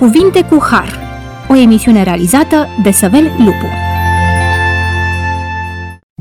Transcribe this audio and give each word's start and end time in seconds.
Cuvinte 0.00 0.42
cu 0.42 0.62
Har, 0.70 0.98
o 1.48 1.56
emisiune 1.56 2.02
realizată 2.02 2.68
de 2.82 2.90
Săvel 2.90 3.24
Lupu. 3.38 3.66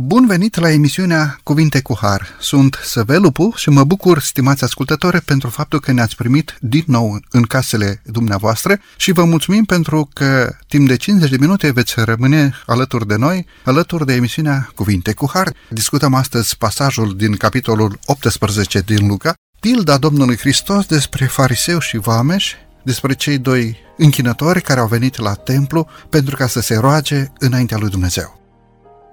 Bun 0.01 0.25
venit 0.27 0.59
la 0.59 0.71
emisiunea 0.71 1.39
Cuvinte 1.43 1.81
cu 1.81 1.97
Har. 2.01 2.27
Sunt 2.39 2.79
Săvel 2.83 3.21
Lupu 3.21 3.53
și 3.55 3.69
mă 3.69 3.83
bucur, 3.83 4.19
stimați 4.19 4.63
ascultători, 4.63 5.21
pentru 5.21 5.49
faptul 5.49 5.79
că 5.79 5.91
ne-ați 5.91 6.15
primit 6.15 6.57
din 6.59 6.83
nou 6.87 7.19
în 7.29 7.41
casele 7.41 8.01
dumneavoastră 8.05 8.79
și 8.97 9.11
vă 9.11 9.23
mulțumim 9.23 9.63
pentru 9.63 10.09
că 10.13 10.55
timp 10.67 10.87
de 10.87 10.95
50 10.95 11.29
de 11.29 11.37
minute 11.39 11.71
veți 11.71 11.93
rămâne 11.95 12.53
alături 12.65 13.07
de 13.07 13.15
noi, 13.15 13.45
alături 13.63 14.05
de 14.05 14.13
emisiunea 14.13 14.69
Cuvinte 14.75 15.13
cu 15.13 15.29
Har. 15.33 15.53
Discutăm 15.69 16.13
astăzi 16.13 16.57
pasajul 16.57 17.15
din 17.15 17.35
capitolul 17.35 17.99
18 18.05 18.79
din 18.79 19.07
Luca, 19.07 19.33
pilda 19.59 19.97
Domnului 19.97 20.37
Hristos 20.37 20.85
despre 20.85 21.25
fariseu 21.25 21.79
și 21.79 21.97
vameș, 21.97 22.53
despre 22.83 23.13
cei 23.13 23.37
doi 23.37 23.77
închinători 23.97 24.61
care 24.61 24.79
au 24.79 24.87
venit 24.87 25.17
la 25.17 25.33
templu 25.33 25.87
pentru 26.09 26.35
ca 26.35 26.47
să 26.47 26.59
se 26.59 26.75
roage 26.75 27.31
înaintea 27.39 27.77
lui 27.77 27.89
Dumnezeu. 27.89 28.39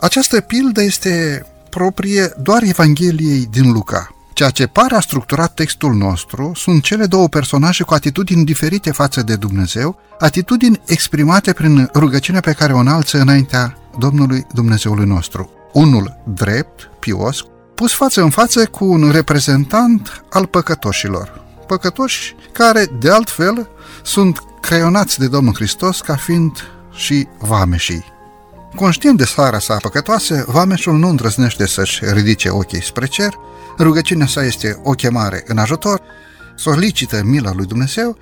Această 0.00 0.40
pildă 0.40 0.82
este 0.82 1.46
proprie 1.70 2.32
doar 2.42 2.62
Evangheliei 2.62 3.46
din 3.50 3.72
Luca. 3.72 4.10
Ceea 4.32 4.50
ce 4.50 4.66
pare 4.66 4.94
a 4.94 5.00
structurat 5.00 5.54
textul 5.54 5.94
nostru 5.94 6.52
sunt 6.54 6.82
cele 6.82 7.06
două 7.06 7.28
personaje 7.28 7.82
cu 7.82 7.94
atitudini 7.94 8.44
diferite 8.44 8.90
față 8.90 9.22
de 9.22 9.36
Dumnezeu, 9.36 9.98
atitudini 10.18 10.80
exprimate 10.86 11.52
prin 11.52 11.90
rugăciunea 11.94 12.40
pe 12.40 12.52
care 12.52 12.72
o 12.72 12.78
înalță 12.78 13.18
înaintea 13.18 13.78
Domnului 13.98 14.46
Dumnezeului 14.52 15.06
nostru. 15.06 15.50
Unul 15.72 16.16
drept, 16.34 16.90
pios, 17.00 17.44
pus 17.74 17.94
față 17.94 18.22
în 18.22 18.30
față 18.30 18.66
cu 18.66 18.84
un 18.84 19.10
reprezentant 19.10 20.24
al 20.30 20.46
păcătoșilor, 20.46 21.45
păcătoși 21.66 22.34
care, 22.52 22.86
de 22.98 23.10
altfel, 23.10 23.68
sunt 24.02 24.42
creionați 24.60 25.18
de 25.18 25.28
Domnul 25.28 25.54
Hristos 25.54 26.00
ca 26.00 26.16
fiind 26.16 26.70
și 26.92 27.28
vameșii. 27.38 28.04
Conștient 28.74 29.18
de 29.18 29.24
starea 29.24 29.58
sa 29.58 29.76
păcătoasă, 29.76 30.44
vameșul 30.46 30.98
nu 30.98 31.08
îndrăznește 31.08 31.66
să-și 31.66 32.04
ridice 32.04 32.48
ochii 32.48 32.82
spre 32.82 33.06
cer, 33.06 33.34
rugăciunea 33.78 34.26
sa 34.26 34.44
este 34.44 34.80
o 34.82 34.90
chemare 34.90 35.44
în 35.46 35.58
ajutor, 35.58 36.00
solicită 36.54 37.22
mila 37.24 37.52
lui 37.54 37.66
Dumnezeu, 37.66 38.16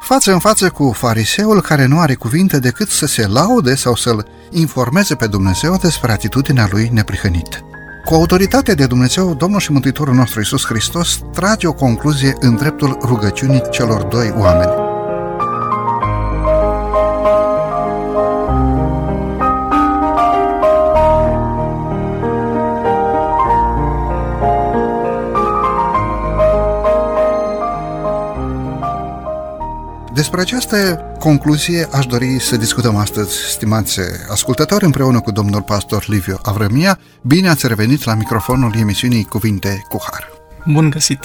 față 0.00 0.32
în 0.32 0.38
față 0.38 0.70
cu 0.70 0.92
fariseul 0.92 1.60
care 1.60 1.86
nu 1.86 1.98
are 1.98 2.14
cuvinte 2.14 2.58
decât 2.58 2.88
să 2.88 3.06
se 3.06 3.26
laude 3.26 3.74
sau 3.74 3.94
să-l 3.94 4.28
informeze 4.50 5.14
pe 5.14 5.26
Dumnezeu 5.26 5.76
despre 5.76 6.12
atitudinea 6.12 6.68
lui 6.70 6.88
neprihănită. 6.92 7.69
Cu 8.04 8.14
autoritatea 8.14 8.74
de 8.74 8.86
Dumnezeu, 8.86 9.34
Domnul 9.34 9.60
și 9.60 9.72
Mântuitorul 9.72 10.14
nostru 10.14 10.40
Isus 10.40 10.66
Hristos 10.66 11.20
trage 11.32 11.66
o 11.66 11.72
concluzie 11.72 12.34
în 12.40 12.56
dreptul 12.56 12.98
rugăciunii 13.02 13.62
celor 13.70 14.02
doi 14.02 14.34
oameni. 14.36 14.89
Despre 30.20 30.40
această 30.40 31.00
concluzie 31.18 31.88
aș 31.92 32.06
dori 32.06 32.40
să 32.40 32.56
discutăm 32.56 32.96
astăzi, 32.96 33.36
stimați 33.50 34.00
ascultători, 34.30 34.84
împreună 34.84 35.20
cu 35.20 35.30
domnul 35.30 35.62
pastor 35.62 36.04
Liviu 36.08 36.38
Avrămia. 36.42 36.98
Bine 37.22 37.48
ați 37.48 37.66
revenit 37.66 38.04
la 38.04 38.14
microfonul 38.14 38.74
emisiunii 38.78 39.24
Cuvinte 39.24 39.84
cu 39.88 39.98
Har. 40.10 40.28
Bun 40.66 40.90
găsit! 40.90 41.20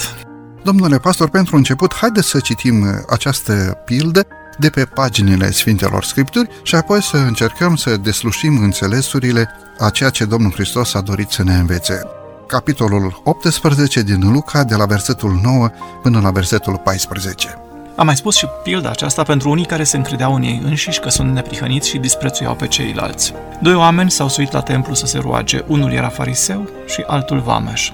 Domnule 0.64 0.98
pastor, 0.98 1.30
pentru 1.30 1.56
început, 1.56 1.94
haideți 1.96 2.28
să 2.28 2.40
citim 2.40 3.06
această 3.10 3.82
pildă 3.86 4.28
de 4.60 4.70
pe 4.70 4.86
paginile 4.86 5.52
Sfintelor 5.52 6.04
Scripturi 6.04 6.50
și 6.64 6.76
apoi 6.76 7.04
să 7.04 7.18
încercăm 7.18 7.76
să 7.76 7.98
deslușim 7.98 8.58
înțelesurile 8.62 9.50
a 9.80 9.90
ceea 9.90 10.10
ce 10.10 10.26
Domnul 10.26 10.52
Hristos 10.52 10.94
a 10.94 11.02
dorit 11.02 11.30
să 11.30 11.44
ne 11.44 11.56
învețe. 11.56 12.02
Capitolul 12.48 13.22
18 13.24 14.02
din 14.02 14.32
Luca, 14.32 14.64
de 14.64 14.76
la 14.76 14.86
versetul 14.86 15.40
9 15.44 15.70
până 16.02 16.20
la 16.20 16.32
versetul 16.32 16.78
14. 16.84 17.60
Am 17.96 18.06
mai 18.06 18.16
spus 18.16 18.36
și 18.36 18.46
pilda 18.64 18.90
aceasta 18.90 19.24
pentru 19.24 19.50
unii 19.50 19.66
care 19.66 19.84
se 19.84 19.98
încredeau 19.98 20.36
în 20.36 20.42
ei 20.42 20.62
înșiși 20.64 21.00
că 21.00 21.10
sunt 21.10 21.34
neprihăniți 21.34 21.90
și 21.90 21.98
disprețuiau 21.98 22.56
pe 22.56 22.68
ceilalți. 22.68 23.34
Doi 23.62 23.76
oameni 23.76 24.12
s-au 24.12 24.28
suit 24.28 24.52
la 24.52 24.62
templu 24.62 24.94
să 24.94 25.06
se 25.06 25.18
roage, 25.18 25.64
unul 25.68 25.92
era 25.92 26.08
fariseu 26.08 26.70
și 26.88 27.04
altul 27.08 27.40
vameș. 27.40 27.92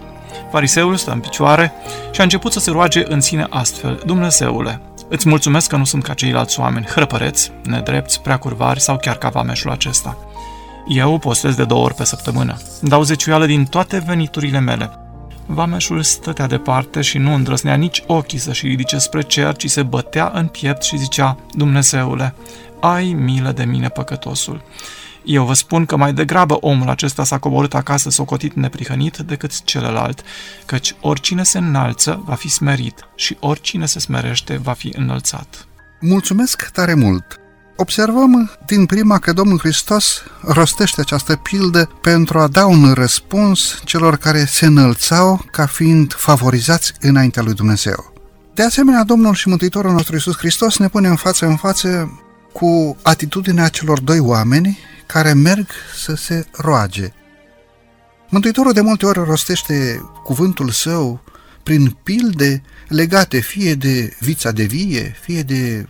Fariseul 0.52 0.96
stă 0.96 1.12
în 1.12 1.20
picioare 1.20 1.74
și 2.12 2.20
a 2.20 2.24
început 2.24 2.52
să 2.52 2.60
se 2.60 2.72
roage 2.72 3.04
în 3.08 3.22
sine 3.22 3.48
astfel, 3.50 4.02
Dumnezeule, 4.06 4.82
îți 5.10 5.30
mulțumesc 5.30 5.70
că 5.70 5.76
nu 5.76 5.84
sunt 5.84 6.04
ca 6.04 6.14
ceilalți 6.14 6.60
oameni, 6.60 6.86
hrăpăreți, 6.86 7.52
nedrepți, 7.64 8.22
prea 8.22 8.38
curvari 8.38 8.82
sau 8.82 8.98
chiar 8.98 9.16
ca 9.16 9.30
vameșul 9.30 9.72
acesta. 9.72 10.18
Eu 10.88 11.18
postez 11.18 11.56
de 11.56 11.64
două 11.64 11.84
ori 11.84 11.94
pe 11.94 12.04
săptămână, 12.04 12.58
dau 12.82 13.02
zeciuială 13.02 13.46
din 13.46 13.66
toate 13.66 14.04
veniturile 14.06 14.60
mele, 14.60 14.90
Vameșul 15.54 16.04
stătea 16.04 16.48
departe 16.48 17.02
și 17.02 17.18
nu 17.18 17.34
îndrăznea 17.34 17.76
nici 17.76 18.04
ochii 18.08 18.38
să-și 18.38 18.68
ridice 18.68 18.98
spre 18.98 19.22
cer, 19.22 19.56
ci 19.56 19.70
se 19.70 19.84
bătea 19.84 20.32
în 20.34 20.48
piept 20.48 20.82
și 20.82 20.98
zicea, 20.98 21.38
Dumnezeule, 21.54 22.36
ai 22.80 23.14
milă 23.14 23.52
de 23.52 23.64
mine 23.64 23.90
păcătosul. 23.90 24.64
Eu 25.24 25.46
vă 25.46 25.54
spun 25.54 25.86
că 25.86 25.96
mai 25.96 26.14
degrabă 26.14 26.54
omul 26.54 26.90
acesta 26.90 27.24
s-a 27.24 27.38
coborât 27.38 27.74
acasă 27.74 28.10
socotit 28.10 28.54
neprihănit 28.54 29.18
decât 29.18 29.64
celălalt, 29.64 30.24
căci 30.66 30.96
oricine 31.02 31.44
se 31.44 31.58
înalță 31.58 32.22
va 32.26 32.36
fi 32.36 32.50
smerit 32.50 33.08
și 33.16 33.38
oricine 33.40 33.86
se 33.86 34.00
smerește 34.00 34.58
va 34.58 34.74
fi 34.74 34.94
înălțat. 34.96 35.68
Mulțumesc 36.00 36.70
tare 36.74 36.94
mult! 36.94 37.41
Observăm 37.82 38.52
din 38.66 38.86
prima 38.86 39.20
că 39.20 39.34
Domnul 39.34 39.60
Hristos 39.60 40.24
rostește 40.42 41.02
această 41.02 41.36
pildă 41.36 41.90
pentru 42.02 42.40
a 42.40 42.48
da 42.48 42.66
un 42.66 42.94
răspuns 42.94 43.82
celor 43.84 44.18
care 44.18 44.46
se 44.46 44.66
înălțau 44.66 45.46
ca 45.52 45.66
fiind 45.66 46.14
favorizați 46.14 46.94
înaintea 47.00 47.42
lui 47.42 47.54
Dumnezeu. 47.54 48.14
De 48.54 48.64
asemenea, 48.64 49.04
Domnul 49.04 49.34
și 49.34 49.48
Mântuitorul 49.48 49.92
nostru 49.92 50.14
Iisus 50.16 50.38
Hristos 50.38 50.78
ne 50.78 50.88
pune 50.88 51.08
în 51.08 51.16
față 51.16 51.46
în 51.46 51.56
față 51.56 52.20
cu 52.54 52.98
atitudinea 53.02 53.68
celor 53.68 54.00
doi 54.00 54.20
oameni 54.20 54.80
care 55.06 55.34
merg 55.34 55.68
să 56.04 56.16
se 56.16 56.46
roage. 56.52 57.14
Mântuitorul 58.30 58.74
de 58.74 58.82
multe 58.82 59.06
ori 59.06 59.24
rostește 59.24 60.02
cuvântul 60.24 60.70
său 60.70 61.24
prin 61.64 61.98
pilde 62.04 62.62
legate 62.88 63.40
fie 63.40 63.74
de 63.74 64.16
vița 64.20 64.52
de 64.52 64.64
vie, 64.64 65.16
fie 65.22 65.42
de 65.42 65.86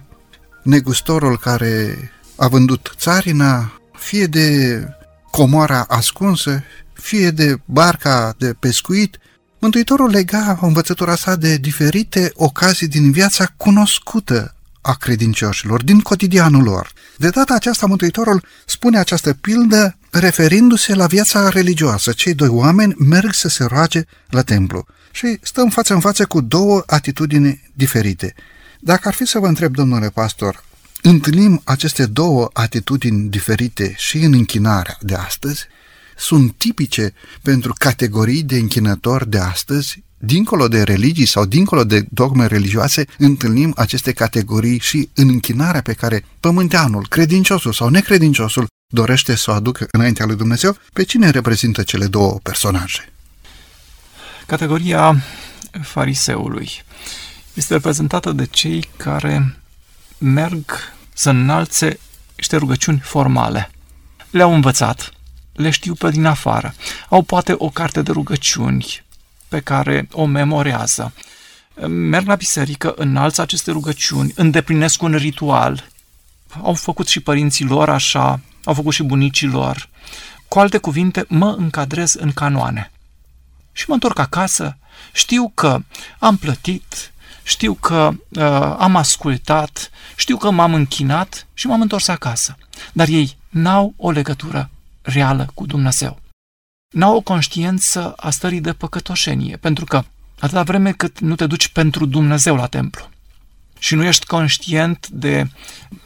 negustorul 0.64 1.38
care 1.38 1.96
a 2.36 2.48
vândut 2.48 2.94
țarina, 2.98 3.82
fie 3.94 4.26
de 4.26 4.84
comoara 5.32 5.86
ascunsă, 5.88 6.64
fie 6.94 7.30
de 7.30 7.60
barca 7.66 8.36
de 8.38 8.54
pescuit, 8.60 9.20
Mântuitorul 9.60 10.10
lega 10.10 10.60
învățătura 10.62 11.16
sa 11.16 11.36
de 11.36 11.58
diferite 11.58 12.32
ocazii 12.34 12.88
din 12.88 13.12
viața 13.12 13.54
cunoscută 13.58 14.56
a 14.82 14.94
credincioșilor, 14.94 15.84
din 15.84 16.00
cotidianul 16.00 16.64
lor. 16.64 16.92
De 17.18 17.30
data 17.30 17.54
aceasta, 17.54 17.86
Mântuitorul 17.86 18.46
spune 18.66 18.98
această 18.98 19.34
pildă 19.34 19.98
referindu-se 20.10 20.96
la 20.96 21.08
viața 21.08 21.50
religioasă. 21.50 22.12
Cei 22.12 22.34
doi 22.34 22.48
oameni 22.48 22.96
merg 22.98 23.34
să 23.34 23.48
se 23.48 23.64
roage 23.64 24.04
la 24.30 24.42
templu 24.42 24.86
și 25.12 25.38
stăm 25.42 25.70
față 25.70 25.94
în 25.94 26.00
față 26.00 26.26
cu 26.26 26.42
două 26.42 26.84
atitudini 26.86 27.72
diferite. 27.74 28.34
Dacă 28.84 29.08
ar 29.08 29.14
fi 29.14 29.26
să 29.26 29.40
vă 29.40 29.48
întreb, 29.48 29.74
domnule 29.74 30.10
pastor, 30.10 30.64
întâlnim 31.02 31.62
aceste 31.64 32.06
două 32.06 32.50
atitudini 32.54 33.30
diferite 33.30 33.94
și 33.98 34.18
în 34.18 34.34
închinarea 34.34 34.98
de 35.02 35.16
astăzi? 35.16 35.68
Sunt 36.18 36.54
tipice 36.58 37.14
pentru 37.42 37.74
categorii 37.78 38.44
de 38.44 38.58
închinători 38.58 39.30
de 39.30 39.38
astăzi? 39.38 40.04
Dincolo 40.18 40.68
de 40.68 40.84
religii 40.84 41.26
sau 41.26 41.46
dincolo 41.46 41.84
de 41.84 42.06
dogme 42.10 42.46
religioase, 42.46 43.06
întâlnim 43.18 43.74
aceste 43.76 44.12
categorii 44.12 44.80
și 44.80 45.10
în 45.14 45.28
închinarea 45.28 45.82
pe 45.82 45.94
care 45.94 46.26
pământeanul, 46.40 47.08
credinciosul 47.08 47.74
sau 47.74 47.90
necredinciosul 47.90 48.68
dorește 48.94 49.36
să 49.36 49.52
o 49.52 49.54
aducă 49.54 49.88
înaintea 49.92 50.26
lui 50.26 50.36
Dumnezeu, 50.36 50.78
pe 50.94 51.04
cine 51.04 51.30
reprezintă 51.30 51.84
cele 51.84 52.06
două 52.06 52.40
personaje? 52.44 53.14
Categoria 54.46 55.24
fariseului 55.82 56.70
este 57.54 57.74
reprezentată 57.74 58.32
de 58.32 58.46
cei 58.46 58.90
care 58.98 59.58
merg 60.18 60.94
să 61.14 61.30
înalțe 61.30 62.00
niște 62.36 62.58
rugăciuni 62.58 63.00
formale. 63.00 63.72
Le-au 64.30 64.54
învățat, 64.54 65.12
le 65.54 65.70
știu 65.70 65.94
pe 65.94 66.10
din 66.10 66.26
afară. 66.26 66.74
Au 67.10 67.22
poate 67.22 67.56
o 67.58 67.70
carte 67.70 68.02
de 68.02 68.12
rugăciuni 68.12 69.04
pe 69.48 69.60
care 69.60 70.08
o 70.12 70.26
memorează. 70.26 71.14
Merg 71.88 72.28
la 72.28 72.36
biserică, 72.36 72.94
înalță 72.98 73.42
aceste 73.42 73.72
rugăciuni, 73.72 74.32
îndeplinesc 74.36 75.02
un 75.02 75.16
ritual. 75.16 75.90
Au 76.62 76.74
făcut 76.74 77.08
și 77.08 77.20
părinții 77.20 77.66
lor 77.66 77.90
așa, 77.90 78.40
au 78.64 78.74
făcut 78.74 78.94
și 78.94 79.04
bunicii 79.04 79.48
lor. 79.48 79.90
Cu 80.48 80.60
alte 80.60 80.78
cuvinte, 80.78 81.26
mă 81.28 81.56
încadrez 81.58 82.14
în 82.14 82.32
canoane. 82.32 82.92
Și 83.72 83.86
mă 83.88 83.94
întorc 83.94 84.20
acasă, 84.20 84.78
știu 85.12 85.52
că 85.56 85.80
am 86.20 86.38
plătit, 86.38 87.12
știu 87.44 87.74
că 87.74 88.12
uh, 88.30 88.44
am 88.78 88.96
ascultat, 88.96 89.92
știu 90.16 90.38
că 90.38 90.52
m-am 90.52 90.74
închinat 90.74 91.48
și 91.54 91.68
m-am 91.68 91.82
întors 91.82 92.08
acasă. 92.08 92.58
Dar 92.94 93.08
ei 93.08 93.38
n-au 93.50 93.94
o 93.98 94.12
legătură 94.12 94.70
reală 95.02 95.48
cu 95.54 95.66
Dumnezeu. 95.66 96.20
N-au 96.94 97.16
o 97.16 97.22
conștiință 97.22 98.14
a 98.18 98.30
stării 98.30 98.62
de 98.62 98.74
păcătoșenie, 98.74 99.58
pentru 99.58 99.86
că 99.86 100.04
atâta 100.40 100.64
vreme 100.64 100.92
cât 100.92 101.20
nu 101.20 101.36
te 101.36 101.48
duci 101.48 101.68
pentru 101.68 102.06
Dumnezeu 102.06 102.56
la 102.56 102.68
templu 102.68 103.10
și 103.82 103.96
nu 103.96 104.04
ești 104.04 104.26
conștient 104.26 105.08
de 105.08 105.50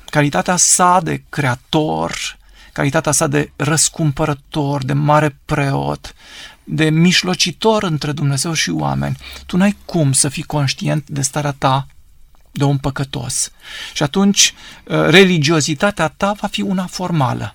calitatea 0.10 0.56
sa 0.56 1.00
de 1.04 1.24
creator, 1.30 2.38
calitatea 2.72 3.12
sa 3.12 3.28
de 3.28 3.52
răscumpărător, 3.56 4.84
de 4.84 4.94
mare 4.94 5.38
preot, 5.46 6.14
de 6.66 6.90
mișlocitor 6.90 7.84
între 7.84 8.12
Dumnezeu 8.12 8.54
și 8.54 8.70
oameni, 8.70 9.18
tu 9.46 9.58
n-ai 9.58 9.78
cum 9.86 10.14
să 10.14 10.30
fii 10.30 10.44
conștient 10.44 11.10
de 11.10 11.22
starea 11.22 11.52
ta 11.52 11.88
de 12.52 12.64
om 12.64 12.78
păcătos. 12.78 13.52
Și 13.94 14.04
atunci 14.04 14.54
uh, 14.84 15.06
religiozitatea 15.08 16.08
ta 16.08 16.32
va 16.32 16.48
fi 16.48 16.62
una 16.62 16.86
formală. 16.86 17.54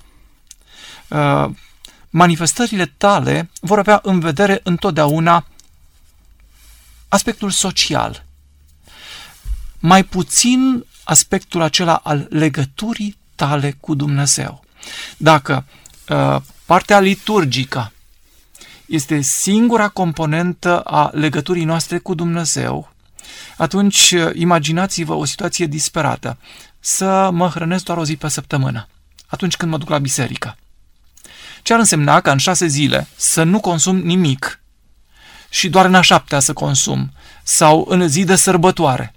Uh, 1.09 1.47
manifestările 2.11 2.87
tale 2.87 3.51
vor 3.61 3.79
avea 3.79 4.01
în 4.03 4.21
vedere 4.21 4.61
întotdeauna 4.63 5.47
aspectul 7.09 7.51
social. 7.51 8.25
Mai 9.79 10.05
puțin 10.05 10.85
aspectul 11.05 11.63
acela 11.63 11.95
al 11.95 12.27
legăturii 12.31 13.19
tale 13.35 13.77
cu 13.81 13.95
Dumnezeu. 13.95 14.65
Dacă 15.17 15.65
uh, 16.09 16.37
partea 16.65 17.01
liturgică 17.01 17.93
este 18.91 19.21
singura 19.21 19.89
componentă 19.89 20.81
a 20.81 21.11
legăturii 21.13 21.65
noastre 21.65 21.99
cu 21.99 22.15
Dumnezeu, 22.15 22.93
atunci 23.57 24.11
uh, 24.11 24.31
imaginați-vă 24.35 25.15
o 25.15 25.25
situație 25.25 25.67
disperată. 25.67 26.39
Să 26.81 27.31
mă 27.33 27.49
hrănesc 27.49 27.85
doar 27.85 27.99
o 27.99 28.05
zi 28.05 28.17
pe 28.17 28.29
săptămână, 28.29 28.89
atunci 29.27 29.57
când 29.57 29.71
mă 29.71 29.79
duc 29.79 29.89
la 29.89 29.99
biserică. 29.99 30.57
Ce 31.63 31.73
ar 31.73 31.79
însemna 31.79 32.21
ca 32.21 32.33
în 32.33 32.39
șase 32.39 32.67
zile 32.67 33.09
să 33.17 33.43
nu 33.43 33.61
consum 33.61 33.97
nimic 33.97 34.61
și 35.49 35.69
doar 35.69 35.85
în 35.85 35.95
a 35.95 36.01
șaptea 36.01 36.41
să 36.41 36.53
consum, 36.53 37.13
sau 37.43 37.87
în 37.89 38.09
zi 38.09 38.25
de 38.25 38.35
sărbătoare. 38.37 39.15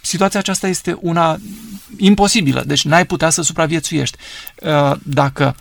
Situația 0.00 0.40
aceasta 0.40 0.68
este 0.68 0.98
una 1.00 1.38
imposibilă, 1.96 2.62
deci 2.66 2.84
n-ai 2.84 3.06
putea 3.06 3.30
să 3.30 3.42
supraviețuiești. 3.42 4.18
Uh, 4.60 4.92
dacă 5.02 5.56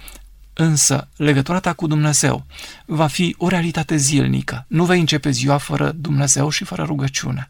Însă, 0.53 1.07
legătura 1.15 1.59
ta 1.59 1.73
cu 1.73 1.87
Dumnezeu 1.87 2.45
va 2.85 3.07
fi 3.07 3.35
o 3.37 3.47
realitate 3.47 3.95
zilnică. 3.95 4.65
Nu 4.67 4.85
vei 4.85 4.99
începe 4.99 5.29
ziua 5.29 5.57
fără 5.57 5.91
Dumnezeu 5.95 6.49
și 6.49 6.63
fără 6.63 6.83
rugăciune. 6.83 7.47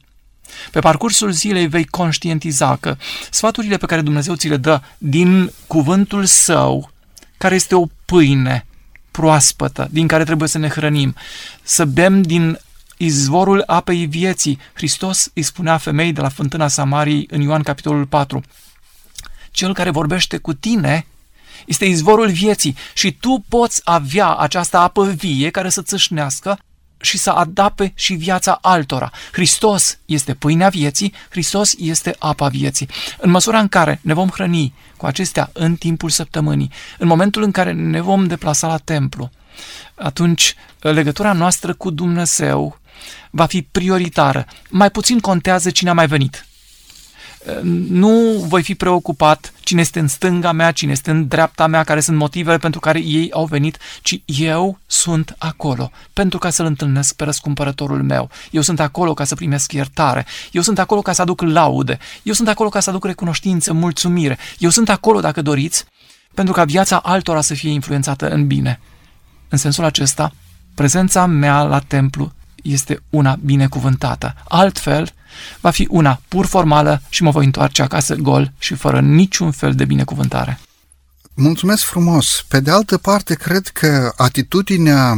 Pe 0.71 0.79
parcursul 0.79 1.31
zilei 1.31 1.67
vei 1.67 1.85
conștientiza 1.85 2.75
că 2.75 2.97
sfaturile 3.31 3.77
pe 3.77 3.85
care 3.85 4.01
Dumnezeu 4.01 4.35
ți 4.35 4.47
le 4.47 4.57
dă 4.57 4.81
din 4.97 5.51
cuvântul 5.67 6.25
său, 6.25 6.91
care 7.37 7.55
este 7.55 7.75
o 7.75 7.85
pâine 8.05 8.65
proaspătă, 9.11 9.87
din 9.91 10.07
care 10.07 10.23
trebuie 10.23 10.47
să 10.47 10.57
ne 10.57 10.67
hrănim, 10.67 11.15
să 11.63 11.85
bem 11.85 12.21
din 12.21 12.59
izvorul 12.97 13.63
apei 13.65 14.05
vieții. 14.05 14.59
Hristos 14.73 15.31
îi 15.33 15.41
spunea 15.41 15.77
femeii 15.77 16.13
de 16.13 16.21
la 16.21 16.29
fântâna 16.29 16.67
Samariei 16.67 17.27
în 17.31 17.41
Ioan 17.41 17.63
capitolul 17.63 18.05
4. 18.05 18.43
Cel 19.51 19.73
care 19.73 19.89
vorbește 19.89 20.37
cu 20.37 20.53
tine 20.53 21.05
este 21.65 21.85
izvorul 21.85 22.29
vieții 22.29 22.75
și 22.93 23.11
tu 23.11 23.45
poți 23.49 23.81
avea 23.83 24.35
această 24.35 24.77
apă 24.77 25.05
vie 25.05 25.49
care 25.49 25.69
să 25.69 25.81
țâșnească 25.81 26.59
și 27.01 27.17
să 27.17 27.29
adape 27.29 27.91
și 27.95 28.13
viața 28.13 28.57
altora. 28.61 29.11
Hristos 29.31 29.97
este 30.05 30.33
pâinea 30.33 30.69
vieții, 30.69 31.13
Hristos 31.29 31.73
este 31.77 32.15
apa 32.19 32.47
vieții. 32.47 32.87
În 33.17 33.29
măsura 33.29 33.59
în 33.59 33.67
care 33.67 33.99
ne 34.01 34.13
vom 34.13 34.29
hrăni 34.29 34.73
cu 34.97 35.05
acestea 35.05 35.49
în 35.53 35.75
timpul 35.75 36.09
săptămânii, 36.09 36.71
în 36.97 37.07
momentul 37.07 37.43
în 37.43 37.51
care 37.51 37.71
ne 37.71 38.01
vom 38.01 38.27
deplasa 38.27 38.67
la 38.67 38.77
templu, 38.77 39.29
atunci 39.95 40.55
legătura 40.79 41.33
noastră 41.33 41.73
cu 41.73 41.89
Dumnezeu 41.89 42.77
va 43.29 43.45
fi 43.45 43.61
prioritară. 43.61 44.45
Mai 44.69 44.91
puțin 44.91 45.19
contează 45.19 45.69
cine 45.69 45.89
a 45.89 45.93
mai 45.93 46.07
venit 46.07 46.45
nu 47.89 48.45
voi 48.47 48.63
fi 48.63 48.75
preocupat 48.75 49.53
cine 49.59 49.81
este 49.81 49.99
în 49.99 50.07
stânga 50.07 50.51
mea, 50.51 50.71
cine 50.71 50.91
este 50.91 51.11
în 51.11 51.27
dreapta 51.27 51.67
mea, 51.67 51.83
care 51.83 51.99
sunt 51.99 52.17
motivele 52.17 52.57
pentru 52.57 52.79
care 52.79 52.99
ei 52.99 53.31
au 53.31 53.45
venit, 53.45 53.77
ci 54.01 54.21
eu 54.25 54.79
sunt 54.85 55.35
acolo 55.37 55.91
pentru 56.13 56.37
ca 56.37 56.49
să-L 56.49 56.65
întâlnesc 56.65 57.15
pe 57.15 57.23
răscumpărătorul 57.23 58.03
meu. 58.03 58.29
Eu 58.51 58.61
sunt 58.61 58.79
acolo 58.79 59.13
ca 59.13 59.23
să 59.23 59.35
primesc 59.35 59.71
iertare. 59.71 60.25
Eu 60.51 60.61
sunt 60.61 60.79
acolo 60.79 61.01
ca 61.01 61.11
să 61.11 61.21
aduc 61.21 61.41
laude. 61.41 61.97
Eu 62.23 62.33
sunt 62.33 62.47
acolo 62.47 62.69
ca 62.69 62.79
să 62.79 62.89
aduc 62.89 63.05
recunoștință, 63.05 63.73
mulțumire. 63.73 64.37
Eu 64.57 64.69
sunt 64.69 64.89
acolo, 64.89 65.19
dacă 65.19 65.41
doriți, 65.41 65.85
pentru 66.33 66.53
ca 66.53 66.63
viața 66.63 66.97
altora 66.97 67.41
să 67.41 67.53
fie 67.53 67.69
influențată 67.69 68.29
în 68.29 68.47
bine. 68.47 68.79
În 69.49 69.57
sensul 69.57 69.83
acesta, 69.83 70.33
prezența 70.75 71.25
mea 71.25 71.63
la 71.63 71.79
templu 71.79 72.31
este 72.63 73.03
una 73.09 73.37
binecuvântată. 73.43 74.35
Altfel, 74.47 75.13
va 75.61 75.69
fi 75.69 75.87
una 75.89 76.21
pur 76.27 76.45
formală 76.45 77.01
și 77.09 77.23
mă 77.23 77.31
voi 77.31 77.45
întoarce 77.45 77.81
acasă 77.81 78.15
gol 78.15 78.51
și 78.59 78.73
fără 78.75 78.99
niciun 78.99 79.51
fel 79.51 79.75
de 79.75 79.85
binecuvântare. 79.85 80.59
Mulțumesc 81.33 81.83
frumos! 81.83 82.45
Pe 82.47 82.59
de 82.59 82.71
altă 82.71 82.97
parte, 82.97 83.35
cred 83.35 83.67
că 83.67 84.13
atitudinea 84.17 85.15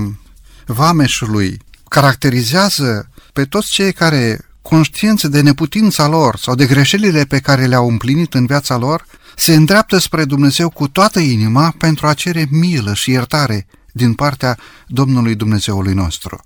vameșului 0.65 1.59
caracterizează 1.87 3.09
pe 3.33 3.45
toți 3.45 3.69
cei 3.71 3.93
care, 3.93 4.39
conștienți 4.61 5.29
de 5.29 5.41
neputința 5.41 6.07
lor 6.07 6.37
sau 6.37 6.55
de 6.55 6.65
greșelile 6.65 7.25
pe 7.25 7.39
care 7.39 7.65
le-au 7.65 7.87
împlinit 7.87 8.33
în 8.33 8.45
viața 8.45 8.77
lor, 8.77 9.05
se 9.35 9.53
îndreaptă 9.53 9.97
spre 9.97 10.25
Dumnezeu 10.25 10.69
cu 10.69 10.87
toată 10.87 11.19
inima 11.19 11.73
pentru 11.77 12.07
a 12.07 12.13
cere 12.13 12.47
milă 12.49 12.93
și 12.93 13.11
iertare 13.11 13.67
din 13.91 14.13
partea 14.13 14.57
Domnului 14.87 15.35
Dumnezeului 15.35 15.93
nostru. 15.93 16.43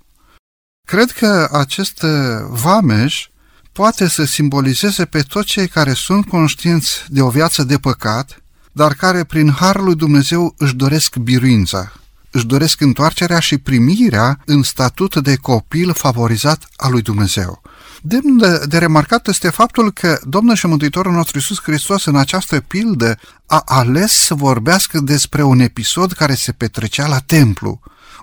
Cred 0.90 1.10
că 1.10 1.48
acest 1.52 2.04
vameș 2.48 3.28
poate 3.72 4.08
să 4.08 4.24
simbolizeze 4.24 5.04
pe 5.04 5.20
toți 5.20 5.46
cei 5.46 5.68
care 5.68 5.92
sunt 5.92 6.26
conștienți 6.26 7.04
de 7.08 7.22
o 7.22 7.28
viață 7.28 7.62
de 7.62 7.78
păcat, 7.78 8.42
dar 8.72 8.94
care 8.94 9.24
prin 9.24 9.50
Harul 9.50 9.84
lui 9.84 9.94
Dumnezeu 9.94 10.54
își 10.58 10.74
doresc 10.74 11.16
biruința, 11.16 11.92
își 12.30 12.46
doresc 12.46 12.80
întoarcerea 12.80 13.38
și 13.38 13.58
primirea 13.58 14.40
în 14.44 14.62
statut 14.62 15.16
de 15.16 15.36
copil 15.36 15.92
favorizat 15.92 16.68
al 16.76 16.90
lui 16.92 17.02
Dumnezeu. 17.02 17.62
Demn 18.02 18.38
de, 18.38 18.64
de 18.66 18.78
remarcat 18.78 19.26
este 19.26 19.48
faptul 19.50 19.92
că 19.92 20.18
Domnul 20.24 20.54
și 20.54 20.66
Mântuitorul 20.66 21.12
nostru 21.12 21.36
Iisus 21.38 21.60
Hristos 21.62 22.04
în 22.04 22.16
această 22.16 22.60
pildă 22.60 23.18
a 23.46 23.62
ales 23.64 24.12
să 24.12 24.34
vorbească 24.34 25.00
despre 25.00 25.42
un 25.42 25.60
episod 25.60 26.12
care 26.12 26.34
se 26.34 26.52
petrecea 26.52 27.06
la 27.06 27.18
templu, 27.18 27.80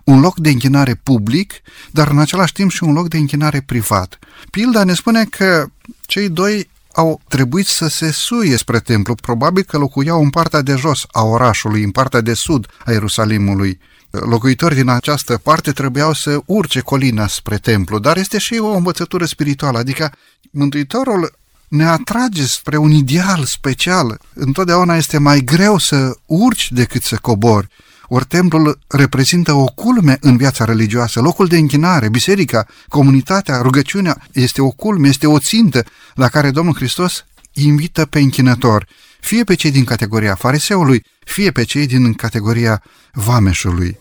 un 0.08 0.20
loc 0.20 0.38
de 0.38 0.50
închinare 0.50 0.96
public, 0.96 1.54
dar 1.92 2.08
în 2.08 2.20
același 2.20 2.54
timp 2.54 2.72
și 2.72 2.84
un 2.84 2.94
loc 2.94 3.08
de 3.08 3.18
închinare 3.18 3.62
privat. 3.62 4.20
Pilda 4.52 4.84
ne 4.84 4.94
spune 4.94 5.26
că 5.26 5.66
cei 6.06 6.30
doi 6.30 6.70
au 6.94 7.22
trebuit 7.28 7.66
să 7.66 7.88
se 7.88 8.12
suie 8.12 8.58
spre 8.58 8.80
templu, 8.80 9.16
probabil 9.16 9.64
că 9.64 9.78
locuiau 9.78 10.22
în 10.22 10.30
partea 10.30 10.62
de 10.62 10.76
jos 10.76 11.06
a 11.12 11.24
orașului, 11.24 11.84
în 11.84 11.92
partea 11.92 12.22
de 12.22 12.34
sud 12.34 12.68
a 12.86 12.92
Ierusalimului. 12.92 13.80
Locuitorii 14.10 14.78
din 14.78 14.90
această 14.90 15.38
parte 15.38 15.72
trebuiau 15.72 16.14
să 16.14 16.40
urce 16.46 16.80
colina 16.80 17.28
spre 17.28 17.58
templu, 17.58 18.00
dar 18.00 18.18
este 18.18 18.38
și 18.38 18.54
o 18.54 18.76
învățătură 18.76 19.26
spirituală, 19.26 19.78
adică 19.78 20.12
Mântuitorul 20.52 21.38
ne 21.68 21.86
atrage 21.86 22.46
spre 22.46 22.78
un 22.78 22.92
ideal 22.92 23.44
special. 23.44 24.20
Întotdeauna 24.34 24.96
este 24.96 25.18
mai 25.18 25.40
greu 25.40 25.78
să 25.78 26.18
urci 26.26 26.72
decât 26.72 27.02
să 27.04 27.18
cobori. 27.22 27.68
Ori 28.08 28.26
templul 28.26 28.80
reprezintă 28.88 29.54
o 29.54 29.66
culme 29.66 30.18
în 30.22 30.38
viața 30.38 30.66
religioasă, 30.66 31.20
locul 31.20 31.48
de 31.48 31.58
închinare, 31.58 32.10
biserica, 32.10 32.66
comunitatea, 32.88 33.62
rugăciunea 33.62 34.28
este 34.32 34.62
o 34.62 34.70
culme, 34.70 35.08
este 35.08 35.28
o 35.28 35.40
țintă 35.40 35.84
la 36.16 36.28
care 36.28 36.52
Domnul 36.52 36.76
Hristos 36.76 37.26
invită 37.52 38.06
pe 38.06 38.20
închinător, 38.20 38.88
fie 39.20 39.44
pe 39.44 39.54
cei 39.54 39.72
din 39.72 39.84
categoria 39.84 40.36
fariseului, 40.36 41.04
fie 41.20 41.52
pe 41.52 41.64
cei 41.64 41.86
din 41.88 42.14
categoria 42.14 42.84
vameșului. 43.12 43.98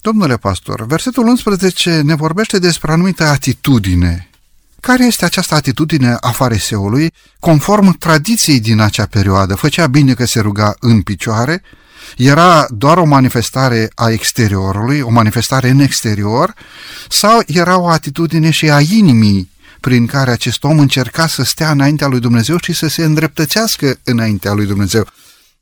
Domnule 0.00 0.36
pastor, 0.36 0.86
versetul 0.86 1.26
11 1.26 2.00
ne 2.00 2.14
vorbește 2.14 2.58
despre 2.58 2.92
anumită 2.92 3.24
atitudine. 3.24 4.30
Care 4.80 5.04
este 5.04 5.24
această 5.24 5.54
atitudine 5.54 6.16
a 6.20 6.30
fariseului, 6.30 7.12
conform 7.40 7.98
tradiției 7.98 8.60
din 8.60 8.80
acea 8.80 9.06
perioadă? 9.06 9.54
Făcea 9.54 9.86
bine 9.86 10.14
că 10.14 10.24
se 10.24 10.40
ruga 10.40 10.74
în 10.80 11.02
picioare, 11.02 11.62
era 12.16 12.66
doar 12.70 12.98
o 12.98 13.04
manifestare 13.04 13.90
a 13.94 14.10
exteriorului, 14.10 15.00
o 15.00 15.10
manifestare 15.10 15.68
în 15.68 15.80
exterior, 15.80 16.54
sau 17.08 17.42
era 17.46 17.78
o 17.78 17.88
atitudine 17.88 18.50
și 18.50 18.70
a 18.70 18.80
inimii 18.80 19.50
prin 19.80 20.06
care 20.06 20.30
acest 20.30 20.64
om 20.64 20.78
încerca 20.78 21.26
să 21.26 21.42
stea 21.42 21.70
înaintea 21.70 22.06
lui 22.06 22.20
Dumnezeu 22.20 22.56
și 22.62 22.72
să 22.72 22.88
se 22.88 23.04
îndreptățească 23.04 23.98
înaintea 24.04 24.52
lui 24.52 24.66
Dumnezeu. 24.66 25.06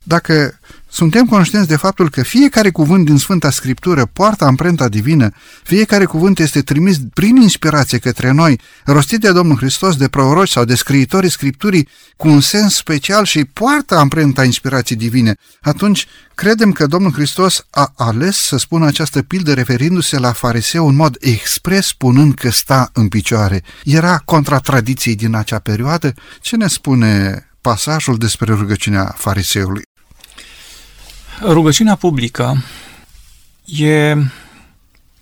Dacă 0.02 0.58
suntem 0.90 1.26
conștienți 1.26 1.68
de 1.68 1.76
faptul 1.76 2.10
că 2.10 2.22
fiecare 2.22 2.70
cuvânt 2.70 3.04
din 3.04 3.16
Sfânta 3.18 3.50
Scriptură 3.50 4.06
poartă 4.06 4.44
amprenta 4.44 4.88
divină, 4.88 5.30
fiecare 5.62 6.04
cuvânt 6.04 6.38
este 6.38 6.60
trimis 6.60 6.96
prin 7.14 7.36
inspirație 7.36 7.98
către 7.98 8.30
noi, 8.30 8.60
rostit 8.84 9.20
de 9.20 9.32
Domnul 9.32 9.56
Hristos, 9.56 9.96
de 9.96 10.08
proroci 10.08 10.48
sau 10.48 10.64
de 10.64 10.74
scriitorii 10.74 11.30
Scripturii, 11.30 11.88
cu 12.16 12.28
un 12.28 12.40
sens 12.40 12.74
special 12.74 13.24
și 13.24 13.44
poartă 13.44 13.96
amprenta 13.96 14.44
inspirației 14.44 14.98
divine, 14.98 15.34
atunci 15.60 16.06
credem 16.34 16.72
că 16.72 16.86
Domnul 16.86 17.12
Hristos 17.12 17.66
a 17.70 17.92
ales 17.96 18.36
să 18.36 18.56
spună 18.56 18.86
această 18.86 19.22
pildă 19.22 19.52
referindu-se 19.54 20.18
la 20.18 20.32
fariseu 20.32 20.88
în 20.88 20.94
mod 20.94 21.16
expres, 21.20 21.86
spunând 21.86 22.34
că 22.34 22.50
sta 22.50 22.90
în 22.92 23.08
picioare. 23.08 23.62
Era 23.84 24.18
contra 24.18 24.58
tradiției 24.58 25.14
din 25.14 25.34
acea 25.34 25.58
perioadă? 25.58 26.14
Ce 26.40 26.56
ne 26.56 26.66
spune 26.66 27.40
pasajul 27.60 28.16
despre 28.16 28.52
rugăciunea 28.52 29.14
fariseului? 29.16 29.82
Rugăciunea 31.40 31.94
publică 31.94 32.64
e 33.64 34.14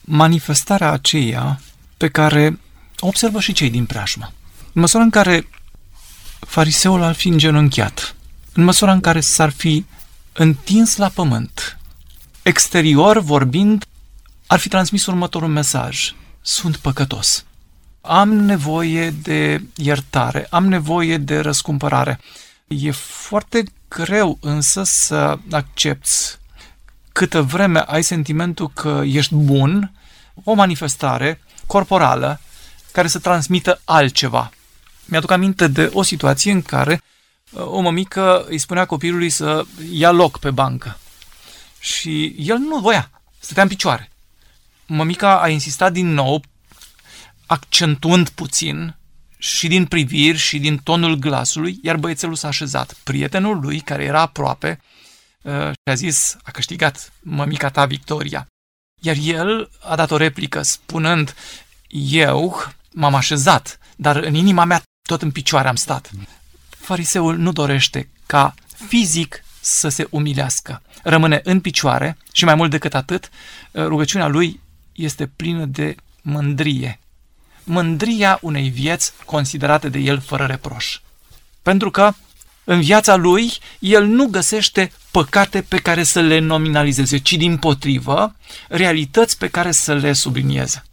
manifestarea 0.01 0.91
aceea 0.91 1.61
pe 1.97 2.09
care 2.09 2.61
o 2.99 3.07
observă 3.07 3.41
și 3.41 3.53
cei 3.53 3.71
din 3.71 3.87
preajmă. 3.87 4.33
În 4.73 4.81
măsura 4.81 5.03
în 5.03 5.11
care 5.11 5.49
fariseul 6.41 7.03
ar 7.03 7.15
fi 7.15 7.29
îngenunchiat, 7.29 8.15
în 8.53 8.65
măsura 8.65 8.93
în 8.93 9.01
care 9.01 9.21
s-ar 9.21 9.51
fi 9.51 9.85
întins 10.33 10.97
la 10.97 11.09
pământ, 11.09 11.79
exterior 12.43 13.19
vorbind, 13.19 13.85
ar 14.47 14.59
fi 14.59 14.69
transmis 14.69 15.07
următorul 15.07 15.49
mesaj. 15.49 16.15
Sunt 16.41 16.77
păcătos. 16.77 17.45
Am 18.01 18.33
nevoie 18.33 19.11
de 19.11 19.63
iertare, 19.77 20.47
am 20.51 20.67
nevoie 20.67 21.17
de 21.17 21.39
răscumpărare. 21.39 22.21
E 22.67 22.91
foarte 22.91 23.65
greu 23.95 24.39
însă 24.41 24.83
să 24.83 25.39
accepti 25.51 26.11
câtă 27.13 27.43
vreme 27.43 27.81
ai 27.87 28.03
sentimentul 28.03 28.71
că 28.71 29.03
ești 29.05 29.35
bun, 29.35 29.93
o 30.45 30.55
manifestare 30.55 31.41
corporală 31.67 32.41
care 32.93 33.09
să 33.09 33.19
transmită 33.19 33.81
altceva. 33.85 34.51
Mi-aduc 35.05 35.31
aminte 35.31 35.67
de 35.67 35.91
o 35.93 36.03
situație 36.03 36.53
în 36.53 36.63
care 36.63 37.03
uh, 37.51 37.67
o 37.67 37.81
mămică 37.81 38.45
îi 38.49 38.59
spunea 38.59 38.87
copilului 38.87 39.31
să 39.31 39.65
ia 39.91 40.11
loc 40.11 40.39
pe 40.39 40.51
bancă. 40.51 40.99
Și 41.79 42.35
el 42.39 42.57
nu 42.57 42.79
voia, 42.79 43.11
stătea 43.39 43.63
în 43.63 43.69
picioare. 43.69 44.11
Mămica 44.87 45.41
a 45.41 45.49
insistat 45.49 45.93
din 45.93 46.13
nou, 46.13 46.43
accentuând 47.47 48.29
puțin 48.29 48.97
și 49.45 49.69
din 49.69 49.87
priviri 49.87 50.39
și 50.39 50.59
din 50.59 50.79
tonul 50.79 51.15
glasului, 51.15 51.79
iar 51.83 51.97
băiețelul 51.97 52.35
s-a 52.35 52.49
așezat. 52.49 52.93
Prietenul 53.03 53.61
lui, 53.61 53.81
care 53.81 54.05
era 54.05 54.21
aproape, 54.21 54.81
uh, 55.43 55.67
și 55.67 55.91
a 55.91 55.95
zis, 55.95 56.37
a 56.43 56.51
câștigat 56.51 57.13
mămica 57.21 57.69
ta 57.69 57.87
Victoria. 57.87 58.47
Iar 59.01 59.17
el 59.23 59.71
a 59.81 59.97
dat 59.97 60.11
o 60.11 60.17
replică 60.17 60.63
spunând, 60.63 61.35
eu 62.11 62.63
m-am 62.93 63.15
așezat, 63.15 63.79
dar 63.97 64.17
în 64.17 64.35
inima 64.35 64.65
mea 64.65 64.83
tot 65.09 65.23
în 65.23 65.31
picioare 65.31 65.69
am 65.69 65.77
stat. 65.77 66.11
Fariseul 66.69 67.37
nu 67.37 67.53
dorește 67.53 68.09
ca 68.27 68.55
fizic 68.87 69.45
să 69.61 69.89
se 69.89 70.07
umilească. 70.11 70.83
Rămâne 71.03 71.41
în 71.43 71.61
picioare 71.61 72.17
și 72.33 72.45
mai 72.45 72.55
mult 72.55 72.71
decât 72.71 72.95
atât, 72.95 73.31
uh, 73.71 73.85
rugăciunea 73.85 74.27
lui 74.27 74.61
este 74.93 75.27
plină 75.27 75.65
de 75.65 75.95
mândrie, 76.23 76.99
mândria 77.65 78.39
unei 78.43 78.69
vieți 78.69 79.13
considerate 79.25 79.89
de 79.89 79.99
el 79.99 80.21
fără 80.21 80.45
reproș. 80.45 80.99
Pentru 81.63 81.91
că 81.91 82.13
în 82.65 82.81
viața 82.81 83.17
lui 83.17 83.53
el 83.79 84.05
nu 84.05 84.27
găsește 84.27 84.93
păcate 85.11 85.63
pe 85.63 85.79
care 85.79 86.03
să 86.03 86.21
le 86.21 86.39
nominalizeze, 86.39 87.17
ci 87.17 87.33
din 87.33 87.57
potrivă 87.57 88.35
realități 88.69 89.39
pe 89.39 89.49
care 89.49 89.73
să 89.73 89.95
le 89.95 90.13
sublinieze. 90.13 90.85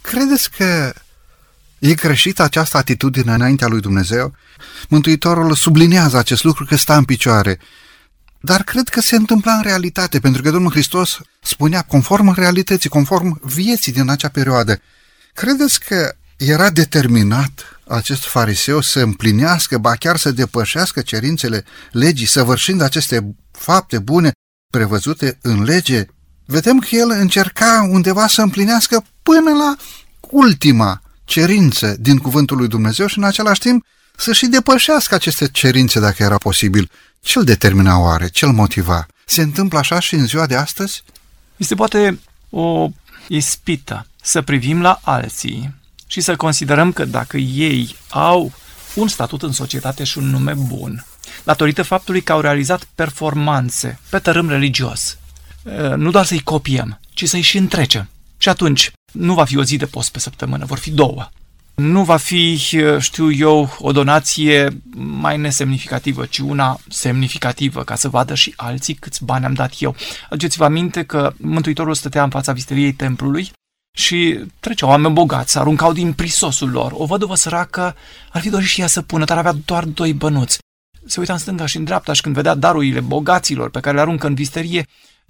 Credeți 0.00 0.50
că 0.50 0.92
e 1.78 1.94
greșită 1.94 2.42
această 2.42 2.76
atitudine 2.76 3.34
înaintea 3.34 3.66
lui 3.66 3.80
Dumnezeu? 3.80 4.34
Mântuitorul 4.88 5.54
sublinează 5.54 6.16
acest 6.16 6.44
lucru 6.44 6.64
că 6.64 6.76
sta 6.76 6.96
în 6.96 7.04
picioare. 7.04 7.58
Dar 8.40 8.62
cred 8.62 8.88
că 8.88 9.00
se 9.00 9.16
întâmpla 9.16 9.52
în 9.52 9.62
realitate, 9.62 10.20
pentru 10.20 10.42
că 10.42 10.50
Domnul 10.50 10.70
Hristos 10.70 11.20
spunea 11.40 11.82
conform 11.82 12.34
realității, 12.34 12.88
conform 12.88 13.40
vieții 13.42 13.92
din 13.92 14.08
acea 14.08 14.28
perioadă. 14.28 14.80
Credeți 15.34 15.80
că 15.80 16.14
era 16.36 16.70
determinat 16.70 17.80
acest 17.88 18.24
fariseu 18.24 18.80
să 18.80 19.00
împlinească, 19.00 19.78
ba 19.78 19.94
chiar 19.94 20.16
să 20.16 20.30
depășească 20.30 21.00
cerințele 21.00 21.64
legii, 21.90 22.26
săvârșind 22.26 22.80
aceste 22.80 23.34
fapte 23.50 23.98
bune 23.98 24.32
prevăzute 24.72 25.38
în 25.42 25.62
lege? 25.62 26.06
Vedem 26.46 26.78
că 26.78 26.88
el 26.90 27.10
încerca 27.10 27.88
undeva 27.90 28.26
să 28.26 28.42
împlinească 28.42 29.04
până 29.22 29.50
la 29.50 29.76
ultima 30.20 31.02
cerință 31.24 31.96
din 32.00 32.18
cuvântul 32.18 32.56
lui 32.56 32.68
Dumnezeu 32.68 33.06
și 33.06 33.18
în 33.18 33.24
același 33.24 33.60
timp 33.60 33.84
să 34.16 34.32
și 34.32 34.46
depășească 34.46 35.14
aceste 35.14 35.48
cerințe 35.48 36.00
dacă 36.00 36.22
era 36.22 36.38
posibil. 36.38 36.90
Ce-l 37.20 37.44
determina 37.44 37.98
oare? 37.98 38.28
Ce-l 38.28 38.52
motiva? 38.52 39.06
Se 39.24 39.42
întâmplă 39.42 39.78
așa 39.78 40.00
și 40.00 40.14
în 40.14 40.26
ziua 40.26 40.46
de 40.46 40.56
astăzi? 40.56 41.02
Este 41.56 41.74
poate 41.74 42.18
o 42.50 42.88
ispită 43.28 44.06
să 44.24 44.42
privim 44.42 44.82
la 44.82 45.00
alții 45.02 45.74
și 46.06 46.20
să 46.20 46.36
considerăm 46.36 46.92
că 46.92 47.04
dacă 47.04 47.36
ei 47.36 47.96
au 48.08 48.52
un 48.94 49.08
statut 49.08 49.42
în 49.42 49.52
societate 49.52 50.04
și 50.04 50.18
un 50.18 50.30
nume 50.30 50.54
bun, 50.54 51.06
datorită 51.44 51.82
faptului 51.82 52.22
că 52.22 52.32
au 52.32 52.40
realizat 52.40 52.84
performanțe 52.94 53.98
pe 54.08 54.18
tărâm 54.18 54.48
religios, 54.48 55.18
nu 55.96 56.10
doar 56.10 56.24
să-i 56.24 56.42
copiem, 56.42 57.00
ci 57.14 57.28
să-i 57.28 57.40
și 57.40 57.56
întrecem. 57.56 58.08
Și 58.38 58.48
atunci 58.48 58.92
nu 59.12 59.34
va 59.34 59.44
fi 59.44 59.56
o 59.56 59.64
zi 59.64 59.76
de 59.76 59.86
post 59.86 60.12
pe 60.12 60.18
săptămână, 60.18 60.64
vor 60.64 60.78
fi 60.78 60.90
două. 60.90 61.28
Nu 61.74 62.04
va 62.04 62.16
fi, 62.16 62.56
știu 62.98 63.32
eu, 63.32 63.76
o 63.78 63.92
donație 63.92 64.82
mai 64.94 65.38
nesemnificativă, 65.38 66.26
ci 66.26 66.38
una 66.38 66.80
semnificativă, 66.88 67.82
ca 67.84 67.94
să 67.94 68.08
vadă 68.08 68.34
și 68.34 68.52
alții 68.56 68.94
câți 68.94 69.24
bani 69.24 69.44
am 69.44 69.54
dat 69.54 69.74
eu. 69.78 69.96
Aduceți-vă 70.30 70.64
aminte 70.64 71.04
că 71.04 71.32
Mântuitorul 71.36 71.94
stătea 71.94 72.22
în 72.22 72.30
fața 72.30 72.52
visteriei 72.52 72.92
templului 72.92 73.50
și 73.96 74.40
treceau 74.60 74.90
oameni 74.90 75.14
bogați, 75.14 75.58
aruncau 75.58 75.92
din 75.92 76.12
prisosul 76.12 76.70
lor. 76.70 76.92
O 76.94 77.04
văduvă 77.04 77.34
săracă 77.34 77.96
ar 78.32 78.40
fi 78.40 78.50
dorit 78.50 78.66
și 78.66 78.80
ea 78.80 78.86
să 78.86 79.02
pună, 79.02 79.24
dar 79.24 79.38
avea 79.38 79.54
doar 79.64 79.84
doi 79.84 80.12
bănuți. 80.12 80.58
Se 81.06 81.20
uita 81.20 81.32
în 81.32 81.38
stânga 81.38 81.66
și 81.66 81.76
în 81.76 81.84
dreapta 81.84 82.12
și 82.12 82.20
când 82.20 82.34
vedea 82.34 82.54
darurile 82.54 83.00
bogaților 83.00 83.70
pe 83.70 83.80
care 83.80 83.94
le 83.94 84.00
aruncă 84.00 84.26
în 84.26 84.34
visterie, 84.34 84.86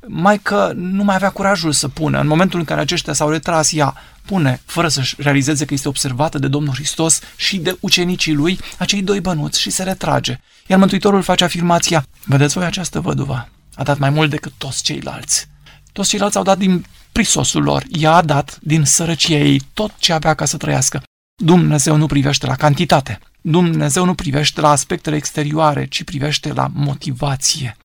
mai 0.07 0.39
că 0.39 0.73
nu 0.75 1.05
mai 1.05 1.15
avea 1.15 1.31
curajul 1.31 1.73
să 1.73 1.89
pună. 1.89 2.21
În 2.21 2.27
momentul 2.27 2.59
în 2.59 2.65
care 2.65 2.81
aceștia 2.81 3.13
s-au 3.13 3.31
retras, 3.31 3.73
ea 3.73 3.95
pune, 4.25 4.61
fără 4.65 4.89
să-și 4.89 5.15
realizeze 5.19 5.65
că 5.65 5.75
este 5.75 5.89
observată 5.89 6.39
de 6.39 6.49
Domnul 6.49 6.75
Hristos 6.75 7.21
și 7.37 7.59
de 7.59 7.77
ucenicii 7.81 8.33
lui, 8.33 8.59
acei 8.79 9.03
doi 9.03 9.21
bănuți 9.21 9.61
și 9.61 9.71
se 9.71 9.83
retrage. 9.83 10.41
Iar 10.67 10.79
Mântuitorul 10.79 11.23
face 11.23 11.45
afirmația, 11.45 12.07
vedeți 12.25 12.55
voi 12.55 12.65
această 12.65 13.01
văduvă, 13.01 13.49
a 13.75 13.83
dat 13.83 13.99
mai 13.99 14.11
mult 14.11 14.31
decât 14.31 14.53
toți 14.59 14.83
ceilalți. 14.83 15.47
Toți 15.93 16.09
ceilalți 16.09 16.37
au 16.37 16.43
dat 16.43 16.59
din 16.59 16.85
prisosul 17.15 17.63
lor. 17.63 17.85
Ea 17.89 18.13
a 18.13 18.23
dat 18.23 18.59
din 18.63 18.85
sărăcia 18.85 19.39
ei 19.39 19.61
tot 19.73 19.93
ce 19.99 20.13
avea 20.13 20.35
ca 20.35 20.45
să 20.45 20.57
trăiască. 20.57 21.03
Dumnezeu 21.43 21.97
nu 21.97 22.07
privește 22.07 22.47
la 22.47 22.55
cantitate. 22.55 23.21
Dumnezeu 23.41 24.05
nu 24.05 24.15
privește 24.15 24.61
la 24.61 24.71
aspectele 24.71 25.17
exterioare, 25.17 25.87
ci 25.87 26.05
privește 26.05 26.53
la 26.53 26.71
motivație. 26.73 27.77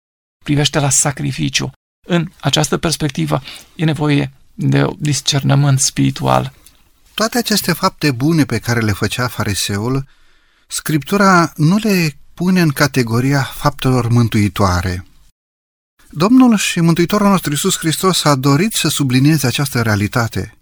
Privește 0.44 0.80
la 0.80 0.90
sacrificiu. 0.90 1.72
În 2.08 2.32
această 2.40 2.78
perspectivă 2.78 3.42
e 3.76 3.84
nevoie 3.84 4.32
de 4.54 4.88
discernământ 4.98 5.80
spiritual. 5.80 6.54
Toate 7.14 7.38
aceste 7.38 7.74
fapte 7.74 8.12
bune 8.12 8.46
pe 8.46 8.60
care 8.60 8.80
le 8.80 8.92
făcea 8.92 9.28
fariseul, 9.28 10.08
Scriptura 10.68 11.52
nu 11.56 11.78
le 11.78 12.18
pune 12.34 12.62
în 12.62 12.70
categoria 12.70 13.44
faptelor 13.44 14.08
mântuitoare. 14.08 15.06
Domnul 16.12 16.58
și 16.58 16.80
Mântuitorul 16.80 17.28
nostru 17.28 17.52
Iisus 17.52 17.78
Hristos 17.78 18.24
a 18.24 18.36
dorit 18.36 18.74
să 18.74 18.88
sublinieze 18.88 19.48
această 19.48 19.82
realitate. 19.82 20.58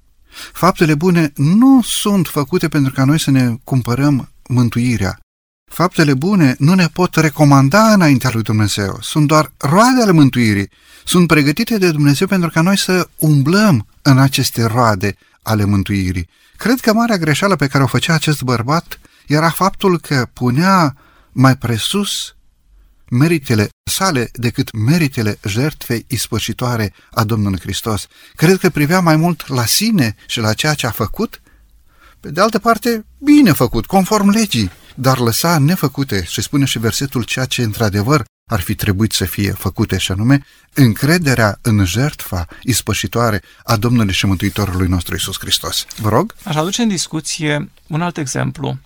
Faptele 0.53 0.95
bune 0.95 1.31
nu 1.35 1.81
sunt 1.83 2.27
făcute 2.27 2.67
pentru 2.67 2.93
ca 2.93 3.03
noi 3.03 3.19
să 3.19 3.31
ne 3.31 3.55
cumpărăm 3.63 4.31
mântuirea. 4.47 5.19
Faptele 5.71 6.13
bune 6.13 6.55
nu 6.59 6.73
ne 6.73 6.87
pot 6.87 7.15
recomanda 7.15 7.93
înaintea 7.93 8.29
lui 8.33 8.41
Dumnezeu. 8.41 8.97
Sunt 9.01 9.27
doar 9.27 9.51
roade 9.57 10.01
ale 10.01 10.11
mântuirii. 10.11 10.69
Sunt 11.05 11.27
pregătite 11.27 11.77
de 11.77 11.91
Dumnezeu 11.91 12.27
pentru 12.27 12.49
ca 12.49 12.61
noi 12.61 12.77
să 12.77 13.07
umblăm 13.17 13.87
în 14.01 14.17
aceste 14.17 14.65
roade 14.65 15.17
ale 15.41 15.65
mântuirii. 15.65 16.29
Cred 16.57 16.79
că 16.79 16.93
marea 16.93 17.17
greșeală 17.17 17.55
pe 17.55 17.67
care 17.67 17.83
o 17.83 17.87
făcea 17.87 18.13
acest 18.13 18.41
bărbat 18.41 18.99
era 19.27 19.49
faptul 19.49 19.99
că 19.99 20.27
punea 20.33 20.95
mai 21.31 21.57
presus 21.57 22.35
meritele 23.09 23.69
sale 23.83 24.29
decât 24.33 24.71
meritele 24.71 25.37
jertfei 25.47 26.05
ispășitoare 26.07 26.93
a 27.11 27.23
Domnului 27.23 27.59
Hristos. 27.59 28.07
Cred 28.35 28.57
că 28.57 28.69
privea 28.69 28.99
mai 28.99 29.15
mult 29.15 29.47
la 29.47 29.65
sine 29.65 30.15
și 30.27 30.39
la 30.39 30.53
ceea 30.53 30.73
ce 30.73 30.87
a 30.87 30.91
făcut. 30.91 31.41
Pe 32.19 32.31
de 32.31 32.41
altă 32.41 32.59
parte, 32.59 33.05
bine 33.17 33.51
făcut, 33.51 33.85
conform 33.85 34.29
legii, 34.29 34.71
dar 34.95 35.17
lăsa 35.17 35.57
nefăcute, 35.57 36.23
și 36.23 36.41
spune 36.41 36.65
și 36.65 36.79
versetul 36.79 37.23
ceea 37.23 37.45
ce 37.45 37.63
într-adevăr 37.63 38.23
ar 38.49 38.59
fi 38.59 38.75
trebuit 38.75 39.11
să 39.11 39.25
fie 39.25 39.51
făcute 39.51 39.97
și 39.97 40.11
anume 40.11 40.45
încrederea 40.73 41.59
în 41.61 41.85
jertfa 41.85 42.47
ispășitoare 42.61 43.41
a 43.63 43.75
Domnului 43.75 44.13
și 44.13 44.25
Mântuitorului 44.25 44.87
nostru 44.87 45.15
Isus 45.15 45.35
Hristos. 45.39 45.85
Vă 45.97 46.09
rog? 46.09 46.35
Aș 46.43 46.55
aduce 46.55 46.81
în 46.81 46.87
discuție 46.87 47.69
un 47.87 48.01
alt 48.01 48.17
exemplu 48.17 48.77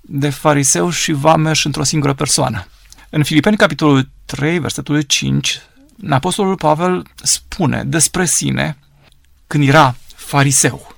de 0.00 0.30
fariseu 0.30 0.90
și 0.90 1.12
vameș 1.12 1.64
într-o 1.64 1.82
singură 1.82 2.14
persoană. 2.14 2.66
În 3.12 3.22
Filipeni, 3.22 3.56
capitolul 3.56 4.08
3, 4.24 4.58
versetul 4.58 5.00
5, 5.00 5.60
Apostolul 6.10 6.56
Pavel 6.56 7.06
spune 7.22 7.84
despre 7.84 8.24
sine 8.24 8.78
când 9.46 9.68
era 9.68 9.96
fariseu. 10.14 10.96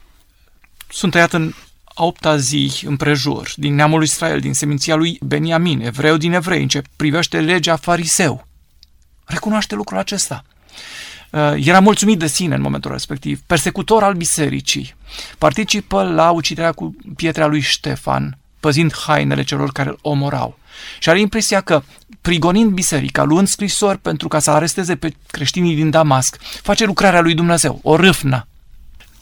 Sunt 0.89 1.13
tăiat 1.13 1.33
în 1.33 1.53
a 1.95 2.05
opta 2.05 2.37
zi 2.37 2.83
împrejur, 2.87 3.53
din 3.57 3.75
neamul 3.75 3.99
lui 3.99 4.07
Israel, 4.07 4.41
din 4.41 4.55
seminția 4.55 4.95
lui 4.95 5.19
Beniamin, 5.21 5.81
evreu 5.81 6.17
din 6.17 6.33
evrei, 6.33 6.63
în 6.63 6.69
ce 6.69 6.83
privește 6.97 7.41
legea 7.41 7.77
fariseu. 7.77 8.47
Recunoaște 9.25 9.75
lucrul 9.75 9.99
acesta. 9.99 10.45
Uh, 11.31 11.55
era 11.57 11.81
mulțumit 11.81 12.19
de 12.19 12.27
sine 12.27 12.55
în 12.55 12.61
momentul 12.61 12.91
respectiv, 12.91 13.41
persecutor 13.47 14.03
al 14.03 14.15
bisericii, 14.15 14.95
participă 15.39 16.03
la 16.03 16.31
uciderea 16.31 16.73
cu 16.73 16.97
pietra 17.17 17.47
lui 17.47 17.61
Ștefan, 17.61 18.39
păzind 18.61 18.95
hainele 18.95 19.43
celor 19.43 19.73
care 19.73 19.89
îl 19.89 19.99
omorau. 20.03 20.59
Și 20.99 21.09
are 21.09 21.21
impresia 21.21 21.61
că, 21.61 21.83
prigonind 22.21 22.71
biserica, 22.71 23.23
luând 23.23 23.49
scrisori 23.49 23.99
pentru 23.99 24.29
ca 24.29 24.39
să 24.39 24.51
aresteze 24.51 24.97
pe 24.97 25.15
creștinii 25.27 25.75
din 25.75 25.91
Damasc, 25.91 26.39
face 26.63 26.85
lucrarea 26.85 27.21
lui 27.21 27.35
Dumnezeu, 27.35 27.81
o 27.83 27.97
râfnă, 27.97 28.47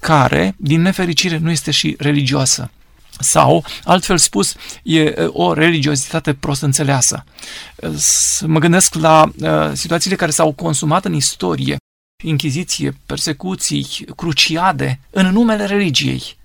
care, 0.01 0.55
din 0.57 0.81
nefericire, 0.81 1.39
nu 1.39 1.51
este 1.51 1.71
și 1.71 1.95
religioasă. 1.99 2.71
Sau, 3.19 3.65
altfel 3.85 4.19
spus, 4.19 4.55
e 4.83 5.15
o 5.27 5.53
religiozitate 5.53 6.35
prost 6.35 6.63
înțeleasă. 6.63 7.25
Mă 8.47 8.59
gândesc 8.59 8.95
la 8.95 9.31
uh, 9.41 9.71
situațiile 9.73 10.17
care 10.17 10.31
s-au 10.31 10.53
consumat 10.53 11.05
în 11.05 11.15
istorie, 11.15 11.77
inchiziție, 12.23 12.97
persecuții, 13.07 13.87
cruciade, 14.17 15.01
în 15.11 15.27
numele 15.27 15.67
religiei. 15.67 16.39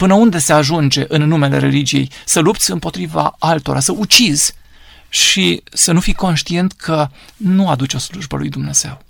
Până 0.00 0.14
unde 0.14 0.38
se 0.38 0.52
ajunge 0.52 1.04
în 1.08 1.22
numele 1.22 1.58
religiei? 1.58 2.10
Să 2.24 2.40
lupți 2.40 2.70
împotriva 2.70 3.36
altora, 3.38 3.80
să 3.80 3.92
ucizi 3.92 4.54
și 5.08 5.62
să 5.72 5.92
nu 5.92 6.00
fii 6.00 6.14
conștient 6.14 6.72
că 6.72 7.08
nu 7.36 7.68
aduci 7.68 7.94
o 7.94 7.98
slujbă 7.98 8.36
lui 8.36 8.48
Dumnezeu. 8.48 9.02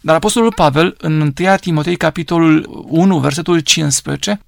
Dar 0.00 0.14
Apostolul 0.14 0.52
Pavel, 0.52 0.94
în 0.98 1.20
1 1.20 1.56
Timotei, 1.60 1.96
capitolul 1.96 2.84
1, 2.88 3.18
versetul 3.18 3.60
15, 3.60 4.40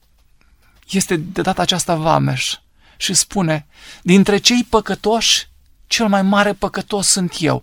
este 0.90 1.16
de 1.16 1.40
data 1.40 1.62
aceasta 1.62 1.94
vameș 1.94 2.54
și 2.96 3.14
spune, 3.14 3.66
dintre 4.02 4.36
cei 4.36 4.66
păcătoși, 4.68 5.48
cel 5.86 6.08
mai 6.08 6.22
mare 6.22 6.52
păcătos 6.52 7.06
sunt 7.06 7.36
eu. 7.38 7.62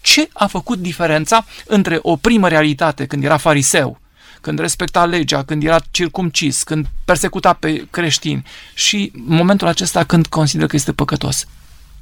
Ce 0.00 0.28
a 0.32 0.46
făcut 0.46 0.78
diferența 0.78 1.44
între 1.66 1.98
o 2.02 2.16
primă 2.16 2.48
realitate, 2.48 3.06
când 3.06 3.24
era 3.24 3.36
fariseu, 3.36 4.00
când 4.40 4.58
respecta 4.58 5.04
legea, 5.04 5.42
când 5.42 5.64
era 5.64 5.80
circumcis, 5.90 6.62
când 6.62 6.86
persecuta 7.04 7.52
pe 7.52 7.86
creștini 7.90 8.44
și 8.74 9.12
momentul 9.14 9.66
acesta 9.66 10.04
când 10.04 10.26
consideră 10.26 10.66
că 10.66 10.76
este 10.76 10.92
păcătos? 10.92 11.46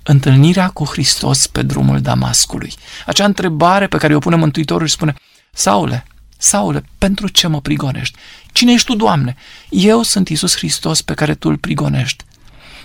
Întâlnirea 0.02 0.68
cu 0.68 0.84
Hristos 0.84 1.46
pe 1.46 1.62
drumul 1.62 2.00
Damascului. 2.00 2.72
Acea 3.06 3.24
întrebare 3.24 3.86
pe 3.86 3.96
care 3.96 4.14
o 4.14 4.18
pune 4.18 4.36
Mântuitorul 4.36 4.86
și 4.86 4.92
spune, 4.92 5.14
Saule, 5.52 6.06
Saule, 6.36 6.84
pentru 6.98 7.28
ce 7.28 7.46
mă 7.46 7.60
prigonești? 7.60 8.18
Cine 8.52 8.72
ești 8.72 8.86
tu, 8.86 8.94
Doamne? 8.94 9.36
Eu 9.68 10.02
sunt 10.02 10.28
Isus 10.28 10.56
Hristos 10.56 11.02
pe 11.02 11.14
care 11.14 11.34
tu 11.34 11.48
îl 11.48 11.56
prigonești. 11.56 12.24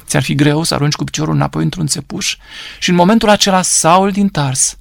Ți-ar 0.05 0.23
fi 0.23 0.35
greu 0.35 0.63
să 0.63 0.73
arunci 0.73 0.93
cu 0.93 1.03
piciorul 1.03 1.33
înapoi 1.33 1.63
într-un 1.63 1.87
țepuș? 1.87 2.37
Și 2.79 2.89
în 2.89 2.95
momentul 2.95 3.29
acela 3.29 3.61
Saul 3.61 4.11
din 4.11 4.27
Tars 4.27 4.77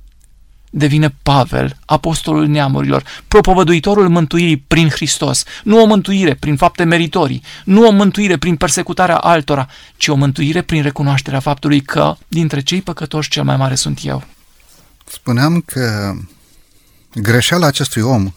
devine 0.74 1.14
Pavel, 1.22 1.76
apostolul 1.84 2.46
neamurilor, 2.46 3.02
propovăduitorul 3.28 4.08
mântuirii 4.08 4.56
prin 4.56 4.88
Hristos. 4.88 5.44
Nu 5.64 5.82
o 5.82 5.86
mântuire 5.86 6.34
prin 6.34 6.56
fapte 6.56 6.84
meritorii, 6.84 7.42
nu 7.64 7.86
o 7.86 7.90
mântuire 7.90 8.36
prin 8.36 8.56
persecutarea 8.56 9.16
altora, 9.16 9.68
ci 9.96 10.08
o 10.08 10.14
mântuire 10.14 10.62
prin 10.62 10.82
recunoașterea 10.82 11.40
faptului 11.40 11.80
că 11.80 12.14
dintre 12.28 12.60
cei 12.60 12.82
păcătoși 12.82 13.30
cel 13.30 13.42
mai 13.42 13.56
mare 13.56 13.74
sunt 13.74 13.98
eu. 14.02 14.24
Spuneam 15.06 15.60
că 15.66 16.14
greșeala 17.14 17.66
acestui 17.66 18.02
om 18.02 18.32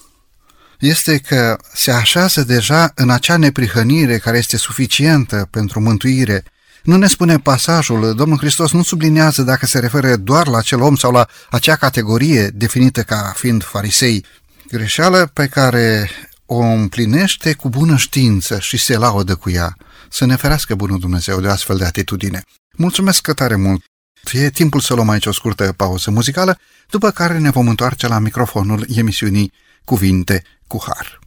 este 0.79 1.17
că 1.17 1.57
se 1.73 1.91
așează 1.91 2.43
deja 2.43 2.91
în 2.95 3.09
acea 3.09 3.37
neprihănire 3.37 4.17
care 4.17 4.37
este 4.37 4.57
suficientă 4.57 5.47
pentru 5.51 5.79
mântuire. 5.79 6.43
Nu 6.85 6.97
ne 6.97 7.07
spune 7.07 7.39
pasajul, 7.39 8.15
Domnul 8.15 8.37
Hristos 8.37 8.71
nu 8.71 8.83
sublinează 8.83 9.41
dacă 9.41 9.65
se 9.65 9.79
referă 9.79 10.15
doar 10.15 10.47
la 10.47 10.57
acel 10.57 10.81
om 10.81 10.95
sau 10.95 11.11
la 11.11 11.27
acea 11.49 11.75
categorie 11.75 12.47
definită 12.47 13.03
ca 13.03 13.33
fiind 13.35 13.63
farisei. 13.63 14.25
Greșeală 14.67 15.31
pe 15.33 15.47
care 15.47 16.09
o 16.45 16.57
împlinește 16.57 17.53
cu 17.53 17.69
bună 17.69 17.95
știință 17.95 18.59
și 18.59 18.77
se 18.77 18.97
laudă 18.97 19.35
cu 19.35 19.49
ea. 19.49 19.77
Să 20.09 20.25
ne 20.25 20.35
ferească 20.35 20.75
bunul 20.75 20.99
Dumnezeu 20.99 21.39
de 21.39 21.47
astfel 21.47 21.77
de 21.77 21.85
atitudine. 21.85 22.43
Mulțumesc 22.77 23.31
tare 23.31 23.55
mult! 23.55 23.83
E 24.31 24.49
timpul 24.49 24.79
să 24.79 24.93
luăm 24.93 25.09
aici 25.09 25.25
o 25.25 25.31
scurtă 25.31 25.73
pauză 25.77 26.11
muzicală, 26.11 26.57
după 26.89 27.11
care 27.11 27.37
ne 27.37 27.49
vom 27.49 27.67
întoarce 27.67 28.07
la 28.07 28.19
microfonul 28.19 28.85
emisiunii 28.95 29.51
Cuvinte 29.83 30.43
cu 30.67 30.83
Har. 30.85 31.19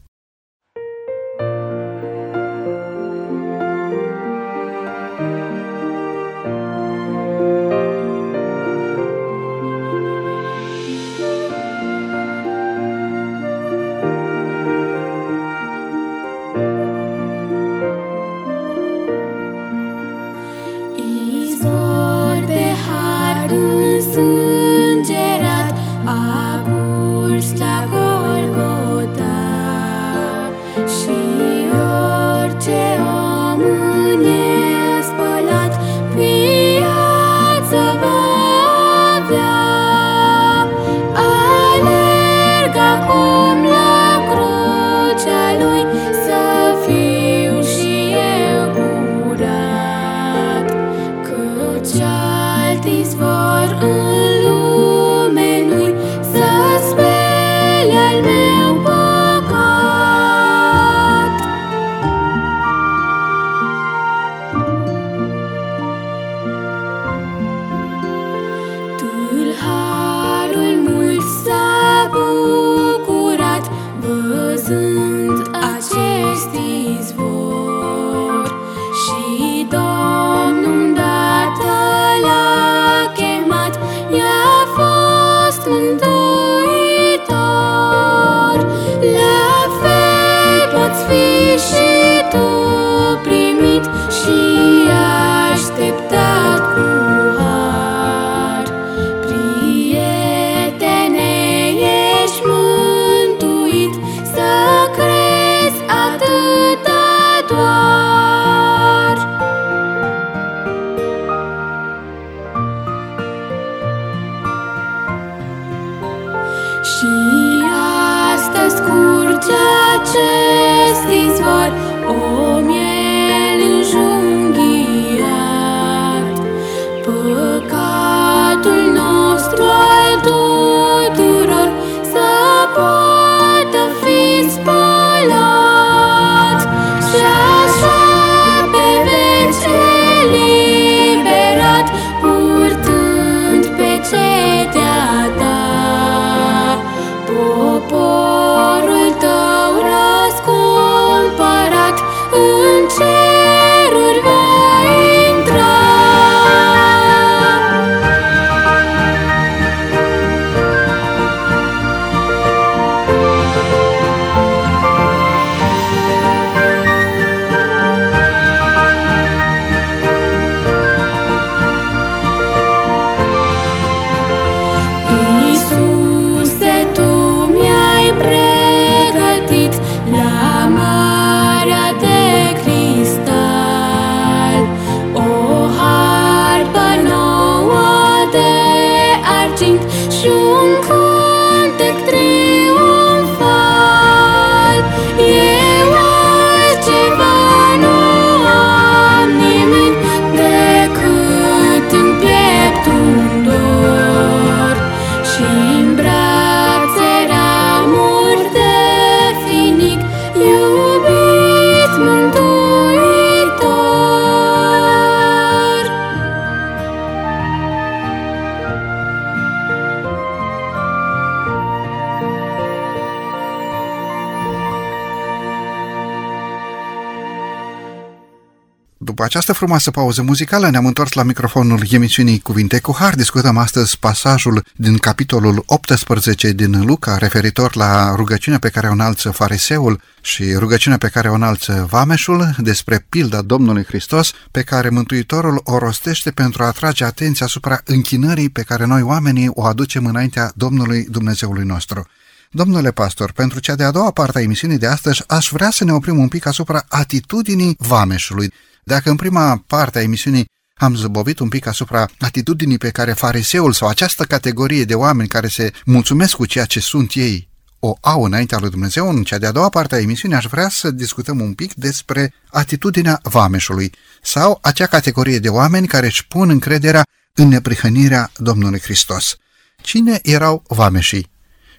Această 229.29 229.53
frumoasă 229.53 229.91
pauză 229.91 230.23
muzicală 230.23 230.71
ne-am 230.71 230.87
întors 230.87 231.13
la 231.13 231.23
microfonul 231.23 231.83
emisiunii 231.91 232.39
Cuvinte 232.39 232.81
cu 232.81 232.95
Har. 232.99 233.15
Discutăm 233.15 233.57
astăzi 233.57 233.99
pasajul 233.99 234.65
din 234.77 234.97
capitolul 234.97 235.63
18 235.67 236.53
din 236.53 236.85
Luca 236.85 237.17
referitor 237.17 237.77
la 237.77 238.15
rugăciunea 238.15 238.59
pe 238.59 238.69
care 238.69 238.89
o 238.89 238.93
înalță 238.93 239.31
fariseul 239.31 240.01
și 240.21 240.55
rugăciunea 240.55 240.99
pe 240.99 241.09
care 241.09 241.29
o 241.29 241.35
înalță 241.35 241.87
vameșul 241.91 242.55
despre 242.59 243.07
pilda 243.09 243.43
Domnului 243.43 243.85
Hristos 243.85 244.33
pe 244.51 244.63
care 244.63 244.89
Mântuitorul 244.89 245.61
o 245.65 245.79
rostește 245.79 246.31
pentru 246.31 246.63
a 246.63 246.67
atrage 246.67 247.05
atenția 247.05 247.47
asupra 247.47 247.81
închinării 247.85 248.49
pe 248.49 248.63
care 248.63 248.85
noi 248.85 249.03
oamenii 249.03 249.51
o 249.53 249.65
aducem 249.65 250.07
înaintea 250.07 250.53
Domnului 250.55 251.07
Dumnezeului 251.11 251.65
nostru. 251.65 252.07
Domnule 252.51 252.91
pastor, 252.91 253.33
pentru 253.33 253.61
cea 253.61 253.75
de-a 253.75 253.91
doua 253.91 254.11
parte 254.11 254.39
a 254.39 254.43
emisiunii 254.43 254.79
de 254.79 254.87
astăzi 254.87 255.23
aș 255.27 255.49
vrea 255.53 255.71
să 255.71 255.85
ne 255.85 255.93
oprim 255.93 256.19
un 256.19 256.29
pic 256.29 256.47
asupra 256.47 256.85
atitudinii 256.89 257.77
vameșului. 257.79 258.53
Dacă 258.89 259.11
în 259.11 259.17
prima 259.17 259.65
parte 259.67 259.99
a 259.99 260.03
emisiunii 260.03 260.45
am 260.75 260.95
zăbovit 260.95 261.39
un 261.39 261.49
pic 261.49 261.67
asupra 261.67 262.09
atitudinii 262.19 262.79
pe 262.79 262.91
care 262.91 263.13
fariseul 263.13 263.73
sau 263.73 263.89
această 263.89 264.25
categorie 264.25 264.85
de 264.85 264.95
oameni 264.95 265.29
care 265.29 265.49
se 265.49 265.73
mulțumesc 265.85 266.37
cu 266.37 266.47
ceea 266.47 266.65
ce 266.65 266.81
sunt 266.81 267.13
ei 267.15 267.49
o 267.79 267.97
au 268.01 268.25
înaintea 268.25 268.59
lui 268.59 268.71
Dumnezeu, 268.71 269.09
în 269.09 269.23
cea 269.23 269.39
de-a 269.39 269.53
doua 269.53 269.69
parte 269.69 269.95
a 269.95 270.01
emisiunii 270.01 270.37
aș 270.37 270.45
vrea 270.45 270.69
să 270.69 270.91
discutăm 270.91 271.41
un 271.41 271.55
pic 271.55 271.75
despre 271.75 272.35
atitudinea 272.51 273.21
vameșului 273.23 273.93
sau 274.23 274.59
acea 274.63 274.87
categorie 274.87 275.39
de 275.39 275.49
oameni 275.49 275.87
care 275.87 276.07
își 276.07 276.27
pun 276.27 276.49
încrederea 276.49 277.03
în 277.35 277.49
neprihănirea 277.49 278.31
Domnului 278.37 278.81
Hristos. 278.81 279.37
Cine 279.83 280.19
erau 280.23 280.63
vameșii? 280.69 281.31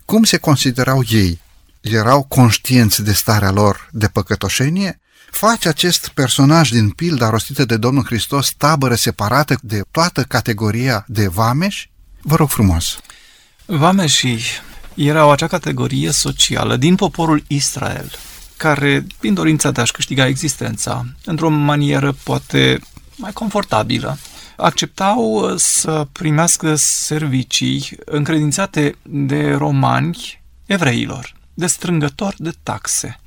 Cum 0.05 0.23
se 0.23 0.37
considerau 0.37 1.03
ei? 1.09 1.41
Erau 1.81 2.23
conștienți 2.23 3.03
de 3.03 3.13
starea 3.13 3.51
lor 3.51 3.89
de 3.91 4.07
păcătoșenie? 4.07 4.99
Face 5.31 5.67
acest 5.67 6.07
personaj 6.07 6.69
din 6.69 6.89
pilda 6.89 7.29
rostită 7.29 7.65
de 7.65 7.77
Domnul 7.77 8.05
Hristos 8.05 8.53
tabără 8.57 8.95
separată 8.95 9.59
de 9.61 9.81
toată 9.91 10.23
categoria 10.23 11.05
de 11.07 11.27
vameși? 11.27 11.89
Vă 12.21 12.35
rog 12.35 12.49
frumos! 12.49 12.99
Vameșii 13.65 14.39
erau 14.95 15.31
acea 15.31 15.47
categorie 15.47 16.11
socială 16.11 16.75
din 16.75 16.95
poporul 16.95 17.43
Israel, 17.47 18.11
care, 18.57 19.05
prin 19.19 19.33
dorința 19.33 19.71
de 19.71 19.81
a-și 19.81 19.91
câștiga 19.91 20.27
existența, 20.27 21.05
într-o 21.25 21.49
manieră 21.49 22.15
poate 22.23 22.79
mai 23.15 23.31
confortabilă, 23.31 24.17
acceptau 24.55 25.53
să 25.57 26.07
primească 26.11 26.75
servicii 26.75 27.89
încredințate 28.05 28.95
de 29.01 29.51
romani 29.51 30.41
evreilor, 30.65 31.33
de 31.53 31.67
strângători 31.67 32.35
de 32.39 32.51
taxe 32.63 33.19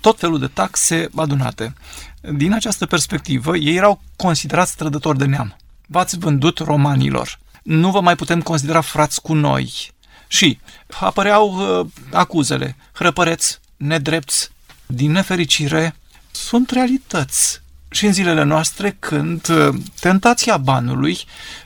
tot 0.00 0.18
felul 0.18 0.38
de 0.38 0.46
taxe 0.46 1.08
adunate. 1.16 1.74
Din 2.20 2.52
această 2.52 2.86
perspectivă, 2.86 3.56
ei 3.56 3.76
erau 3.76 4.00
considerați 4.16 4.76
trădători 4.76 5.18
de 5.18 5.24
neam. 5.24 5.56
V-ați 5.86 6.18
vândut 6.18 6.58
romanilor. 6.58 7.38
Nu 7.62 7.90
vă 7.90 8.00
mai 8.00 8.16
putem 8.16 8.42
considera 8.42 8.80
frați 8.80 9.20
cu 9.20 9.34
noi. 9.34 9.92
Și 10.28 10.58
apăreau 11.00 11.78
uh, 11.80 11.86
acuzele, 12.12 12.76
hrăpăreți, 12.92 13.58
nedrepți. 13.76 14.50
Din 14.86 15.10
nefericire, 15.10 15.94
sunt 16.30 16.70
realități 16.70 17.60
și 17.90 18.06
în 18.06 18.12
zilele 18.12 18.42
noastre 18.42 18.96
când 18.98 19.48
uh, 19.48 19.74
tentația 20.00 20.56
banului 20.56 21.18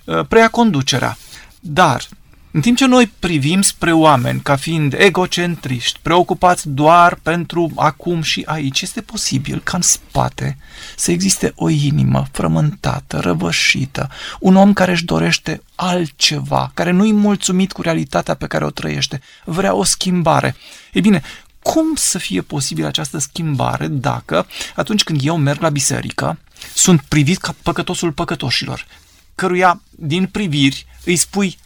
uh, 0.04 0.26
preia 0.28 0.48
conducerea. 0.48 1.18
Dar 1.60 2.08
în 2.56 2.60
timp 2.60 2.76
ce 2.76 2.86
noi 2.86 3.12
privim 3.18 3.62
spre 3.62 3.92
oameni 3.92 4.40
ca 4.40 4.56
fiind 4.56 4.94
egocentriști, 4.98 5.98
preocupați 6.02 6.68
doar 6.68 7.18
pentru 7.22 7.72
acum 7.76 8.22
și 8.22 8.42
aici, 8.46 8.80
este 8.80 9.00
posibil 9.00 9.60
ca 9.60 9.76
în 9.76 9.82
spate 9.82 10.56
să 10.96 11.10
existe 11.10 11.52
o 11.56 11.68
inimă 11.68 12.26
frământată, 12.32 13.18
răvășită, 13.18 14.10
un 14.40 14.56
om 14.56 14.72
care 14.72 14.90
își 14.90 15.04
dorește 15.04 15.62
altceva, 15.74 16.70
care 16.74 16.90
nu-i 16.90 17.12
mulțumit 17.12 17.72
cu 17.72 17.82
realitatea 17.82 18.34
pe 18.34 18.46
care 18.46 18.64
o 18.64 18.70
trăiește, 18.70 19.20
vrea 19.44 19.74
o 19.74 19.84
schimbare. 19.84 20.56
Ei 20.92 21.00
bine, 21.00 21.22
cum 21.62 21.94
să 21.94 22.18
fie 22.18 22.40
posibil 22.40 22.86
această 22.86 23.18
schimbare 23.18 23.86
dacă, 23.86 24.46
atunci 24.74 25.02
când 25.02 25.20
eu 25.22 25.36
merg 25.36 25.60
la 25.60 25.68
biserică, 25.68 26.38
sunt 26.74 27.00
privit 27.08 27.38
ca 27.38 27.54
păcătosul 27.62 28.12
păcătoșilor, 28.12 28.86
căruia 29.34 29.82
din 29.90 30.26
priviri 30.26 30.86
îi 31.04 31.16
spui 31.16 31.56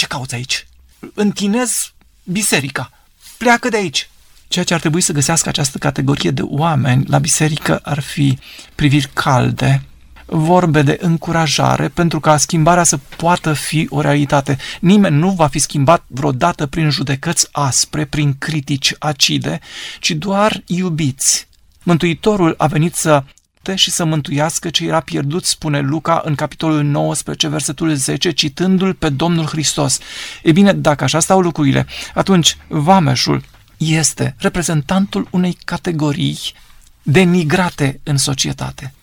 ce 0.00 0.06
cauți 0.06 0.34
aici? 0.34 0.66
Închinez 1.14 1.92
biserica. 2.24 2.90
Pleacă 3.36 3.68
de 3.68 3.76
aici. 3.76 4.08
Ceea 4.48 4.64
ce 4.64 4.74
ar 4.74 4.80
trebui 4.80 5.00
să 5.00 5.12
găsească 5.12 5.48
această 5.48 5.78
categorie 5.78 6.30
de 6.30 6.42
oameni 6.42 7.04
la 7.08 7.18
biserică 7.18 7.80
ar 7.82 8.00
fi 8.00 8.38
priviri 8.74 9.10
calde, 9.12 9.82
vorbe 10.26 10.82
de 10.82 10.98
încurajare 11.00 11.88
pentru 11.88 12.20
ca 12.20 12.36
schimbarea 12.36 12.82
să 12.82 12.96
poată 12.96 13.52
fi 13.52 13.86
o 13.90 14.00
realitate. 14.00 14.58
Nimeni 14.80 15.16
nu 15.16 15.30
va 15.30 15.46
fi 15.46 15.58
schimbat 15.58 16.04
vreodată 16.06 16.66
prin 16.66 16.90
judecăți 16.90 17.48
aspre, 17.52 18.04
prin 18.04 18.34
critici 18.38 18.94
acide, 18.98 19.60
ci 19.98 20.10
doar 20.10 20.62
iubiți. 20.66 21.48
Mântuitorul 21.82 22.54
a 22.58 22.66
venit 22.66 22.94
să 22.94 23.24
și 23.74 23.90
să 23.90 24.04
mântuiască 24.04 24.70
ce 24.70 24.86
era 24.86 25.00
pierdut, 25.00 25.44
spune 25.44 25.80
Luca 25.80 26.22
în 26.24 26.34
capitolul 26.34 26.82
19, 26.82 27.48
versetul 27.48 27.94
10, 27.94 28.30
citându-l 28.30 28.94
pe 28.94 29.08
Domnul 29.08 29.46
Hristos. 29.46 29.98
E 30.42 30.52
bine, 30.52 30.72
dacă 30.72 31.04
așa 31.04 31.20
stau 31.20 31.40
lucrurile, 31.40 31.86
atunci 32.14 32.56
vameșul 32.68 33.42
este 33.76 34.34
reprezentantul 34.38 35.28
unei 35.30 35.58
categorii 35.64 36.38
denigrate 37.02 38.00
în 38.02 38.16
societate. 38.16 38.94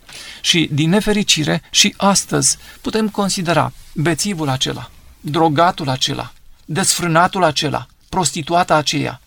Și, 0.41 0.69
din 0.71 0.89
nefericire, 0.89 1.61
și 1.71 1.93
astăzi 1.97 2.57
putem 2.81 3.09
considera 3.09 3.71
bețivul 3.93 4.49
acela, 4.49 4.91
drogatul 5.21 5.89
acela, 5.89 6.33
desfrânatul 6.65 7.43
acela, 7.43 7.87
prostituata 8.09 8.75
aceea, 8.75 9.21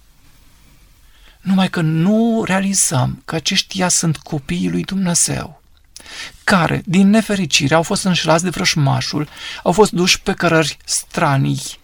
numai 1.40 1.70
că 1.70 1.80
nu 1.80 2.42
realizăm 2.46 3.22
că 3.24 3.34
aceștia 3.34 3.88
sunt 3.88 4.16
copiii 4.16 4.70
lui 4.70 4.82
Dumnezeu, 4.82 5.62
care, 6.44 6.82
din 6.84 7.10
nefericire, 7.10 7.74
au 7.74 7.82
fost 7.82 8.04
înșelați 8.04 8.44
de 8.44 8.50
vrășmașul, 8.50 9.28
au 9.62 9.72
fost 9.72 9.92
duși 9.92 10.20
pe 10.20 10.32
cărări 10.32 10.76
stranii, 10.84 11.78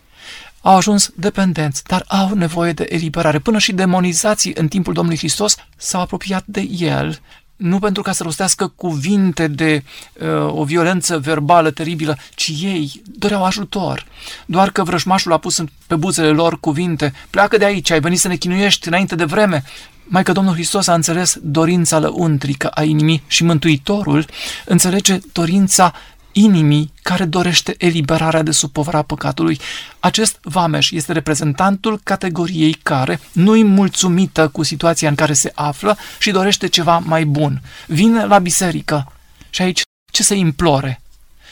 au 0.60 0.76
ajuns 0.76 1.10
dependenți, 1.14 1.84
dar 1.84 2.04
au 2.06 2.34
nevoie 2.34 2.72
de 2.72 2.86
eliberare. 2.88 3.38
Până 3.38 3.58
și 3.58 3.72
demonizații 3.72 4.52
în 4.54 4.68
timpul 4.68 4.92
Domnului 4.92 5.18
Hristos 5.18 5.54
s-au 5.76 6.00
apropiat 6.00 6.42
de 6.46 6.60
el 6.60 7.20
nu 7.56 7.78
pentru 7.78 8.02
ca 8.02 8.12
să 8.12 8.22
rostească 8.22 8.72
cuvinte 8.76 9.48
de 9.48 9.84
uh, 10.12 10.58
o 10.58 10.64
violență 10.64 11.18
verbală 11.18 11.70
teribilă, 11.70 12.16
ci 12.34 12.52
ei 12.62 13.02
doreau 13.04 13.44
ajutor. 13.44 14.06
Doar 14.46 14.70
că 14.70 14.82
vrăjmașul 14.82 15.32
a 15.32 15.38
pus 15.38 15.64
pe 15.86 15.94
buzele 15.94 16.28
lor 16.28 16.60
cuvinte, 16.60 17.12
pleacă 17.30 17.56
de 17.56 17.64
aici, 17.64 17.90
ai 17.90 18.00
venit 18.00 18.18
să 18.18 18.28
ne 18.28 18.36
chinuiești 18.36 18.88
înainte 18.88 19.14
de 19.14 19.24
vreme. 19.24 19.64
Mai 20.08 20.22
că 20.22 20.32
Domnul 20.32 20.54
Hristos 20.54 20.86
a 20.86 20.94
înțeles 20.94 21.38
dorința 21.42 21.98
lăuntrică 21.98 22.68
a 22.68 22.82
inimii 22.82 23.22
și 23.26 23.44
Mântuitorul 23.44 24.26
înțelege 24.64 25.18
dorința 25.32 25.92
inimii 26.38 26.92
care 27.02 27.24
dorește 27.24 27.74
eliberarea 27.78 28.42
de 28.42 28.50
sub 28.50 28.72
povara 28.72 29.02
păcatului. 29.02 29.60
Acest 29.98 30.38
vameș 30.42 30.90
este 30.90 31.12
reprezentantul 31.12 32.00
categoriei 32.02 32.72
care 32.72 33.20
nu-i 33.32 33.64
mulțumită 33.64 34.48
cu 34.48 34.62
situația 34.62 35.08
în 35.08 35.14
care 35.14 35.32
se 35.32 35.52
află 35.54 35.96
și 36.18 36.30
dorește 36.30 36.66
ceva 36.66 36.98
mai 36.98 37.24
bun. 37.24 37.62
Vine 37.86 38.24
la 38.24 38.38
biserică 38.38 39.12
și 39.50 39.62
aici 39.62 39.82
ce 40.12 40.22
să 40.22 40.34
implore? 40.34 41.00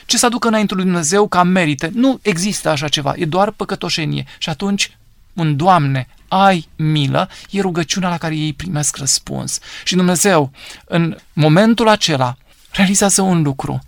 Ce 0.06 0.18
să 0.18 0.26
aducă 0.26 0.48
înainte 0.48 0.74
lui 0.74 0.84
Dumnezeu 0.84 1.28
ca 1.28 1.42
merite? 1.42 1.90
Nu 1.94 2.18
există 2.22 2.68
așa 2.68 2.88
ceva, 2.88 3.12
e 3.16 3.24
doar 3.24 3.50
păcătoșenie. 3.50 4.24
Și 4.38 4.48
atunci 4.48 4.96
un 5.32 5.56
Doamne, 5.56 6.08
ai 6.28 6.68
milă, 6.76 7.28
e 7.50 7.60
rugăciunea 7.60 8.08
la 8.08 8.18
care 8.18 8.36
ei 8.36 8.52
primesc 8.52 8.96
răspuns. 8.96 9.58
Și 9.84 9.94
Dumnezeu, 9.94 10.50
în 10.84 11.16
momentul 11.32 11.88
acela, 11.88 12.36
realizează 12.70 13.22
un 13.22 13.42
lucru– 13.42 13.80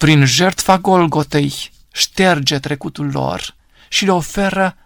prin 0.00 0.24
jertfa 0.24 0.78
Golgotei, 0.78 1.70
șterge 1.92 2.58
trecutul 2.58 3.10
lor 3.12 3.54
și 3.88 4.04
le 4.04 4.12
oferă 4.12 4.76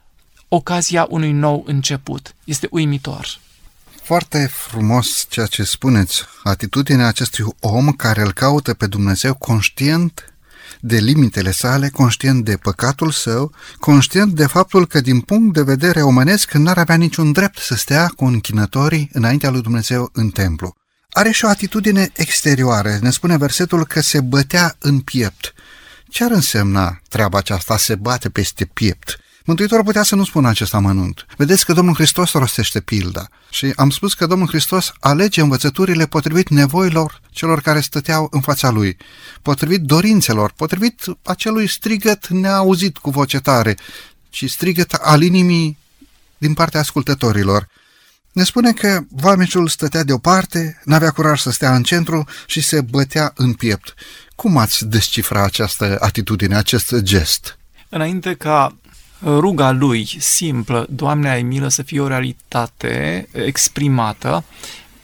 ocazia 0.48 1.06
unui 1.10 1.32
nou 1.32 1.64
început. 1.66 2.34
Este 2.44 2.68
uimitor. 2.70 3.38
Foarte 4.02 4.46
frumos 4.52 5.26
ceea 5.28 5.46
ce 5.46 5.62
spuneți. 5.62 6.24
Atitudinea 6.42 7.06
acestui 7.06 7.44
om 7.60 7.92
care 7.92 8.22
îl 8.22 8.32
caută 8.32 8.74
pe 8.74 8.86
Dumnezeu 8.86 9.34
conștient 9.34 10.34
de 10.80 10.96
limitele 10.96 11.50
sale, 11.50 11.88
conștient 11.88 12.44
de 12.44 12.56
păcatul 12.56 13.10
său, 13.10 13.52
conștient 13.78 14.32
de 14.32 14.46
faptul 14.46 14.86
că 14.86 15.00
din 15.00 15.20
punct 15.20 15.54
de 15.54 15.62
vedere 15.62 16.02
omenesc 16.02 16.52
n-ar 16.52 16.78
avea 16.78 16.96
niciun 16.96 17.32
drept 17.32 17.58
să 17.58 17.74
stea 17.74 18.06
cu 18.16 18.24
închinătorii 18.24 19.10
înaintea 19.12 19.50
lui 19.50 19.62
Dumnezeu 19.62 20.10
în 20.12 20.28
templu. 20.28 20.74
Are 21.16 21.30
și 21.30 21.44
o 21.44 21.48
atitudine 21.48 22.10
exterioară. 22.12 22.98
Ne 23.00 23.10
spune 23.10 23.36
versetul 23.36 23.86
că 23.86 24.00
se 24.00 24.20
bătea 24.20 24.76
în 24.78 25.00
piept. 25.00 25.54
Ce 26.08 26.24
ar 26.24 26.30
însemna 26.30 27.00
treaba 27.08 27.38
aceasta, 27.38 27.76
se 27.76 27.94
bate 27.94 28.28
peste 28.28 28.64
piept? 28.64 29.18
Mântuitorul 29.44 29.84
putea 29.84 30.02
să 30.02 30.14
nu 30.14 30.24
spună 30.24 30.48
acest 30.48 30.74
amănunt. 30.74 31.26
Vedeți 31.36 31.64
că 31.64 31.72
Domnul 31.72 31.94
Hristos 31.94 32.32
rostește 32.32 32.80
pilda 32.80 33.28
și 33.50 33.72
am 33.76 33.90
spus 33.90 34.14
că 34.14 34.26
Domnul 34.26 34.48
Hristos 34.48 34.92
alege 35.00 35.40
învățăturile 35.40 36.06
potrivit 36.06 36.48
nevoilor 36.48 37.20
celor 37.30 37.60
care 37.60 37.80
stăteau 37.80 38.28
în 38.30 38.40
fața 38.40 38.70
lui, 38.70 38.96
potrivit 39.42 39.80
dorințelor, 39.80 40.52
potrivit 40.56 41.04
acelui 41.22 41.68
strigăt 41.68 42.28
neauzit 42.28 42.96
cu 42.96 43.10
voce 43.10 43.40
tare, 43.40 43.76
ci 44.30 44.50
strigăt 44.50 44.92
al 44.92 45.22
inimii 45.22 45.78
din 46.38 46.54
partea 46.54 46.80
ascultătorilor. 46.80 47.68
Ne 48.34 48.42
spune 48.44 48.72
că 48.72 49.00
vameșul 49.08 49.68
stătea 49.68 50.02
deoparte, 50.02 50.80
n-avea 50.84 51.10
curaj 51.10 51.40
să 51.40 51.50
stea 51.50 51.74
în 51.74 51.82
centru 51.82 52.24
și 52.46 52.60
se 52.60 52.80
bătea 52.80 53.32
în 53.36 53.52
piept. 53.52 53.94
Cum 54.36 54.56
ați 54.56 54.86
descifra 54.86 55.42
această 55.42 55.96
atitudine, 56.00 56.56
acest 56.56 56.94
gest? 56.94 57.58
Înainte 57.88 58.34
ca 58.34 58.76
ruga 59.24 59.70
lui 59.70 60.16
simplă, 60.18 60.86
Doamne 60.90 61.28
ai 61.28 61.42
milă, 61.42 61.68
să 61.68 61.82
fie 61.82 62.00
o 62.00 62.06
realitate 62.06 63.28
exprimată, 63.32 64.44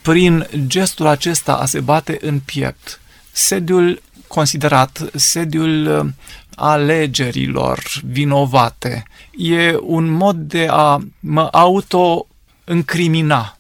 prin 0.03 0.49
gestul 0.66 1.07
acesta 1.07 1.55
a 1.55 1.66
se 1.66 1.81
bate 1.81 2.19
în 2.21 2.40
piept, 2.40 3.01
sediul 3.33 4.03
considerat, 4.27 5.11
sediul 5.14 6.14
alegerilor 6.55 7.83
vinovate, 8.05 9.03
e 9.37 9.77
un 9.81 10.11
mod 10.11 10.37
de 10.37 10.66
a 10.71 10.99
mă 11.21 11.49
auto-încrimina, 12.66 13.59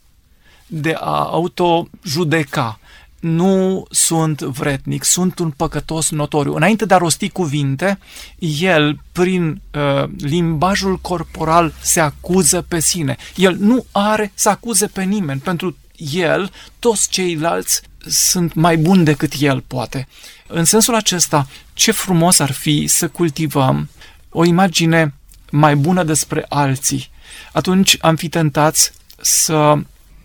de 0.66 0.94
a 0.98 1.24
auto-judeca. 1.24 2.78
Nu 3.20 3.84
sunt 3.90 4.40
vretnic, 4.40 5.04
sunt 5.04 5.38
un 5.38 5.50
păcătos 5.50 6.10
notoriu. 6.10 6.54
Înainte 6.54 6.84
de 6.84 6.94
a 6.94 6.96
rosti 6.96 7.28
cuvinte, 7.28 7.98
el, 8.60 9.00
prin 9.12 9.60
uh, 9.74 10.04
limbajul 10.18 10.98
corporal, 10.98 11.74
se 11.80 12.00
acuză 12.00 12.62
pe 12.68 12.80
sine. 12.80 13.16
El 13.36 13.56
nu 13.58 13.84
are 13.92 14.32
să 14.34 14.48
acuze 14.48 14.86
pe 14.86 15.02
nimeni. 15.02 15.40
Pentru 15.40 15.76
el, 16.12 16.50
toți 16.78 17.08
ceilalți 17.08 17.82
sunt 18.06 18.54
mai 18.54 18.76
buni 18.76 19.04
decât 19.04 19.32
el 19.38 19.60
poate. 19.66 20.08
În 20.46 20.64
sensul 20.64 20.94
acesta, 20.94 21.46
ce 21.72 21.92
frumos 21.92 22.38
ar 22.38 22.50
fi 22.50 22.86
să 22.86 23.08
cultivăm 23.08 23.88
o 24.30 24.44
imagine 24.44 25.14
mai 25.50 25.76
bună 25.76 26.02
despre 26.02 26.44
alții. 26.48 27.10
Atunci 27.52 27.96
am 28.00 28.16
fi 28.16 28.28
tentați 28.28 28.92
să 29.20 29.78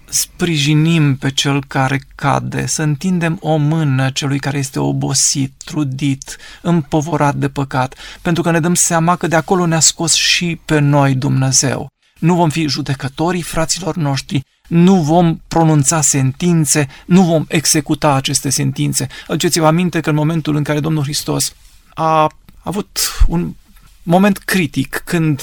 sprijinim 0.09 1.15
pe 1.17 1.31
cel 1.31 1.63
care 1.67 2.01
cade, 2.15 2.65
să 2.65 2.81
întindem 2.81 3.37
o 3.41 3.55
mână 3.55 4.09
celui 4.09 4.39
care 4.39 4.57
este 4.57 4.79
obosit, 4.79 5.53
trudit, 5.65 6.37
împovorat 6.61 7.35
de 7.35 7.49
păcat, 7.49 7.95
pentru 8.21 8.43
că 8.43 8.51
ne 8.51 8.59
dăm 8.59 8.73
seama 8.73 9.15
că 9.15 9.27
de 9.27 9.35
acolo 9.35 9.65
ne-a 9.65 9.79
scos 9.79 10.13
și 10.13 10.59
pe 10.65 10.79
noi 10.79 11.15
Dumnezeu. 11.15 11.87
Nu 12.19 12.35
vom 12.35 12.49
fi 12.49 12.67
judecătorii 12.67 13.41
fraților 13.41 13.95
noștri, 13.95 14.43
nu 14.67 14.95
vom 15.01 15.41
pronunța 15.47 16.01
sentințe, 16.01 16.87
nu 17.05 17.21
vom 17.21 17.45
executa 17.47 18.13
aceste 18.13 18.49
sentințe. 18.49 19.07
Aduceți-vă 19.27 19.67
aminte 19.67 19.99
că 19.99 20.09
în 20.09 20.15
momentul 20.15 20.55
în 20.55 20.63
care 20.63 20.79
Domnul 20.79 21.03
Hristos 21.03 21.53
a 21.93 22.31
avut 22.63 22.99
un 23.27 23.53
moment 24.05 24.37
critic 24.37 25.01
când 25.05 25.41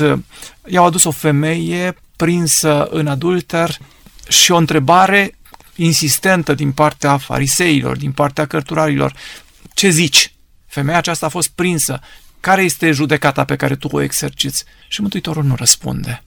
i-au 0.67 0.85
adus 0.85 1.05
o 1.05 1.11
femeie 1.11 1.97
prinsă 2.17 2.87
în 2.91 3.07
adulter 3.07 3.79
și 4.29 4.51
o 4.51 4.57
întrebare 4.57 5.35
insistentă 5.75 6.55
din 6.55 6.73
partea 6.73 7.17
fariseilor, 7.17 7.97
din 7.97 8.13
partea 8.13 8.47
cărturarilor. 8.47 9.15
Ce 9.75 9.89
zici? 9.91 10.33
Femeia 10.67 10.97
aceasta 10.97 11.27
a 11.27 11.29
fost 11.29 11.49
prinsă. 11.49 12.01
Care 12.41 12.63
este 12.63 12.91
judecata 12.91 13.45
pe 13.45 13.57
care 13.57 13.77
tu 13.77 13.89
o 13.91 14.01
exerciți? 14.01 14.65
Și 14.89 15.01
Mântuitorul 15.01 15.45
nu 15.45 15.55
răspunde. 15.55 16.23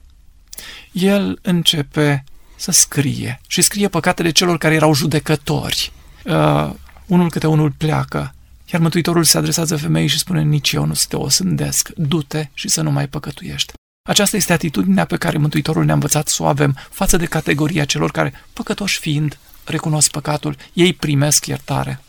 El 0.92 1.38
începe 1.42 2.24
să 2.56 2.70
scrie 2.70 3.40
și 3.46 3.62
scrie 3.62 3.88
păcatele 3.88 4.30
celor 4.30 4.58
care 4.58 4.74
erau 4.74 4.94
judecători. 4.94 5.92
Uh, 6.24 6.70
unul 7.06 7.30
câte 7.30 7.46
unul 7.46 7.70
pleacă, 7.70 8.34
iar 8.72 8.80
Mântuitorul 8.80 9.24
se 9.24 9.38
adresează 9.38 9.76
femeii 9.76 10.06
și 10.06 10.18
spune, 10.18 10.42
nici 10.42 10.72
eu 10.72 10.84
nu 10.84 10.94
să 10.94 11.06
te 11.08 11.16
osândesc, 11.16 11.88
du-te 11.96 12.48
și 12.54 12.68
să 12.68 12.80
nu 12.82 12.90
mai 12.90 13.08
păcătuiești. 13.08 13.72
Aceasta 14.08 14.36
este 14.36 14.52
atitudinea 14.52 15.04
pe 15.04 15.16
care 15.16 15.38
Mântuitorul 15.38 15.84
ne-a 15.84 15.94
învățat 15.94 16.28
să 16.28 16.42
o 16.42 16.46
avem 16.46 16.76
față 16.90 17.16
de 17.16 17.26
categoria 17.26 17.84
celor 17.84 18.10
care, 18.10 18.44
păcătoși 18.52 18.98
fiind, 18.98 19.38
recunosc 19.64 20.10
păcatul, 20.10 20.56
ei 20.72 20.92
primesc 20.92 21.46
iertare. 21.46 22.00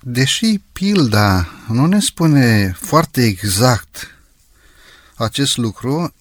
Deși 0.00 0.58
pilda 0.72 1.48
nu 1.68 1.86
ne 1.86 2.00
spune 2.00 2.76
foarte 2.80 3.22
exact 3.22 4.16
acest 5.14 5.56
lucru, 5.56 6.14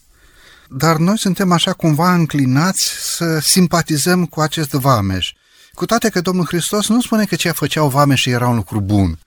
dar 0.69 0.97
noi 0.97 1.17
suntem 1.17 1.51
așa 1.51 1.73
cumva 1.73 2.13
înclinați 2.13 3.15
să 3.15 3.39
simpatizăm 3.39 4.25
cu 4.25 4.41
acest 4.41 4.69
vameș. 4.69 5.33
Cu 5.73 5.85
toate 5.85 6.09
că 6.09 6.21
Domnul 6.21 6.45
Hristos 6.45 6.87
nu 6.87 7.01
spune 7.01 7.25
că 7.25 7.35
ce 7.35 7.51
făceau 7.51 7.89
vameșii 7.89 8.31
era 8.31 8.47
un 8.47 8.55
lucru 8.55 8.81
bun. 8.81 9.19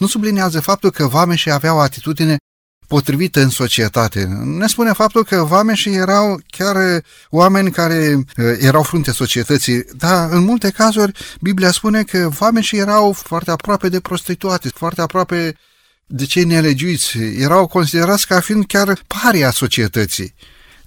Nu 0.00 0.06
sublinează 0.06 0.60
faptul 0.60 0.90
că 0.90 1.06
vameșii 1.06 1.50
aveau 1.50 1.76
o 1.76 1.80
atitudine 1.80 2.36
potrivită 2.86 3.40
în 3.40 3.48
societate. 3.48 4.24
Ne 4.44 4.66
spune 4.66 4.92
faptul 4.92 5.24
că 5.24 5.36
vameșii 5.36 5.94
erau 5.94 6.40
chiar 6.46 6.76
oameni 7.30 7.70
care 7.70 8.24
erau 8.58 8.82
frunte 8.82 9.12
societății, 9.12 9.84
dar 9.96 10.30
în 10.30 10.44
multe 10.44 10.70
cazuri 10.70 11.12
Biblia 11.40 11.70
spune 11.70 12.02
că 12.02 12.28
vameșii 12.38 12.78
erau 12.78 13.12
foarte 13.12 13.50
aproape 13.50 13.88
de 13.88 14.00
prostituate, 14.00 14.68
foarte 14.68 15.00
aproape 15.00 15.56
de 16.06 16.24
cei 16.24 16.44
nelegiuiți, 16.44 17.18
erau 17.18 17.66
considerați 17.66 18.26
ca 18.26 18.40
fiind 18.40 18.66
chiar 18.66 19.02
paria 19.06 19.50
societății. 19.50 20.34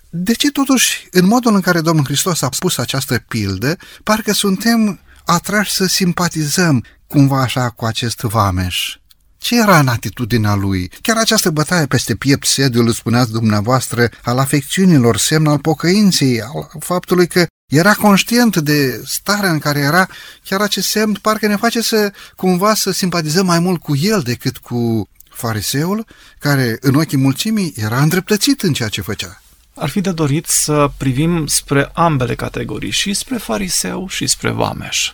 De 0.09 0.33
ce 0.33 0.51
totuși, 0.51 1.07
în 1.11 1.25
modul 1.25 1.53
în 1.53 1.61
care 1.61 1.81
Domnul 1.81 2.05
Hristos 2.05 2.41
a 2.41 2.49
spus 2.51 2.77
această 2.77 3.23
pildă, 3.27 3.77
parcă 4.03 4.31
suntem 4.31 4.99
atrași 5.25 5.71
să 5.71 5.85
simpatizăm 5.85 6.83
cumva 7.07 7.41
așa 7.41 7.69
cu 7.69 7.85
acest 7.85 8.19
vameș? 8.19 8.97
Ce 9.43 9.59
era 9.59 9.79
în 9.79 9.87
atitudinea 9.87 10.55
lui? 10.55 10.91
Chiar 11.01 11.17
această 11.17 11.49
bătaie 11.49 11.85
peste 11.85 12.15
piept, 12.15 12.47
sediul, 12.47 12.91
spuneați 12.91 13.31
dumneavoastră, 13.31 14.09
al 14.21 14.37
afecțiunilor, 14.37 15.17
semn 15.17 15.47
al 15.47 15.59
pocăinței, 15.59 16.41
al 16.41 16.69
faptului 16.79 17.27
că 17.27 17.45
era 17.71 17.93
conștient 17.93 18.57
de 18.57 19.01
starea 19.05 19.51
în 19.51 19.59
care 19.59 19.79
era, 19.79 20.07
chiar 20.43 20.61
acest 20.61 20.87
semn 20.87 21.17
parcă 21.21 21.47
ne 21.47 21.55
face 21.55 21.81
să 21.81 22.13
cumva 22.35 22.73
să 22.73 22.91
simpatizăm 22.91 23.45
mai 23.45 23.59
mult 23.59 23.81
cu 23.81 23.95
el 23.95 24.21
decât 24.21 24.57
cu 24.57 25.07
fariseul, 25.29 26.05
care 26.39 26.77
în 26.81 26.95
ochii 26.95 27.17
mulțimii 27.17 27.73
era 27.75 28.01
îndreptățit 28.01 28.61
în 28.61 28.73
ceea 28.73 28.89
ce 28.89 29.01
făcea. 29.01 29.41
Ar 29.75 29.89
fi 29.89 30.01
de 30.01 30.11
dorit 30.11 30.45
să 30.45 30.91
privim 30.97 31.47
spre 31.47 31.89
ambele 31.93 32.35
categorii, 32.35 32.91
și 32.91 33.13
spre 33.13 33.37
fariseu 33.37 34.07
și 34.07 34.27
spre 34.27 34.51
vameș. 34.51 35.11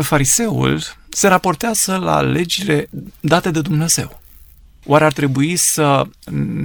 Fariseul 0.00 0.82
se 1.08 1.28
raportează 1.28 1.96
la 1.96 2.20
legile 2.20 2.88
date 3.20 3.50
de 3.50 3.60
Dumnezeu. 3.60 4.20
Oare 4.84 5.04
ar 5.04 5.12
trebui 5.12 5.56
să 5.56 6.06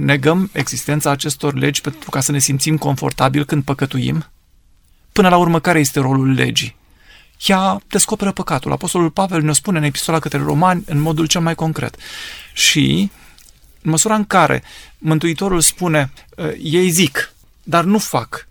negăm 0.00 0.50
existența 0.52 1.10
acestor 1.10 1.54
legi 1.54 1.80
pentru 1.80 2.10
ca 2.10 2.20
să 2.20 2.32
ne 2.32 2.38
simțim 2.38 2.76
confortabil 2.76 3.44
când 3.44 3.64
păcătuim? 3.64 4.26
Până 5.12 5.28
la 5.28 5.36
urmă, 5.36 5.60
care 5.60 5.78
este 5.78 6.00
rolul 6.00 6.32
legii? 6.32 6.76
Ea 7.46 7.80
descoperă 7.88 8.32
păcatul. 8.32 8.72
Apostolul 8.72 9.10
Pavel 9.10 9.42
ne 9.42 9.52
spune 9.52 9.78
în 9.78 9.84
epistola 9.84 10.18
către 10.18 10.38
romani 10.38 10.84
în 10.86 11.00
modul 11.00 11.26
cel 11.26 11.40
mai 11.40 11.54
concret. 11.54 11.96
Și 12.52 13.10
în 13.82 13.90
măsura 13.90 14.14
în 14.14 14.24
care 14.24 14.62
Mântuitorul 14.98 15.60
spune, 15.60 16.12
ă, 16.38 16.50
ei 16.62 16.90
zic, 16.90 17.32
dar 17.62 17.84
nu 17.84 17.98
fac, 17.98 18.48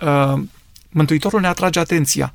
ă, 0.00 0.42
Mântuitorul 0.90 1.40
ne 1.40 1.46
atrage 1.46 1.78
atenția 1.78 2.32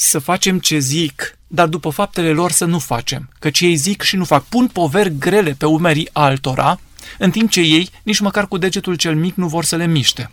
să 0.00 0.18
facem 0.18 0.58
ce 0.58 0.78
zic, 0.78 1.38
dar 1.46 1.66
după 1.66 1.90
faptele 1.90 2.32
lor 2.32 2.50
să 2.50 2.64
nu 2.64 2.78
facem, 2.78 3.28
căci 3.38 3.60
ei 3.60 3.76
zic 3.76 4.02
și 4.02 4.16
nu 4.16 4.24
fac. 4.24 4.44
Pun 4.44 4.68
poveri 4.68 5.18
grele 5.18 5.52
pe 5.52 5.66
umerii 5.66 6.08
altora, 6.12 6.80
în 7.18 7.30
timp 7.30 7.50
ce 7.50 7.60
ei 7.60 7.90
nici 8.02 8.18
măcar 8.18 8.48
cu 8.48 8.58
degetul 8.58 8.94
cel 8.94 9.16
mic 9.16 9.34
nu 9.34 9.48
vor 9.48 9.64
să 9.64 9.76
le 9.76 9.86
miște. 9.86 10.30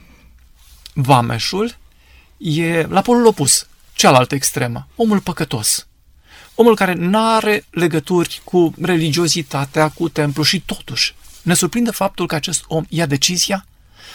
Vameșul 0.93 1.75
e 2.37 2.81
la 2.81 3.01
polul 3.01 3.25
opus, 3.25 3.67
cealaltă 3.93 4.35
extremă, 4.35 4.87
omul 4.95 5.19
păcătos. 5.19 5.87
Omul 6.55 6.75
care 6.75 6.93
nu 6.93 7.33
are 7.33 7.65
legături 7.69 8.41
cu 8.43 8.73
religiozitatea, 8.81 9.89
cu 9.89 10.09
templu 10.09 10.43
și 10.43 10.59
totuși 10.59 11.15
ne 11.41 11.53
surprinde 11.53 11.91
faptul 11.91 12.27
că 12.27 12.35
acest 12.35 12.63
om 12.67 12.83
ia 12.89 13.05
decizia 13.05 13.65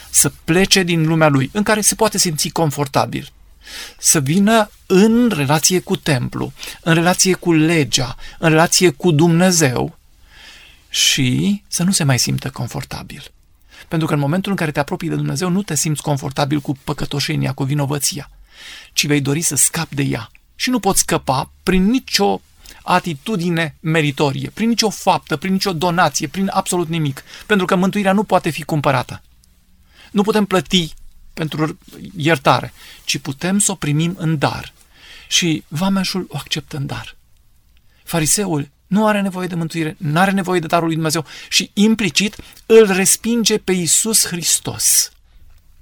să 0.09 0.31
plece 0.43 0.83
din 0.83 1.07
lumea 1.07 1.27
lui, 1.27 1.49
în 1.53 1.63
care 1.63 1.81
se 1.81 1.95
poate 1.95 2.17
simți 2.17 2.49
confortabil, 2.49 3.31
să 3.97 4.19
vină 4.19 4.69
în 4.85 5.31
relație 5.35 5.79
cu 5.79 5.95
templu, 5.95 6.53
în 6.81 6.93
relație 6.93 7.33
cu 7.33 7.53
legea, 7.53 8.15
în 8.39 8.49
relație 8.49 8.89
cu 8.89 9.11
Dumnezeu 9.11 9.97
și 10.89 11.61
să 11.67 11.83
nu 11.83 11.91
se 11.91 12.03
mai 12.03 12.19
simtă 12.19 12.49
confortabil. 12.49 13.31
Pentru 13.87 14.07
că 14.07 14.13
în 14.13 14.19
momentul 14.19 14.51
în 14.51 14.57
care 14.57 14.71
te 14.71 14.79
apropii 14.79 15.09
de 15.09 15.15
Dumnezeu, 15.15 15.49
nu 15.49 15.63
te 15.63 15.75
simți 15.75 16.01
confortabil 16.01 16.59
cu 16.59 16.77
păcătoșenia, 16.83 17.53
cu 17.53 17.63
vinovăția, 17.63 18.29
ci 18.93 19.05
vei 19.05 19.21
dori 19.21 19.41
să 19.41 19.55
scapi 19.55 19.95
de 19.95 20.03
ea. 20.03 20.31
Și 20.55 20.69
nu 20.69 20.79
poți 20.79 20.99
scăpa 20.99 21.51
prin 21.63 21.89
nicio 21.89 22.41
atitudine 22.83 23.75
meritorie, 23.79 24.51
prin 24.53 24.67
nicio 24.67 24.89
faptă, 24.89 25.37
prin 25.37 25.51
nicio 25.51 25.73
donație, 25.73 26.27
prin 26.27 26.49
absolut 26.53 26.87
nimic, 26.87 27.23
pentru 27.45 27.65
că 27.65 27.75
mântuirea 27.75 28.13
nu 28.13 28.23
poate 28.23 28.49
fi 28.49 28.63
cumpărată. 28.63 29.21
Nu 30.11 30.21
putem 30.21 30.45
plăti 30.45 30.93
pentru 31.33 31.77
iertare, 32.17 32.73
ci 33.05 33.17
putem 33.17 33.59
să 33.59 33.71
o 33.71 33.75
primim 33.75 34.15
în 34.17 34.37
dar. 34.37 34.73
Și 35.27 35.63
vameșul 35.67 36.25
o 36.29 36.37
acceptă 36.37 36.77
în 36.77 36.85
dar. 36.85 37.15
Fariseul 38.03 38.69
nu 38.87 39.07
are 39.07 39.21
nevoie 39.21 39.47
de 39.47 39.55
mântuire, 39.55 39.95
nu 39.97 40.19
are 40.19 40.31
nevoie 40.31 40.59
de 40.59 40.67
darul 40.67 40.85
lui 40.85 40.95
Dumnezeu 40.95 41.25
și 41.49 41.71
implicit 41.73 42.35
îl 42.65 42.91
respinge 42.91 43.57
pe 43.57 43.71
Iisus 43.71 44.25
Hristos, 44.25 45.11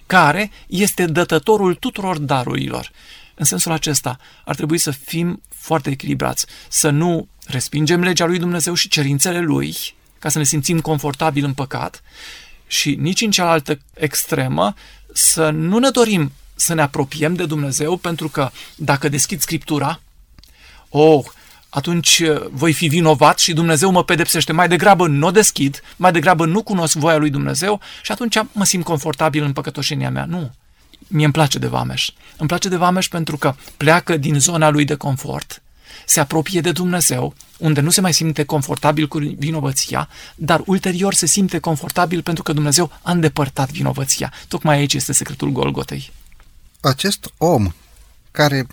care 0.06 0.52
este 0.68 1.06
dătătorul 1.06 1.76
tuturor 1.76 2.18
darurilor. 2.18 2.92
În 3.36 3.46
sensul 3.46 3.72
acesta, 3.72 4.20
ar 4.46 4.56
trebui 4.56 4.78
să 4.78 4.92
fim 4.92 5.42
foarte 5.56 5.90
echilibrați, 5.90 6.46
să 6.70 6.90
nu 6.90 7.28
respingem 7.46 8.02
legea 8.02 8.26
lui 8.26 8.40
Dumnezeu 8.40 8.74
și 8.74 8.88
cerințele 8.88 9.40
lui, 9.40 9.76
ca 10.20 10.30
să 10.30 10.38
ne 10.38 10.44
simțim 10.44 10.80
confortabil 10.80 11.44
în 11.46 11.54
păcat, 11.54 12.02
și 12.68 12.96
nici 12.96 13.22
în 13.22 13.32
cealaltă 13.32 13.80
extremă 13.94 14.74
să 15.14 15.50
nu 15.50 15.80
ne 15.80 15.90
dorim 15.90 16.32
să 16.56 16.74
ne 16.74 16.82
apropiem 16.82 17.34
de 17.34 17.46
Dumnezeu, 17.46 17.98
pentru 17.98 18.30
că 18.30 18.50
dacă 18.76 19.10
deschid 19.10 19.42
Scriptura, 19.42 20.00
oh, 20.90 21.26
atunci 21.70 22.20
uh, 22.20 22.46
voi 22.52 22.74
fi 22.74 22.88
vinovat 22.88 23.40
și 23.40 23.54
Dumnezeu 23.54 23.92
mă 23.92 24.04
pedepsește. 24.04 24.52
Mai 24.52 24.68
degrabă 24.68 25.08
nu 25.08 25.28
o 25.28 25.32
deschid, 25.32 25.82
mai 25.96 26.12
degrabă 26.12 26.46
nu 26.46 26.64
cunosc 26.64 26.96
voia 26.96 27.18
lui 27.18 27.30
Dumnezeu 27.30 27.80
și 28.04 28.12
atunci 28.12 28.38
mă 28.52 28.66
simt 28.66 28.84
confortabil 28.84 29.44
în 29.44 29.54
păcătoșenia 29.54 30.10
mea. 30.10 30.26
Nu. 30.26 30.52
Mie 31.08 31.24
îmi 31.24 31.34
place 31.34 31.60
de 31.60 31.68
Vameș. 31.68 32.10
Îmi 32.38 32.48
place 32.48 32.70
de 32.70 32.76
Vameș 32.76 33.08
pentru 33.08 33.38
că 33.38 33.56
pleacă 33.78 34.18
din 34.18 34.40
zona 34.40 34.70
lui 34.70 34.86
de 34.86 34.96
confort, 34.96 35.62
se 36.10 36.20
apropie 36.20 36.62
de 36.62 36.72
Dumnezeu, 36.72 37.34
unde 37.58 37.82
nu 37.82 37.90
se 37.90 38.02
mai 38.02 38.14
simte 38.14 38.44
confortabil 38.44 39.08
cu 39.08 39.18
vinovăția, 39.18 40.10
dar 40.36 40.62
ulterior 40.66 41.14
se 41.14 41.26
simte 41.26 41.60
confortabil 41.60 42.22
pentru 42.22 42.44
că 42.44 42.54
Dumnezeu 42.54 42.92
a 43.02 43.12
îndepărtat 43.12 43.72
vinovăția. 43.72 44.34
Tocmai 44.48 44.78
aici 44.78 44.94
este 44.94 45.14
secretul 45.14 45.50
Golgotei. 45.50 46.12
Acest 46.82 47.34
om 47.38 47.74
care 48.32 48.68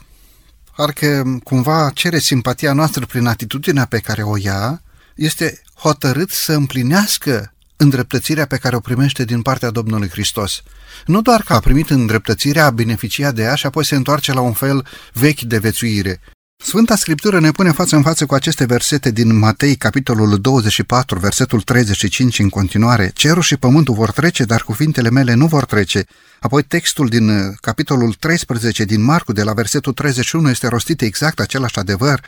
parcă 0.77 1.39
cumva 1.45 1.91
cere 1.95 2.19
simpatia 2.19 2.73
noastră 2.73 3.07
prin 3.07 3.27
atitudinea 3.27 3.85
pe 3.85 3.99
care 3.99 4.23
o 4.23 4.37
ia, 4.37 4.83
este 5.15 5.63
hotărât 5.75 6.31
să 6.31 6.53
împlinească 6.53 7.53
îndreptățirea 7.77 8.47
pe 8.47 8.57
care 8.57 8.77
o 8.77 8.81
primește 8.81 9.25
din 9.25 9.43
partea 9.43 9.71
Domnului 9.71 10.09
Hristos. 10.09 10.63
Nu 11.07 11.23
doar 11.23 11.43
că 11.43 11.53
a 11.53 11.61
primit 11.61 11.91
îndreptățirea, 11.91 12.65
a 12.65 12.71
beneficiat 12.71 13.35
de 13.35 13.43
ea 13.43 13.55
și 13.55 13.67
apoi 13.67 13.85
se 13.85 13.95
întoarce 13.95 14.33
la 14.33 14.41
un 14.41 14.53
fel 14.53 14.87
vechi 15.13 15.41
de 15.41 15.59
vețuire. 15.59 16.21
Sfânta 16.59 16.97
Scriptură 16.97 17.41
ne 17.41 17.51
pune 17.51 17.71
față 17.71 17.97
în 17.97 18.03
față 18.03 18.27
cu 18.27 18.35
aceste 18.35 18.65
versete 18.65 19.11
din 19.11 19.39
Matei, 19.39 19.77
capitolul 19.77 20.41
24, 20.41 21.19
versetul 21.19 21.61
35 21.61 22.39
în 22.39 22.49
continuare. 22.49 23.11
Cerul 23.15 23.43
și 23.43 23.57
pământul 23.57 23.95
vor 23.95 24.11
trece, 24.11 24.45
dar 24.45 24.63
cuvintele 24.63 25.11
mele 25.11 25.35
nu 25.35 25.47
vor 25.47 25.65
trece. 25.65 26.05
Apoi 26.41 26.63
textul 26.63 27.09
din 27.09 27.29
uh, 27.29 27.55
capitolul 27.61 28.13
13 28.13 28.85
din 28.85 29.03
Marcu, 29.03 29.33
de 29.33 29.43
la 29.43 29.53
versetul 29.53 29.93
31, 29.93 30.49
este 30.51 30.69
rostit 30.69 31.01
exact 31.01 31.41
același 31.41 31.79
adevăr. 31.79 32.21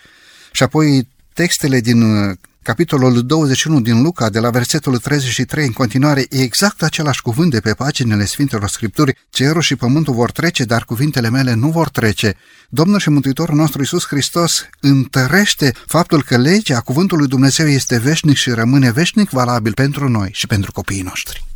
Și 0.52 0.62
apoi 0.62 1.08
textele 1.32 1.80
din 1.80 2.02
uh, 2.02 2.36
capitolul 2.68 3.26
21 3.26 3.80
din 3.80 4.02
Luca, 4.02 4.30
de 4.30 4.38
la 4.38 4.50
versetul 4.50 4.98
33 4.98 5.66
în 5.66 5.72
continuare, 5.72 6.26
e 6.30 6.42
exact 6.42 6.82
același 6.82 7.22
cuvânt 7.22 7.50
de 7.50 7.60
pe 7.60 7.74
paginile 7.74 8.24
Sfintelor 8.24 8.68
Scripturi. 8.68 9.16
Cerul 9.30 9.60
și 9.60 9.76
pământul 9.76 10.14
vor 10.14 10.30
trece, 10.30 10.64
dar 10.64 10.84
cuvintele 10.84 11.30
mele 11.30 11.54
nu 11.54 11.68
vor 11.68 11.88
trece. 11.88 12.36
Domnul 12.68 12.98
și 12.98 13.10
Mântuitorul 13.10 13.56
nostru 13.56 13.82
Isus 13.82 14.06
Hristos 14.06 14.68
întărește 14.80 15.72
faptul 15.86 16.22
că 16.22 16.36
legea 16.36 16.80
cuvântului 16.80 17.26
Dumnezeu 17.26 17.66
este 17.66 17.98
veșnic 17.98 18.36
și 18.36 18.50
rămâne 18.50 18.90
veșnic 18.90 19.30
valabil 19.30 19.72
pentru 19.72 20.08
noi 20.08 20.30
și 20.32 20.46
pentru 20.46 20.72
copiii 20.72 21.02
noștri. 21.02 21.47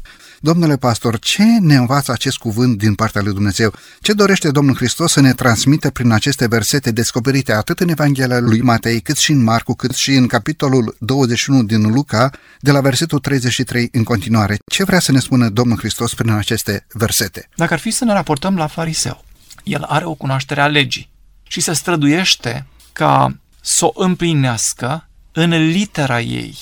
Domnule 0.45 0.77
pastor, 0.77 1.19
ce 1.19 1.43
ne 1.61 1.75
învață 1.75 2.13
acest 2.13 2.37
cuvânt 2.37 2.79
din 2.79 2.95
partea 2.95 3.21
lui 3.23 3.33
Dumnezeu? 3.33 3.73
Ce 4.01 4.13
dorește 4.13 4.51
Domnul 4.51 4.75
Hristos 4.75 5.13
să 5.13 5.21
ne 5.21 5.33
transmită 5.33 5.91
prin 5.91 6.11
aceste 6.11 6.47
versete 6.47 6.91
descoperite 6.91 7.53
atât 7.53 7.81
în 7.81 7.89
Evanghelia 7.89 8.39
lui 8.39 8.61
Matei, 8.61 9.01
cât 9.01 9.17
și 9.17 9.31
în 9.31 9.43
Marcu, 9.43 9.75
cât 9.75 9.95
și 9.95 10.11
în 10.11 10.27
capitolul 10.27 10.97
21 10.99 11.63
din 11.63 11.93
Luca, 11.93 12.31
de 12.61 12.71
la 12.71 12.81
versetul 12.81 13.19
33 13.19 13.89
în 13.93 14.03
continuare? 14.05 14.59
Ce 14.73 14.85
vrea 14.85 15.01
să 15.01 15.13
ne 15.13 15.19
spună 15.19 15.49
Domnul 15.49 15.79
Hristos 15.79 16.15
prin 16.15 16.31
aceste 16.31 16.87
versete? 16.93 17.49
Dacă 17.57 17.73
ar 17.73 17.79
fi 17.79 17.91
să 17.91 18.05
ne 18.05 18.13
raportăm 18.13 18.57
la 18.57 18.67
fariseu, 18.67 19.25
el 19.65 19.83
are 19.83 20.05
o 20.05 20.15
cunoaștere 20.15 20.61
a 20.61 20.67
legii 20.67 21.11
și 21.43 21.61
se 21.61 21.73
străduiește 21.73 22.67
ca 22.93 23.37
să 23.61 23.85
o 23.85 23.93
împlinească 23.95 25.09
în 25.33 25.51
litera 25.51 26.21
ei, 26.21 26.57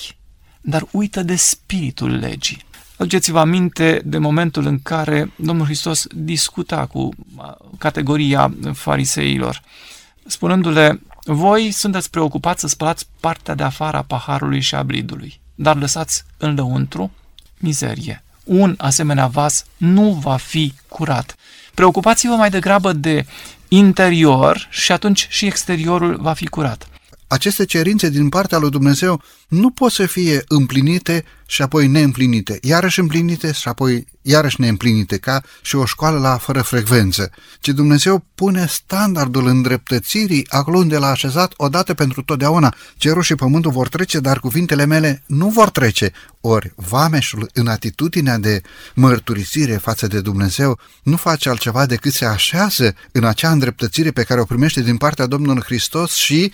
dar 0.61 0.87
uită 0.91 1.23
de 1.23 1.35
spiritul 1.35 2.15
legii. 2.15 2.69
Aduceți-vă 3.01 3.39
aminte 3.39 4.01
de 4.05 4.17
momentul 4.17 4.65
în 4.65 4.79
care 4.83 5.31
Domnul 5.35 5.65
Hristos 5.65 6.05
discuta 6.11 6.85
cu 6.85 7.09
categoria 7.77 8.53
fariseilor, 8.73 9.61
spunându-le, 10.25 11.01
voi 11.25 11.71
sunteți 11.71 12.09
preocupați 12.09 12.61
să 12.61 12.67
spălați 12.67 13.07
partea 13.19 13.55
de 13.55 13.63
afară 13.63 13.97
a 13.97 14.01
paharului 14.01 14.59
și 14.59 14.75
a 14.75 14.83
bridului, 14.83 15.39
dar 15.55 15.77
lăsați 15.77 16.23
în 16.37 16.55
lăuntru 16.55 17.11
mizerie. 17.57 18.23
Un 18.43 18.75
asemenea 18.77 19.27
vas 19.27 19.65
nu 19.77 20.11
va 20.11 20.37
fi 20.37 20.73
curat. 20.87 21.35
Preocupați-vă 21.73 22.33
mai 22.33 22.49
degrabă 22.49 22.93
de 22.93 23.25
interior 23.67 24.67
și 24.69 24.91
atunci 24.91 25.27
și 25.29 25.45
exteriorul 25.45 26.17
va 26.17 26.33
fi 26.33 26.47
curat. 26.47 26.89
Aceste 27.31 27.65
cerințe 27.65 28.09
din 28.09 28.29
partea 28.29 28.57
lui 28.57 28.69
Dumnezeu 28.69 29.21
nu 29.47 29.69
pot 29.69 29.91
să 29.91 30.05
fie 30.05 30.43
împlinite 30.47 31.23
și 31.45 31.61
apoi 31.61 31.87
neîmplinite, 31.87 32.57
iarăși 32.61 32.99
împlinite 32.99 33.51
și 33.51 33.67
apoi 33.67 34.05
iarăși 34.21 34.61
neîmplinite, 34.61 35.17
ca 35.17 35.43
și 35.61 35.75
o 35.75 35.85
școală 35.85 36.19
la 36.19 36.37
fără 36.37 36.61
frecvență, 36.61 37.31
ci 37.59 37.67
Dumnezeu 37.67 38.25
pune 38.35 38.65
standardul 38.69 39.47
îndreptățirii 39.47 40.45
acolo 40.49 40.77
unde 40.77 40.97
l-a 40.97 41.09
așezat 41.09 41.53
odată 41.57 41.93
pentru 41.93 42.21
totdeauna. 42.21 42.75
Cerul 42.97 43.21
și 43.21 43.35
pământul 43.35 43.71
vor 43.71 43.87
trece, 43.87 44.19
dar 44.19 44.39
cuvintele 44.39 44.85
mele 44.85 45.23
nu 45.25 45.49
vor 45.49 45.69
trece. 45.69 46.11
Ori 46.41 46.73
vameșul 46.75 47.49
în 47.53 47.67
atitudinea 47.67 48.37
de 48.37 48.61
mărturisire 48.93 49.75
față 49.75 50.07
de 50.07 50.21
Dumnezeu 50.21 50.79
nu 51.03 51.15
face 51.15 51.49
altceva 51.49 51.85
decât 51.85 52.13
se 52.13 52.25
așează 52.25 52.95
în 53.11 53.23
acea 53.23 53.51
îndreptățire 53.51 54.11
pe 54.11 54.23
care 54.23 54.41
o 54.41 54.45
primește 54.45 54.81
din 54.81 54.97
partea 54.97 55.25
Domnului 55.25 55.63
Hristos 55.63 56.13
și 56.13 56.51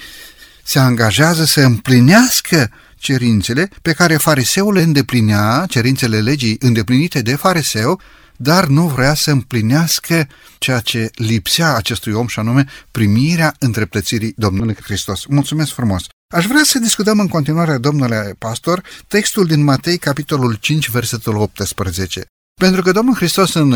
se 0.68 0.80
angajează 0.80 1.46
să 1.46 1.62
împlinească 1.62 2.70
cerințele 2.96 3.70
pe 3.82 3.94
care 3.94 4.18
fariseul 4.18 4.74
le 4.74 4.82
îndeplinea, 4.82 5.66
cerințele 5.70 6.20
legii 6.20 6.58
îndeplinite 6.60 7.22
de 7.22 7.36
fariseu, 7.36 8.02
dar 8.36 8.66
nu 8.66 8.88
vrea 8.88 9.14
să 9.14 9.32
împlinească 9.32 10.28
ceea 10.58 10.80
ce 10.80 11.10
lipsea 11.16 11.76
acestui 11.76 12.14
om 12.14 12.28
și 12.28 12.40
anume 12.40 12.66
primirea 12.92 13.56
întreptățirii 13.60 14.34
Domnului 14.38 14.76
Hristos. 14.84 15.26
Mulțumesc 15.26 15.72
frumos! 15.74 16.04
Aș 16.34 16.46
vrea 16.46 16.64
să 16.64 16.80
discutăm 16.80 17.20
în 17.20 17.28
continuare, 17.28 17.78
domnule 17.78 18.36
pastor, 18.38 18.82
textul 19.08 19.46
din 19.46 19.64
Matei, 19.64 19.98
capitolul 19.98 20.54
5, 20.54 20.90
versetul 20.90 21.36
18. 21.36 22.26
Pentru 22.62 22.82
că 22.82 22.92
Domnul 22.92 23.16
Hristos 23.16 23.54
în 23.54 23.76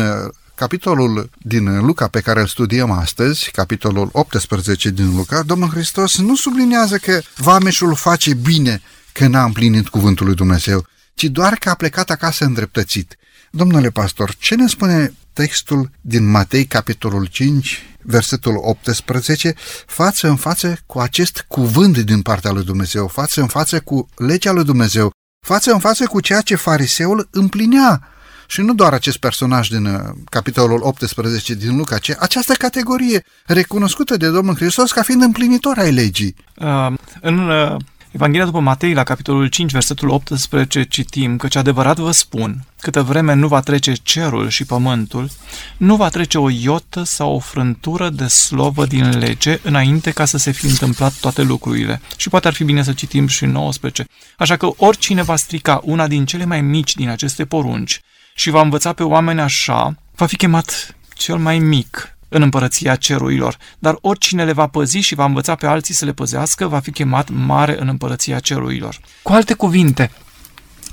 capitolul 0.54 1.30
din 1.38 1.84
Luca 1.84 2.08
pe 2.08 2.20
care 2.20 2.40
îl 2.40 2.46
studiem 2.46 2.90
astăzi, 2.90 3.50
capitolul 3.50 4.08
18 4.12 4.90
din 4.90 5.16
Luca, 5.16 5.42
Domnul 5.42 5.68
Hristos 5.68 6.18
nu 6.18 6.36
sublinează 6.36 6.96
că 6.96 7.20
vameșul 7.36 7.94
face 7.94 8.34
bine 8.34 8.82
că 9.12 9.26
n-a 9.26 9.44
împlinit 9.44 9.88
cuvântul 9.88 10.26
lui 10.26 10.34
Dumnezeu, 10.34 10.86
ci 11.14 11.24
doar 11.24 11.54
că 11.54 11.70
a 11.70 11.74
plecat 11.74 12.10
acasă 12.10 12.44
îndreptățit. 12.44 13.16
Domnule 13.50 13.90
pastor, 13.90 14.34
ce 14.38 14.54
ne 14.54 14.66
spune 14.66 15.14
textul 15.32 15.90
din 16.00 16.30
Matei, 16.30 16.64
capitolul 16.64 17.26
5, 17.26 17.82
versetul 18.02 18.54
18, 18.56 19.54
față 19.86 20.28
în 20.28 20.36
față 20.36 20.78
cu 20.86 20.98
acest 20.98 21.44
cuvânt 21.48 21.98
din 21.98 22.22
partea 22.22 22.50
lui 22.50 22.64
Dumnezeu, 22.64 23.06
față 23.08 23.40
în 23.40 23.46
față 23.46 23.80
cu 23.80 24.08
legea 24.16 24.52
lui 24.52 24.64
Dumnezeu, 24.64 25.10
față 25.46 25.72
în 25.72 25.78
față 25.78 26.06
cu 26.06 26.20
ceea 26.20 26.40
ce 26.40 26.54
fariseul 26.54 27.28
împlinea 27.30 28.08
și 28.46 28.60
nu 28.60 28.74
doar 28.74 28.92
acest 28.92 29.16
personaj 29.16 29.68
din 29.68 29.84
uh, 29.84 30.00
capitolul 30.30 30.80
18 30.82 31.54
din 31.54 31.76
Luca, 31.76 31.98
ci 31.98 32.10
această 32.18 32.52
categorie 32.52 33.24
recunoscută 33.46 34.16
de 34.16 34.30
Domnul 34.30 34.54
Hristos 34.54 34.92
ca 34.92 35.02
fiind 35.02 35.22
împlinitor 35.22 35.78
ai 35.78 35.92
legii. 35.92 36.34
Uh, 36.56 36.92
în 37.20 37.48
uh, 37.48 37.76
Evanghelia 38.12 38.44
după 38.44 38.60
Matei, 38.60 38.94
la 38.94 39.02
capitolul 39.02 39.46
5, 39.46 39.72
versetul 39.72 40.08
18, 40.08 40.82
citim 40.82 41.36
că 41.36 41.48
ce 41.48 41.58
adevărat 41.58 41.98
vă 41.98 42.10
spun, 42.10 42.64
câtă 42.80 43.02
vreme 43.02 43.34
nu 43.34 43.48
va 43.48 43.60
trece 43.60 43.92
cerul 43.92 44.48
și 44.48 44.64
pământul, 44.64 45.30
nu 45.76 45.96
va 45.96 46.08
trece 46.08 46.38
o 46.38 46.50
iotă 46.50 47.02
sau 47.02 47.34
o 47.34 47.38
frântură 47.38 48.10
de 48.10 48.26
slovă 48.26 48.86
din 48.86 49.18
lege 49.18 49.58
înainte 49.62 50.10
ca 50.10 50.24
să 50.24 50.38
se 50.38 50.50
fi 50.50 50.66
întâmplat 50.66 51.12
toate 51.12 51.42
lucrurile. 51.42 52.00
Și 52.16 52.28
poate 52.28 52.46
ar 52.46 52.54
fi 52.54 52.64
bine 52.64 52.82
să 52.82 52.92
citim 52.92 53.26
și 53.26 53.44
19. 53.44 54.06
Așa 54.36 54.56
că 54.56 54.70
oricine 54.76 55.22
va 55.22 55.36
strica 55.36 55.80
una 55.84 56.06
din 56.06 56.24
cele 56.24 56.44
mai 56.44 56.60
mici 56.60 56.94
din 56.94 57.08
aceste 57.08 57.44
porunci 57.44 58.00
și 58.34 58.50
va 58.50 58.60
învăța 58.60 58.92
pe 58.92 59.02
oameni 59.02 59.40
așa, 59.40 59.96
va 60.14 60.26
fi 60.26 60.36
chemat 60.36 60.96
cel 61.14 61.36
mai 61.36 61.58
mic 61.58 62.16
în 62.28 62.42
împărăția 62.42 62.96
cerurilor, 62.96 63.56
dar 63.78 63.98
oricine 64.00 64.44
le 64.44 64.52
va 64.52 64.66
păzi 64.66 64.98
și 64.98 65.14
va 65.14 65.24
învăța 65.24 65.54
pe 65.54 65.66
alții 65.66 65.94
să 65.94 66.04
le 66.04 66.12
păzească, 66.12 66.66
va 66.66 66.78
fi 66.78 66.90
chemat 66.90 67.28
mare 67.30 67.80
în 67.80 67.88
împărăția 67.88 68.38
cerurilor. 68.38 69.00
Cu 69.22 69.32
alte 69.32 69.54
cuvinte, 69.54 70.10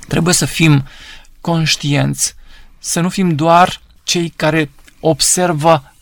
trebuie 0.08 0.34
să 0.34 0.44
fim 0.44 0.84
conștienți 1.40 2.34
să 2.78 3.00
nu 3.00 3.08
fim 3.08 3.34
doar 3.34 3.80
cei 4.02 4.32
care 4.36 4.70
observă 5.00 5.94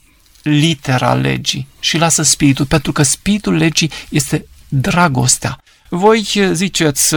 litera 0.43 1.15
legii 1.15 1.69
și 1.81 1.99
lasă 1.99 2.23
spiritul, 2.23 2.67
pentru 2.67 2.93
că 2.93 3.03
spiritul 3.03 3.55
legii 3.55 3.91
este 4.09 4.47
dragostea. 4.69 5.63
Voi 5.89 6.29
ziceți, 6.53 7.17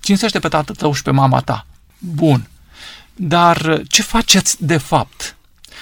cinstește 0.00 0.38
pe 0.38 0.48
tatăl 0.48 0.74
tău 0.74 0.92
și 0.92 1.02
pe 1.02 1.10
mama 1.10 1.40
ta. 1.40 1.66
Bun. 1.98 2.48
Dar 3.14 3.82
ce 3.88 4.02
faceți 4.02 4.64
de 4.64 4.76
fapt? 4.76 5.36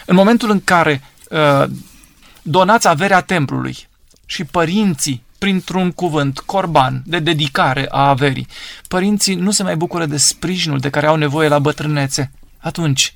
În 0.07 0.14
momentul 0.14 0.51
în 0.51 0.61
care 0.64 1.03
uh, 1.30 1.64
donați 2.43 2.89
averea 2.89 3.20
templului 3.20 3.76
și 4.26 4.45
părinții, 4.45 5.22
printr-un 5.39 5.91
cuvânt, 5.91 6.39
corban, 6.39 7.03
de 7.07 7.18
dedicare 7.18 7.87
a 7.91 8.09
averii, 8.09 8.47
părinții 8.89 9.35
nu 9.35 9.51
se 9.51 9.62
mai 9.62 9.76
bucură 9.76 10.07
de 10.07 10.16
sprijinul 10.16 10.78
de 10.78 10.91
care 10.91 11.07
au 11.07 11.16
nevoie 11.16 11.49
la 11.49 11.59
bătrânețe, 11.59 12.30
atunci, 12.59 13.14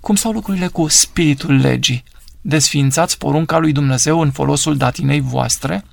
cum 0.00 0.14
stau 0.14 0.32
lucrurile 0.32 0.66
cu 0.66 0.88
spiritul 0.88 1.54
legii? 1.54 2.04
Desfințați 2.40 3.18
porunca 3.18 3.58
lui 3.58 3.72
Dumnezeu 3.72 4.20
în 4.20 4.30
folosul 4.30 4.76
datinei 4.76 5.20
voastre? 5.20 5.84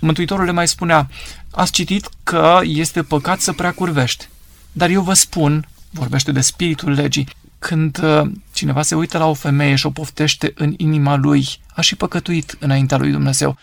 Mântuitorul 0.00 0.44
le 0.44 0.50
mai 0.50 0.68
spunea, 0.68 1.08
ați 1.50 1.72
citit 1.72 2.08
că 2.22 2.60
este 2.62 3.02
păcat 3.02 3.40
să 3.40 3.52
prea 3.52 3.72
curvești. 3.72 4.28
Dar 4.72 4.90
eu 4.90 5.02
vă 5.02 5.14
spun, 5.14 5.68
vorbește 5.94 6.32
de 6.32 6.40
spiritul 6.40 6.92
legii, 6.92 7.28
când 7.58 8.00
uh, 8.02 8.30
cineva 8.52 8.82
se 8.82 8.94
uită 8.94 9.18
la 9.18 9.26
o 9.26 9.34
femeie 9.34 9.74
și 9.74 9.86
o 9.86 9.90
poftește 9.90 10.52
în 10.56 10.74
inima 10.76 11.16
lui, 11.16 11.46
a 11.74 11.80
și 11.80 11.94
păcătuit 11.96 12.56
înaintea 12.58 12.96
lui 12.96 13.10
Dumnezeu. 13.10 13.56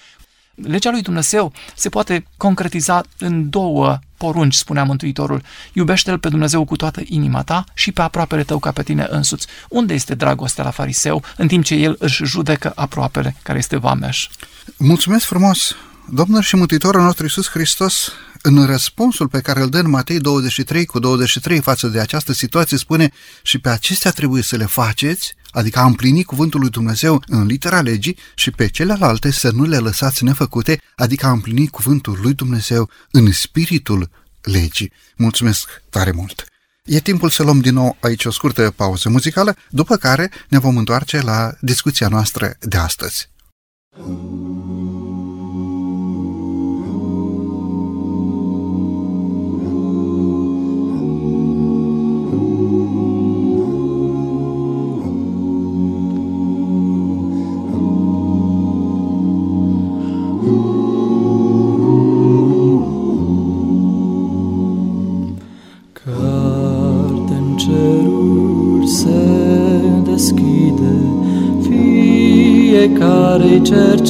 Legea 0.56 0.92
lui 0.92 1.02
Dumnezeu 1.02 1.54
se 1.76 1.90
poate 1.90 2.26
concretiza 2.38 3.04
în 3.18 3.50
două 3.50 4.00
porunci, 4.18 4.54
spunea 4.54 4.84
Mântuitorul. 4.84 5.42
Iubește-L 5.74 6.20
pe 6.20 6.30
Dumnezeu 6.30 6.66
cu 6.66 6.76
toată 6.76 7.02
inima 7.06 7.44
ta 7.44 7.64
și 7.74 7.92
pe 7.92 8.02
aproapele 8.02 8.44
tău 8.44 8.60
ca 8.60 8.72
pe 8.72 8.84
tine 8.84 9.08
însuți. 9.10 9.48
Unde 9.70 9.94
este 9.94 10.16
dragostea 10.16 10.64
la 10.64 10.72
fariseu, 10.72 11.24
în 11.38 11.48
timp 11.48 11.64
ce 11.64 11.76
el 11.76 11.96
își 12.00 12.26
judecă 12.26 12.72
aproapele, 12.76 13.36
care 13.44 13.58
este 13.58 13.78
vameș? 13.78 14.30
Mulțumesc 14.78 15.26
frumos! 15.26 15.76
Domnul 16.14 16.42
și 16.42 16.56
Mântuitorul 16.56 17.02
nostru 17.02 17.24
Iisus 17.24 17.50
Hristos, 17.50 18.12
în 18.42 18.66
răspunsul 18.66 19.28
pe 19.28 19.40
care 19.40 19.62
îl 19.62 19.70
dă 19.70 19.80
în 19.80 19.90
Matei 19.90 20.20
23 20.20 20.86
cu 20.86 21.00
23 21.00 21.62
față 21.62 21.88
de 21.88 22.00
această 22.00 22.34
situație, 22.34 22.78
spune 22.78 23.12
și 23.44 23.60
pe 23.60 23.70
acestea 23.70 24.12
trebuie 24.12 24.42
să 24.42 24.56
le 24.56 24.66
faceți, 24.66 25.34
adică 25.52 25.80
a 25.80 25.86
împlini 25.86 26.24
cuvântul 26.24 26.60
lui 26.60 26.70
Dumnezeu 26.70 27.24
în 27.28 27.46
litera 27.46 27.82
legii 27.82 28.18
și 28.36 28.52
pe 28.52 28.68
celelalte 28.68 29.32
să 29.32 29.52
nu 29.52 29.64
le 29.64 29.78
lăsați 29.78 30.24
nefăcute, 30.24 30.82
adică 30.96 31.26
a 31.26 31.32
împlini 31.32 31.68
cuvântul 31.68 32.20
lui 32.22 32.34
Dumnezeu 32.34 32.90
în 33.12 33.32
spiritul 33.32 34.10
legii. 34.42 34.92
Mulțumesc 35.16 35.70
tare 35.90 36.12
mult! 36.12 36.46
E 36.84 37.00
timpul 37.00 37.30
să 37.30 37.44
luăm 37.44 37.60
din 37.60 37.74
nou 37.74 37.98
aici 38.00 38.26
o 38.26 38.32
scurtă 38.32 38.72
pauză 38.76 39.10
muzicală, 39.10 39.56
după 39.70 39.96
care 39.96 40.32
ne 40.50 40.60
vom 40.60 40.78
întoarce 40.78 41.22
la 41.22 41.52
discuția 41.60 42.08
noastră 42.08 42.54
de 42.60 42.78
astăzi. 42.78 43.30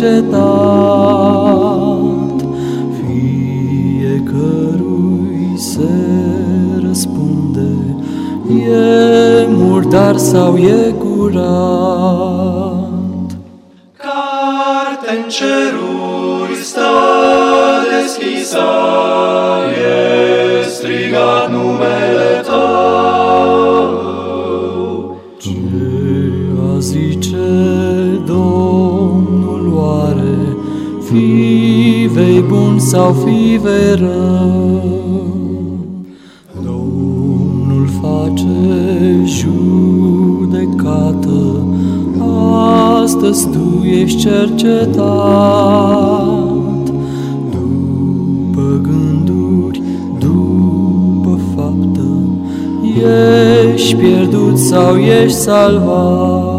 Cercetat, 0.01 0.41
fiecărui 3.93 5.53
se 5.55 5.91
răspunde, 6.87 7.71
e 8.49 9.47
murdar 9.49 10.17
sau 10.17 10.57
e 10.57 10.93
curat. 10.99 12.40
Sau 32.91 33.11
fi 33.13 33.57
vei 33.57 33.95
rău. 33.95 34.81
Domnul 36.63 37.87
face 38.01 39.23
judecată, 39.25 40.83
astăzi 43.01 43.47
tu 43.49 43.85
ești 43.85 44.19
cercetat. 44.19 45.03
După 47.51 48.81
gânduri, 48.81 49.81
după 50.19 51.39
faptă, 51.55 52.07
ești 53.73 53.95
pierdut 53.95 54.57
sau 54.57 54.95
ești 54.95 55.37
salvat. 55.37 56.50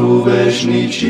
Pentru 0.00 0.16
veșnicii. 0.16 1.08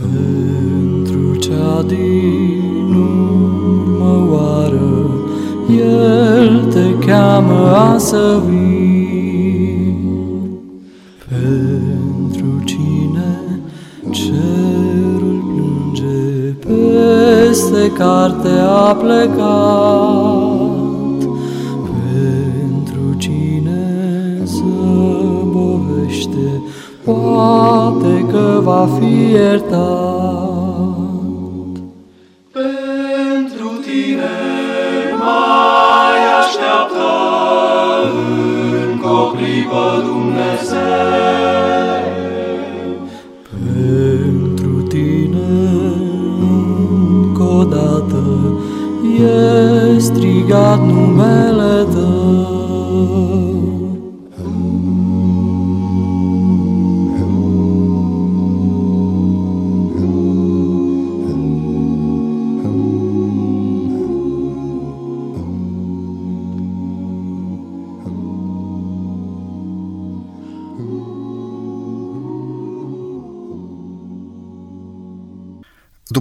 Pentru 0.00 1.36
cea 1.36 1.82
din 1.86 2.94
urmă 2.94 4.28
oară, 4.32 5.10
El 5.68 6.64
te 6.72 7.06
cheamă 7.06 7.76
a 7.76 7.98
să 7.98 8.40
vii. 8.48 9.96
Pentru 11.28 12.62
cine 12.64 13.60
cerul 14.10 15.42
plânge, 15.54 16.54
peste 16.66 17.92
carte 17.92 18.48
a 18.88 18.94
plecat. 18.94 20.23
Poate 27.04 28.26
că 28.30 28.60
va 28.62 28.88
fi 28.98 29.30
iertat. 29.30 29.74
Pentru 32.52 33.68
tine 33.84 34.34
mai 35.18 36.18
așteaptă 36.40 37.12
încă 38.90 39.08
o 39.08 39.30
clipă 39.30 40.02
Dumnezeu. 40.04 40.84
Pentru 43.64 44.80
tine 44.88 45.48
încă 47.20 47.42
o 47.42 47.64
dată 47.64 48.24
e 49.18 49.98
strigat 49.98 50.80
numele 50.86 51.86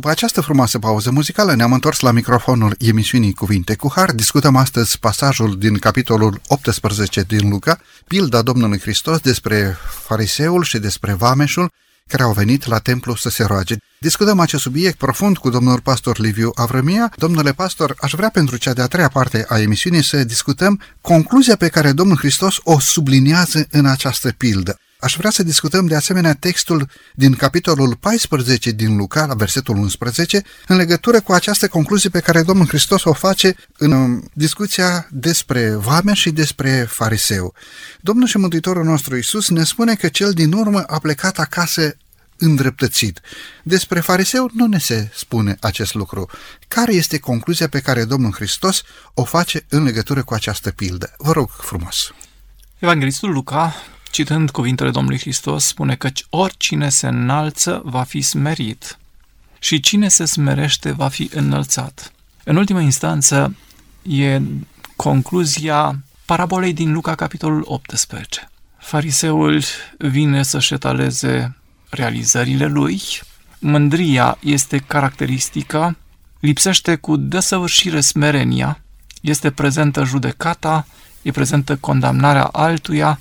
După 0.04 0.16
această 0.16 0.42
frumoasă 0.42 0.80
pauză 0.80 1.12
muzicală 1.12 1.56
ne-am 1.56 1.74
întors 1.74 2.00
la 2.00 2.12
microfonul 2.12 2.76
emisiunii 2.80 3.34
Cuvinte 3.34 3.76
cu 3.76 3.92
Har. 3.96 4.12
Discutăm 4.12 4.56
astăzi 4.56 5.00
pasajul 5.00 5.58
din 5.58 5.78
capitolul 5.78 6.42
18 6.48 7.22
din 7.22 7.50
Luca, 7.50 7.80
pilda 8.08 8.42
Domnului 8.42 8.80
Hristos 8.80 9.20
despre 9.20 9.78
fariseul 10.06 10.64
și 10.64 10.78
despre 10.78 11.14
vameșul 11.14 11.72
care 12.08 12.24
au 12.24 12.32
venit 12.32 12.66
la 12.66 12.80
templu 12.80 13.16
să 13.16 13.30
se 13.30 13.44
roage. 13.44 13.76
Discutăm 14.00 14.40
acest 14.40 14.62
subiect 14.62 14.98
profund 14.98 15.38
cu 15.38 15.50
domnul 15.50 15.80
pastor 15.80 16.20
Liviu 16.20 16.52
Avrămia. 16.56 17.14
Domnule 17.16 17.54
pastor, 17.54 17.96
aș 18.00 18.12
vrea 18.12 18.30
pentru 18.30 18.58
cea 18.58 18.74
de-a 18.74 18.88
treia 18.88 19.10
parte 19.10 19.46
a 19.48 19.60
emisiunii 19.60 20.04
să 20.04 20.24
discutăm 20.24 20.82
concluzia 21.02 21.56
pe 21.56 21.68
care 21.68 21.92
Domnul 21.92 22.18
Hristos 22.18 22.56
o 22.64 22.80
subliniază 22.80 23.68
în 23.72 23.86
această 23.86 24.32
pildă 24.38 24.78
Aș 25.04 25.16
vrea 25.18 25.30
să 25.30 25.44
discutăm 25.44 25.86
de 25.86 25.96
asemenea 25.96 26.34
textul 26.34 26.90
din 27.16 27.34
capitolul 27.34 27.96
14 27.96 28.72
din 28.72 28.96
Luca, 28.96 29.26
la 29.26 29.34
versetul 29.34 29.76
11, 29.76 30.42
în 30.68 30.76
legătură 30.76 31.22
cu 31.22 31.32
această 31.32 31.68
concluzie 31.68 32.10
pe 32.10 32.20
care 32.20 32.42
Domnul 32.42 32.68
Hristos 32.68 33.04
o 33.04 33.14
face 33.14 33.56
în 33.78 33.92
um, 33.92 34.30
discuția 34.34 35.08
despre 35.12 35.76
vame 35.76 36.14
și 36.14 36.32
despre 36.32 36.86
fariseu. 36.90 37.54
Domnul 38.02 38.28
și 38.28 38.38
Mântuitorul 38.38 38.84
nostru 38.84 39.16
Isus 39.16 39.50
ne 39.50 39.64
spune 39.64 39.96
că 39.96 40.08
cel 40.08 40.32
din 40.32 40.54
urmă 40.54 40.84
a 40.88 41.00
plecat 41.00 41.40
acasă 41.40 41.98
îndreptățit. 42.38 43.20
Despre 43.64 44.00
fariseu 44.00 44.50
nu 44.54 44.66
ne 44.66 44.78
se 44.78 45.10
spune 45.14 45.58
acest 45.60 45.94
lucru. 45.94 46.30
Care 46.68 46.94
este 46.94 47.20
concluzia 47.20 47.68
pe 47.68 47.80
care 47.80 48.06
Domnul 48.06 48.34
Hristos 48.34 48.84
o 49.14 49.24
face 49.24 49.66
în 49.70 49.84
legătură 49.84 50.24
cu 50.24 50.34
această 50.34 50.72
pildă? 50.72 51.14
Vă 51.18 51.32
rog 51.32 51.50
frumos! 51.50 52.12
Evanghelistul 52.80 53.32
Luca, 53.32 53.76
citând 54.14 54.50
cuvintele 54.50 54.90
Domnului 54.90 55.20
Hristos, 55.20 55.66
spune 55.66 55.96
că 55.96 56.10
oricine 56.30 56.90
se 56.90 57.08
înalță 57.08 57.82
va 57.86 58.04
fi 58.04 58.22
smerit 58.22 58.98
și 59.60 59.80
cine 59.80 60.08
se 60.08 60.26
smerește 60.26 60.92
va 60.92 61.08
fi 61.08 61.30
înălțat. 61.34 62.12
În 62.44 62.56
ultimă 62.56 62.82
instanță 62.82 63.56
e 64.02 64.42
concluzia 64.96 66.00
parabolei 66.26 66.74
din 66.74 66.92
Luca, 66.92 67.16
capitolul 67.16 67.64
18. 67.68 68.50
Fariseul 68.78 69.62
vine 69.98 70.44
să-și 70.44 70.74
etaleze 70.74 71.56
realizările 71.90 72.66
lui, 72.66 73.02
mândria 73.60 74.38
este 74.40 74.78
caracteristică, 74.78 75.98
lipsește 76.40 76.96
cu 76.96 77.16
desăvârșire 77.16 78.02
smerenia, 78.02 78.82
este 79.22 79.52
prezentă 79.52 80.04
judecata, 80.04 80.88
e 81.22 81.32
prezentă 81.32 81.76
condamnarea 81.76 82.44
altuia, 82.44 83.18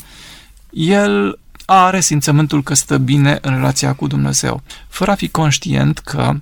el 0.73 1.39
are 1.65 2.01
simțământul 2.01 2.63
că 2.63 2.75
stă 2.75 2.99
bine 2.99 3.39
în 3.43 3.55
relația 3.55 3.93
cu 3.93 4.07
Dumnezeu, 4.07 4.63
fără 4.89 5.11
a 5.11 5.15
fi 5.15 5.29
conștient 5.29 5.99
că 5.99 6.35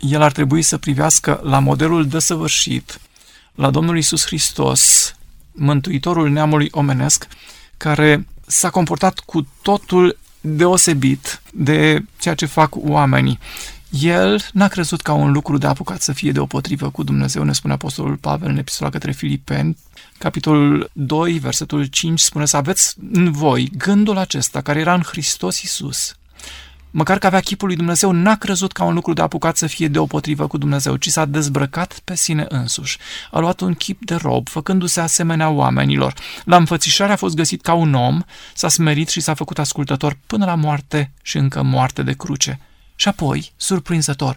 el 0.00 0.22
ar 0.22 0.32
trebui 0.32 0.62
să 0.62 0.78
privească 0.78 1.40
la 1.42 1.58
modelul 1.58 2.06
desăvârșit, 2.06 3.00
la 3.54 3.70
Domnul 3.70 3.96
Isus 3.96 4.26
Hristos, 4.26 5.14
Mântuitorul 5.52 6.30
neamului 6.30 6.68
omenesc, 6.70 7.26
care 7.76 8.26
s-a 8.46 8.70
comportat 8.70 9.18
cu 9.18 9.46
totul 9.62 10.18
deosebit 10.40 11.42
de 11.52 12.04
ceea 12.18 12.34
ce 12.34 12.46
fac 12.46 12.74
oamenii. 12.76 13.38
El 14.00 14.40
n-a 14.52 14.68
crezut 14.68 15.00
ca 15.00 15.12
un 15.12 15.32
lucru 15.32 15.58
de 15.58 15.66
apucat 15.66 16.02
să 16.02 16.12
fie 16.12 16.32
deopotrivă 16.32 16.90
cu 16.90 17.02
Dumnezeu, 17.02 17.42
ne 17.42 17.52
spune 17.52 17.72
Apostolul 17.72 18.16
Pavel 18.16 18.48
în 18.48 18.56
epistola 18.56 18.90
către 18.90 19.12
Filipeni, 19.12 19.76
capitolul 20.18 20.90
2, 20.92 21.38
versetul 21.38 21.84
5, 21.84 22.20
spune 22.20 22.46
să 22.46 22.56
aveți 22.56 22.94
în 23.12 23.32
voi 23.32 23.70
gândul 23.76 24.18
acesta 24.18 24.60
care 24.60 24.80
era 24.80 24.94
în 24.94 25.02
Hristos 25.02 25.62
Isus, 25.62 26.16
măcar 26.90 27.18
că 27.18 27.26
avea 27.26 27.40
chipul 27.40 27.66
lui 27.66 27.76
Dumnezeu, 27.76 28.10
n-a 28.10 28.36
crezut 28.36 28.72
ca 28.72 28.84
un 28.84 28.94
lucru 28.94 29.12
de 29.12 29.22
apucat 29.22 29.56
să 29.56 29.66
fie 29.66 29.88
deopotrivă 29.88 30.46
cu 30.46 30.58
Dumnezeu, 30.58 30.96
ci 30.96 31.08
s-a 31.08 31.24
dezbrăcat 31.24 32.00
pe 32.04 32.16
sine 32.16 32.46
însuși. 32.48 32.98
A 33.30 33.38
luat 33.38 33.60
un 33.60 33.74
chip 33.74 34.04
de 34.04 34.14
rob, 34.14 34.48
făcându-se 34.48 35.00
asemenea 35.00 35.48
oamenilor. 35.48 36.14
La 36.44 36.56
înfățișare 36.56 37.12
a 37.12 37.16
fost 37.16 37.34
găsit 37.34 37.62
ca 37.62 37.72
un 37.72 37.94
om, 37.94 38.22
s-a 38.54 38.68
smerit 38.68 39.08
și 39.08 39.20
s-a 39.20 39.34
făcut 39.34 39.58
ascultător 39.58 40.18
până 40.26 40.44
la 40.44 40.54
moarte 40.54 41.12
și 41.22 41.36
încă 41.36 41.62
moarte 41.62 42.02
de 42.02 42.12
cruce. 42.12 42.60
Și 43.02 43.08
apoi, 43.08 43.52
surprinzător, 43.56 44.36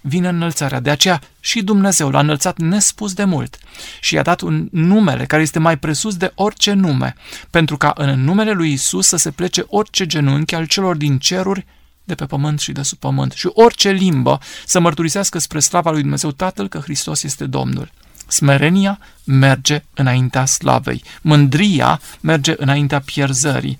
vine 0.00 0.28
înălțarea. 0.28 0.80
De 0.80 0.90
aceea 0.90 1.20
și 1.40 1.62
Dumnezeu 1.62 2.10
l-a 2.10 2.20
înălțat 2.20 2.58
nespus 2.58 3.12
de 3.12 3.24
mult 3.24 3.58
și 4.00 4.14
i-a 4.14 4.22
dat 4.22 4.40
un 4.40 4.68
numele 4.70 5.26
care 5.26 5.42
este 5.42 5.58
mai 5.58 5.78
presus 5.78 6.16
de 6.16 6.32
orice 6.34 6.72
nume, 6.72 7.14
pentru 7.50 7.76
ca 7.76 7.92
în 7.96 8.24
numele 8.24 8.50
lui 8.50 8.72
Isus 8.72 9.06
să 9.06 9.16
se 9.16 9.30
plece 9.30 9.64
orice 9.66 10.06
genunchi 10.06 10.54
al 10.54 10.66
celor 10.66 10.96
din 10.96 11.18
ceruri 11.18 11.66
de 12.04 12.14
pe 12.14 12.26
pământ 12.26 12.60
și 12.60 12.72
de 12.72 12.82
sub 12.82 12.98
pământ 12.98 13.32
și 13.32 13.50
orice 13.52 13.90
limbă 13.90 14.38
să 14.66 14.80
mărturisească 14.80 15.38
spre 15.38 15.60
slava 15.60 15.90
lui 15.90 16.00
Dumnezeu 16.00 16.30
Tatăl 16.30 16.68
că 16.68 16.78
Hristos 16.78 17.22
este 17.22 17.46
Domnul. 17.46 17.90
Smerenia 18.26 18.98
merge 19.24 19.82
înaintea 19.94 20.44
slavei, 20.44 21.02
mândria 21.22 22.00
merge 22.20 22.54
înaintea 22.56 23.00
pierzării. 23.00 23.78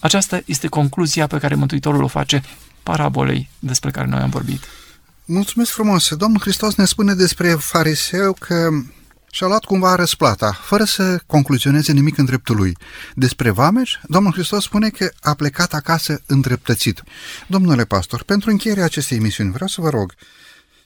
Aceasta 0.00 0.42
este 0.44 0.66
concluzia 0.66 1.26
pe 1.26 1.38
care 1.38 1.54
Mântuitorul 1.54 2.02
o 2.02 2.06
face 2.06 2.42
parabolei 2.82 3.50
despre 3.58 3.90
care 3.90 4.06
noi 4.06 4.20
am 4.20 4.30
vorbit. 4.30 4.64
Mulțumesc 5.24 5.70
frumos! 5.70 6.14
Domnul 6.14 6.40
Hristos 6.40 6.74
ne 6.74 6.84
spune 6.84 7.14
despre 7.14 7.54
fariseu 7.58 8.32
că 8.32 8.68
și-a 9.30 9.46
luat 9.46 9.64
cumva 9.64 9.94
răsplata, 9.94 10.52
fără 10.62 10.84
să 10.84 11.20
concluzioneze 11.26 11.92
nimic 11.92 12.18
în 12.18 12.24
dreptul 12.24 12.56
lui. 12.56 12.76
Despre 13.14 13.50
Vameș, 13.50 13.98
Domnul 14.02 14.32
Hristos 14.32 14.64
spune 14.64 14.88
că 14.88 15.10
a 15.20 15.34
plecat 15.34 15.74
acasă 15.74 16.22
îndreptățit. 16.26 17.02
Domnule 17.46 17.84
pastor, 17.84 18.22
pentru 18.22 18.50
încheierea 18.50 18.84
acestei 18.84 19.16
emisiuni 19.16 19.50
vreau 19.50 19.68
să 19.68 19.80
vă 19.80 19.88
rog, 19.88 20.14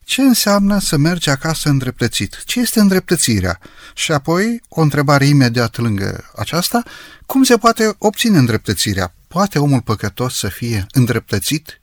ce 0.04 0.22
înseamnă 0.22 0.78
să 0.78 0.96
mergi 0.96 1.30
acasă 1.30 1.68
îndreptățit? 1.68 2.42
Ce 2.44 2.60
este 2.60 2.80
îndreptățirea? 2.80 3.58
Și 3.94 4.12
apoi, 4.12 4.62
o 4.68 4.80
întrebare 4.80 5.26
imediat 5.26 5.76
lângă 5.76 6.30
aceasta, 6.36 6.82
cum 7.26 7.42
se 7.42 7.56
poate 7.56 7.94
obține 7.98 8.38
îndreptățirea? 8.38 9.14
Poate 9.28 9.58
omul 9.58 9.80
păcătos 9.80 10.34
să 10.36 10.48
fie 10.48 10.86
îndreptățit? 10.90 11.80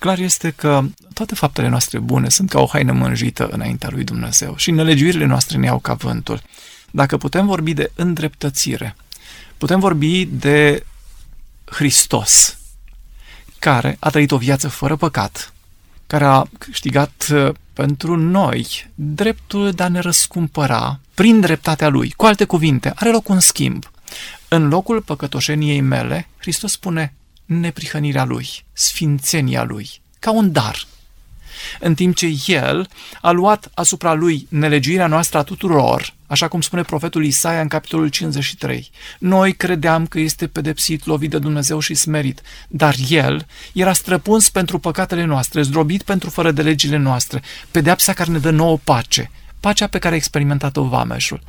Clar 0.00 0.18
este 0.18 0.50
că 0.50 0.82
toate 1.14 1.34
faptele 1.34 1.68
noastre 1.68 1.98
bune 1.98 2.28
sunt 2.28 2.50
ca 2.50 2.60
o 2.60 2.66
haină 2.66 2.92
mânjită 2.92 3.48
înaintea 3.48 3.88
lui 3.92 4.04
Dumnezeu 4.04 4.56
și 4.56 4.70
nelegiuirile 4.70 5.24
noastre 5.24 5.58
ne 5.58 5.66
iau 5.66 5.78
ca 5.78 5.94
vântul. 5.94 6.42
Dacă 6.90 7.16
putem 7.16 7.46
vorbi 7.46 7.74
de 7.74 7.90
îndreptățire, 7.94 8.96
putem 9.58 9.80
vorbi 9.80 10.24
de 10.24 10.86
Hristos, 11.64 12.58
care 13.58 13.96
a 13.98 14.10
trăit 14.10 14.30
o 14.30 14.36
viață 14.36 14.68
fără 14.68 14.96
păcat, 14.96 15.52
care 16.06 16.24
a 16.24 16.44
câștigat 16.58 17.26
uh, 17.32 17.54
pentru 17.72 18.16
noi 18.16 18.90
dreptul 18.94 19.70
de 19.70 19.82
a 19.82 19.88
ne 19.88 20.00
răscumpăra 20.00 21.00
prin 21.14 21.40
dreptatea 21.40 21.88
Lui. 21.88 22.10
Cu 22.10 22.26
alte 22.26 22.44
cuvinte, 22.44 22.92
are 22.94 23.10
loc 23.10 23.28
un 23.28 23.40
schimb. 23.40 23.90
În 24.48 24.68
locul 24.68 25.02
păcătoșeniei 25.02 25.80
mele, 25.80 26.28
Hristos 26.38 26.72
spune 26.72 27.14
neprihănirea 27.58 28.24
Lui, 28.24 28.48
sfințenia 28.72 29.62
Lui, 29.62 30.00
ca 30.18 30.30
un 30.30 30.52
dar 30.52 30.86
în 31.80 31.94
timp 31.94 32.16
ce 32.16 32.36
el 32.46 32.88
a 33.20 33.30
luat 33.30 33.70
asupra 33.74 34.12
lui 34.12 34.46
nelegiuirea 34.48 35.06
noastră 35.06 35.38
a 35.38 35.42
tuturor, 35.42 36.14
așa 36.26 36.48
cum 36.48 36.60
spune 36.60 36.82
profetul 36.82 37.24
Isaia 37.24 37.60
în 37.60 37.68
capitolul 37.68 38.08
53. 38.08 38.90
Noi 39.18 39.52
credeam 39.52 40.06
că 40.06 40.20
este 40.20 40.46
pedepsit, 40.46 41.06
lovit 41.06 41.30
de 41.30 41.38
Dumnezeu 41.38 41.78
și 41.78 41.94
smerit, 41.94 42.42
dar 42.68 42.94
el 43.08 43.46
era 43.72 43.92
străpuns 43.92 44.48
pentru 44.48 44.78
păcatele 44.78 45.24
noastre, 45.24 45.62
zdrobit 45.62 46.02
pentru 46.02 46.30
fără 46.30 46.50
de 46.50 46.62
legile 46.62 46.96
noastre, 46.96 47.42
pedeapsa 47.70 48.12
care 48.12 48.30
ne 48.30 48.38
dă 48.38 48.50
nouă 48.50 48.78
pace, 48.84 49.30
pacea 49.60 49.86
pe 49.86 49.98
care 49.98 50.14
a 50.14 50.16
experimentat-o 50.16 50.84
vameșul. 50.84 51.40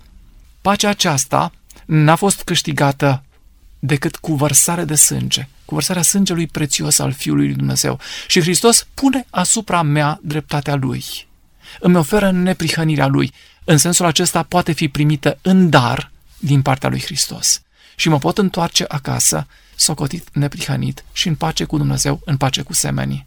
Pacea 0.62 0.90
aceasta 0.90 1.52
n-a 1.86 2.16
fost 2.16 2.42
câștigată 2.42 3.24
decât 3.80 4.16
cu 4.16 4.36
vărsare 4.36 4.84
de 4.84 4.96
sânge, 4.96 5.48
cu 5.72 5.78
vărsarea 5.78 6.02
sângelui 6.02 6.48
prețios 6.48 7.00
al 7.00 7.12
Fiului 7.12 7.46
lui 7.46 7.56
Dumnezeu. 7.56 8.00
Și 8.28 8.42
Hristos 8.42 8.88
pune 8.94 9.26
asupra 9.30 9.82
mea 9.82 10.20
dreptatea 10.22 10.76
Lui. 10.76 11.04
Îmi 11.80 11.96
oferă 11.96 12.32
neprihănirea 12.32 13.08
Lui. 13.08 13.34
În 13.64 13.78
sensul 13.78 14.06
acesta 14.06 14.44
poate 14.44 14.72
fi 14.72 14.88
primită 14.88 15.38
în 15.42 15.70
dar 15.70 16.12
din 16.38 16.62
partea 16.62 16.90
lui 16.90 17.02
Hristos. 17.02 17.62
Și 17.96 18.10
mă 18.10 18.18
pot 18.18 18.38
întoarce 18.38 18.86
acasă, 18.88 19.48
socotit 19.76 20.28
neprihănit 20.34 21.04
și 21.12 21.28
în 21.28 21.36
pace 21.36 21.64
cu 21.64 21.78
Dumnezeu, 21.78 22.22
în 22.26 22.38
pace 22.38 22.62
cu 22.62 22.74
semenii. 22.74 23.26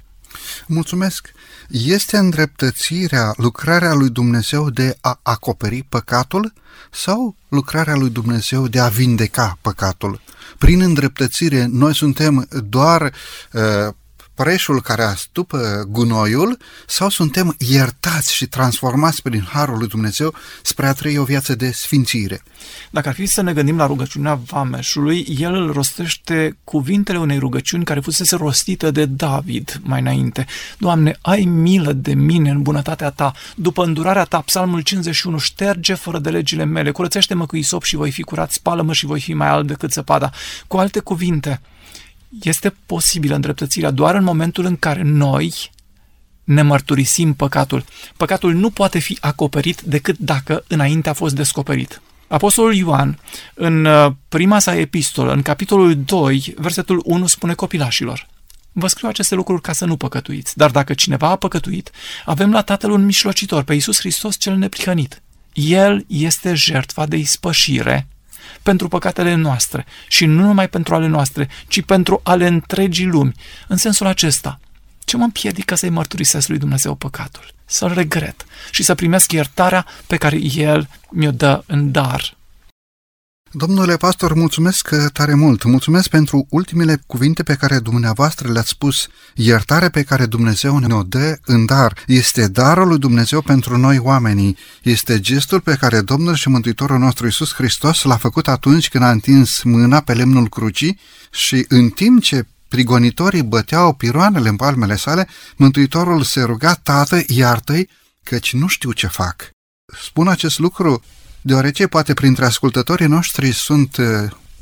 Mulțumesc! 0.66 1.32
Este 1.68 2.16
îndreptățirea, 2.16 3.32
lucrarea 3.36 3.92
lui 3.92 4.10
Dumnezeu 4.10 4.70
de 4.70 4.96
a 5.00 5.20
acoperi 5.22 5.82
păcatul 5.82 6.52
sau 6.90 7.36
lucrarea 7.48 7.96
lui 7.96 8.10
Dumnezeu 8.10 8.68
de 8.68 8.80
a 8.80 8.88
vindeca 8.88 9.58
păcatul? 9.60 10.20
Prin 10.58 10.80
îndreptățire, 10.80 11.66
noi 11.70 11.94
suntem 11.94 12.48
doar 12.68 13.12
uh, 13.52 13.94
preșul 14.34 14.80
care 14.80 15.02
astupă 15.02 15.84
gunoiul 15.88 16.58
sau 16.86 17.08
suntem 17.08 17.54
iertați 17.58 18.34
și 18.34 18.46
transformați 18.46 19.22
prin 19.22 19.46
Harul 19.52 19.78
lui 19.78 19.88
Dumnezeu 19.88 20.34
spre 20.62 20.86
a 20.86 20.92
trăi 20.92 21.18
o 21.18 21.24
viață 21.24 21.54
de 21.54 21.70
sfințire. 21.70 22.42
Dacă 22.90 23.08
ar 23.08 23.14
fi 23.14 23.26
să 23.26 23.42
ne 23.42 23.52
gândim 23.52 23.76
la 23.76 23.86
rugăciunea 23.86 24.34
Vameșului, 24.34 25.26
el 25.38 25.54
îl 25.54 25.72
rostește 25.72 26.56
cuvintele 26.64 27.18
unei 27.18 27.38
rugăciuni 27.38 27.84
care 27.84 28.00
fusese 28.00 28.36
rostită 28.36 28.90
de 28.90 29.04
David 29.04 29.80
mai 29.82 30.00
înainte. 30.00 30.46
Doamne, 30.78 31.18
ai 31.20 31.44
milă 31.44 31.92
de 31.92 32.14
mine 32.14 32.50
în 32.50 32.62
bunătatea 32.62 33.10
ta, 33.10 33.32
după 33.56 33.84
îndurarea 33.84 34.24
ta, 34.24 34.40
psalmul 34.40 34.80
51, 34.80 35.38
șterge 35.38 35.94
fără 35.94 36.18
de 36.18 36.30
legile 36.30 36.64
mele, 36.64 36.90
curățește-mă 36.90 37.46
cu 37.46 37.56
isop 37.56 37.82
și 37.82 37.96
voi 37.96 38.10
fi 38.10 38.22
curat, 38.22 38.50
spală-mă 38.50 38.92
și 38.92 39.06
voi 39.06 39.20
fi 39.20 39.32
mai 39.32 39.48
alb 39.48 39.66
decât 39.66 39.92
săpada. 39.92 40.30
Cu 40.66 40.76
alte 40.76 40.98
cuvinte, 40.98 41.60
este 42.42 42.74
posibilă 42.86 43.34
îndreptățirea 43.34 43.90
doar 43.90 44.14
în 44.14 44.24
momentul 44.24 44.64
în 44.64 44.76
care 44.76 45.02
noi 45.02 45.70
ne 46.44 46.62
mărturisim 46.62 47.34
păcatul. 47.34 47.84
Păcatul 48.16 48.54
nu 48.54 48.70
poate 48.70 48.98
fi 48.98 49.18
acoperit 49.20 49.80
decât 49.80 50.18
dacă 50.18 50.64
înainte 50.68 51.08
a 51.08 51.12
fost 51.12 51.34
descoperit. 51.34 52.02
Apostolul 52.28 52.74
Ioan, 52.74 53.18
în 53.54 53.84
uh, 53.84 54.12
prima 54.28 54.58
sa 54.58 54.76
epistolă, 54.76 55.32
în 55.32 55.42
capitolul 55.42 55.96
2, 55.96 56.54
versetul 56.56 57.02
1, 57.04 57.26
spune 57.26 57.54
copilașilor, 57.54 58.26
Vă 58.76 58.86
scriu 58.86 59.08
aceste 59.08 59.34
lucruri 59.34 59.62
ca 59.62 59.72
să 59.72 59.84
nu 59.84 59.96
păcătuiți, 59.96 60.56
dar 60.56 60.70
dacă 60.70 60.94
cineva 60.94 61.28
a 61.28 61.36
păcătuit, 61.36 61.90
avem 62.24 62.52
la 62.52 62.62
Tatăl 62.62 62.90
un 62.90 63.04
mișlocitor, 63.04 63.62
pe 63.62 63.74
Iisus 63.74 63.98
Hristos 63.98 64.38
cel 64.38 64.56
neprihănit. 64.56 65.22
El 65.52 66.04
este 66.08 66.54
jertfa 66.54 67.06
de 67.06 67.16
ispășire 67.16 68.08
pentru 68.64 68.88
păcatele 68.88 69.34
noastre 69.34 69.86
și 70.08 70.24
nu 70.24 70.42
numai 70.42 70.68
pentru 70.68 70.94
ale 70.94 71.06
noastre, 71.06 71.48
ci 71.68 71.82
pentru 71.82 72.20
ale 72.22 72.46
întregii 72.46 73.06
lumi. 73.06 73.32
În 73.68 73.76
sensul 73.76 74.06
acesta, 74.06 74.60
ce 75.04 75.16
mă 75.16 75.24
împiedică 75.24 75.74
să-i 75.74 75.88
mărturisesc 75.88 76.48
lui 76.48 76.58
Dumnezeu 76.58 76.94
păcatul? 76.94 77.52
Să-l 77.64 77.92
regret 77.92 78.44
și 78.70 78.82
să 78.82 78.94
primesc 78.94 79.32
iertarea 79.32 79.86
pe 80.06 80.16
care 80.16 80.38
El 80.54 80.88
mi-o 81.10 81.30
dă 81.30 81.62
în 81.66 81.90
dar. 81.90 82.36
Domnule 83.56 83.96
pastor, 83.96 84.34
mulțumesc 84.34 85.10
tare 85.12 85.34
mult. 85.34 85.64
Mulțumesc 85.64 86.08
pentru 86.08 86.46
ultimele 86.50 87.02
cuvinte 87.06 87.42
pe 87.42 87.54
care 87.54 87.78
dumneavoastră 87.78 88.52
le-ați 88.52 88.68
spus. 88.68 89.06
Iertarea 89.34 89.90
pe 89.90 90.02
care 90.02 90.26
Dumnezeu 90.26 90.78
ne-o 90.78 91.02
dă 91.02 91.38
în 91.44 91.66
dar 91.66 92.02
este 92.06 92.48
darul 92.48 92.88
lui 92.88 92.98
Dumnezeu 92.98 93.40
pentru 93.40 93.76
noi 93.76 93.98
oamenii. 93.98 94.56
Este 94.82 95.20
gestul 95.20 95.60
pe 95.60 95.74
care 95.74 96.00
Domnul 96.00 96.34
și 96.34 96.48
Mântuitorul 96.48 96.98
nostru 96.98 97.24
Iisus 97.24 97.54
Hristos 97.54 98.02
l-a 98.02 98.16
făcut 98.16 98.48
atunci 98.48 98.88
când 98.88 99.04
a 99.04 99.10
întins 99.10 99.62
mâna 99.62 100.00
pe 100.00 100.12
lemnul 100.12 100.48
crucii 100.48 100.98
și 101.30 101.64
în 101.68 101.88
timp 101.88 102.22
ce 102.22 102.46
prigonitorii 102.68 103.42
băteau 103.42 103.92
piroanele 103.92 104.48
în 104.48 104.56
palmele 104.56 104.96
sale, 104.96 105.28
Mântuitorul 105.56 106.22
se 106.22 106.42
ruga, 106.42 106.74
Tată, 106.74 107.22
iartă-i, 107.26 107.88
căci 108.22 108.52
nu 108.52 108.66
știu 108.66 108.92
ce 108.92 109.06
fac. 109.06 109.50
Spun 110.02 110.28
acest 110.28 110.58
lucru 110.58 111.02
deoarece 111.46 111.86
poate 111.86 112.14
printre 112.14 112.44
ascultătorii 112.44 113.06
noștri 113.06 113.52
sunt 113.52 113.96
uh, 113.96 114.06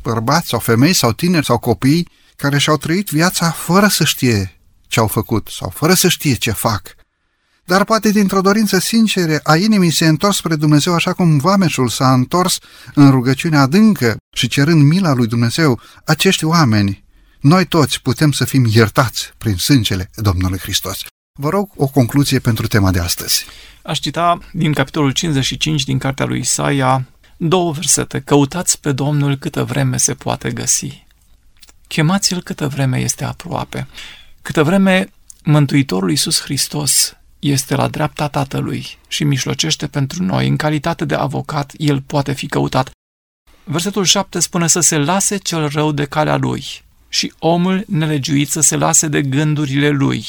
bărbați 0.03 0.49
sau 0.49 0.59
femei 0.59 0.93
sau 0.93 1.13
tineri 1.13 1.45
sau 1.45 1.59
copii 1.59 2.09
care 2.37 2.59
și-au 2.59 2.77
trăit 2.77 3.09
viața 3.09 3.51
fără 3.51 3.87
să 3.87 4.05
știe 4.05 4.61
ce 4.87 5.01
au 5.01 5.07
făcut 5.07 5.49
sau 5.49 5.73
fără 5.75 5.95
să 5.95 6.09
știe 6.09 6.35
ce 6.35 6.51
fac. 6.51 6.95
Dar 7.65 7.85
poate 7.85 8.11
dintr-o 8.11 8.41
dorință 8.41 8.79
sinceră 8.79 9.41
a 9.43 9.57
inimii 9.57 9.91
se 9.91 10.07
întors 10.07 10.37
spre 10.37 10.57
Dumnezeu 10.57 10.95
așa 10.95 11.13
cum 11.13 11.39
vameșul 11.39 11.89
s-a 11.89 12.13
întors 12.13 12.59
în 12.95 13.11
rugăciune 13.11 13.57
adâncă 13.57 14.17
și 14.35 14.49
cerând 14.49 14.83
mila 14.83 15.13
lui 15.13 15.27
Dumnezeu, 15.27 15.81
acești 16.05 16.45
oameni, 16.45 17.05
noi 17.41 17.67
toți 17.67 18.03
putem 18.03 18.33
să 18.33 18.45
fim 18.45 18.67
iertați 18.71 19.33
prin 19.39 19.57
sângele 19.57 20.11
Domnului 20.15 20.59
Hristos. 20.59 20.99
Vă 21.39 21.49
rog 21.49 21.71
o 21.77 21.87
concluzie 21.87 22.39
pentru 22.39 22.67
tema 22.67 22.91
de 22.91 22.99
astăzi. 22.99 23.47
Aș 23.83 23.99
cita 23.99 24.39
din 24.53 24.73
capitolul 24.73 25.11
55 25.11 25.85
din 25.85 25.99
cartea 25.99 26.27
lui 26.27 26.39
Isaia 26.39 27.07
două 27.37 27.73
versete. 27.73 28.21
Căutați 28.21 28.81
pe 28.81 28.93
Domnul 28.93 29.37
câtă 29.37 29.65
vreme 29.65 29.97
se 29.97 30.15
poate 30.15 30.51
găsi. 30.51 31.07
Chemați-l 31.87 32.43
câtă 32.43 32.69
vreme 32.69 32.99
este 32.99 33.25
aproape. 33.25 33.87
Câtă 34.43 34.63
vreme 34.63 35.13
Mântuitorul 35.45 36.11
Iisus 36.11 36.41
Hristos 36.41 37.17
este 37.39 37.75
la 37.75 37.89
dreapta 37.89 38.29
Tatălui 38.29 38.99
și 39.09 39.25
mișlocește 39.25 39.87
pentru 39.87 40.23
noi, 40.23 40.49
în 40.49 40.57
calitate 40.57 41.05
de 41.05 41.15
avocat, 41.15 41.73
el 41.77 42.01
poate 42.01 42.33
fi 42.33 42.47
căutat. 42.47 42.91
Versetul 43.65 44.05
7 44.05 44.41
spune 44.41 44.67
să 44.67 44.81
se 44.81 44.97
lase 44.97 45.37
cel 45.37 45.69
rău 45.69 45.93
de 45.93 46.05
calea 46.05 46.37
lui 46.37 46.65
și 47.09 47.33
omul 47.39 47.85
nelegiuit 47.89 48.51
să 48.51 48.61
se 48.61 48.77
lase 48.77 49.09
de 49.09 49.23
gândurile 49.23 49.89
lui 49.89 50.25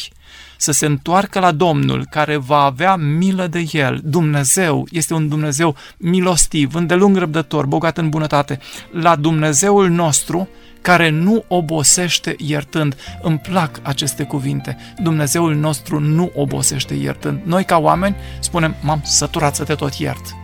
să 0.64 0.72
se 0.72 0.86
întoarcă 0.86 1.40
la 1.40 1.52
Domnul 1.52 2.06
care 2.10 2.38
va 2.38 2.58
avea 2.58 2.96
milă 2.96 3.48
de 3.48 3.66
el. 3.72 4.00
Dumnezeu 4.04 4.88
este 4.92 5.14
un 5.14 5.28
Dumnezeu 5.28 5.76
milostiv, 5.98 6.76
îndelung 6.76 7.18
răbdător, 7.18 7.66
bogat 7.66 7.98
în 7.98 8.10
bunătate. 8.10 8.60
La 8.92 9.16
Dumnezeul 9.16 9.90
nostru 9.90 10.48
care 10.82 11.10
nu 11.10 11.44
obosește 11.48 12.36
iertând. 12.38 12.96
Îmi 13.22 13.38
plac 13.38 13.80
aceste 13.82 14.24
cuvinte. 14.24 14.78
Dumnezeul 15.02 15.56
nostru 15.56 16.00
nu 16.00 16.32
obosește 16.36 16.94
iertând. 16.94 17.40
Noi 17.44 17.64
ca 17.64 17.78
oameni 17.78 18.16
spunem, 18.40 18.76
m-am 18.82 19.02
săturat 19.06 19.56
să 19.56 19.64
te 19.64 19.74
tot 19.74 19.94
iert. 19.94 20.36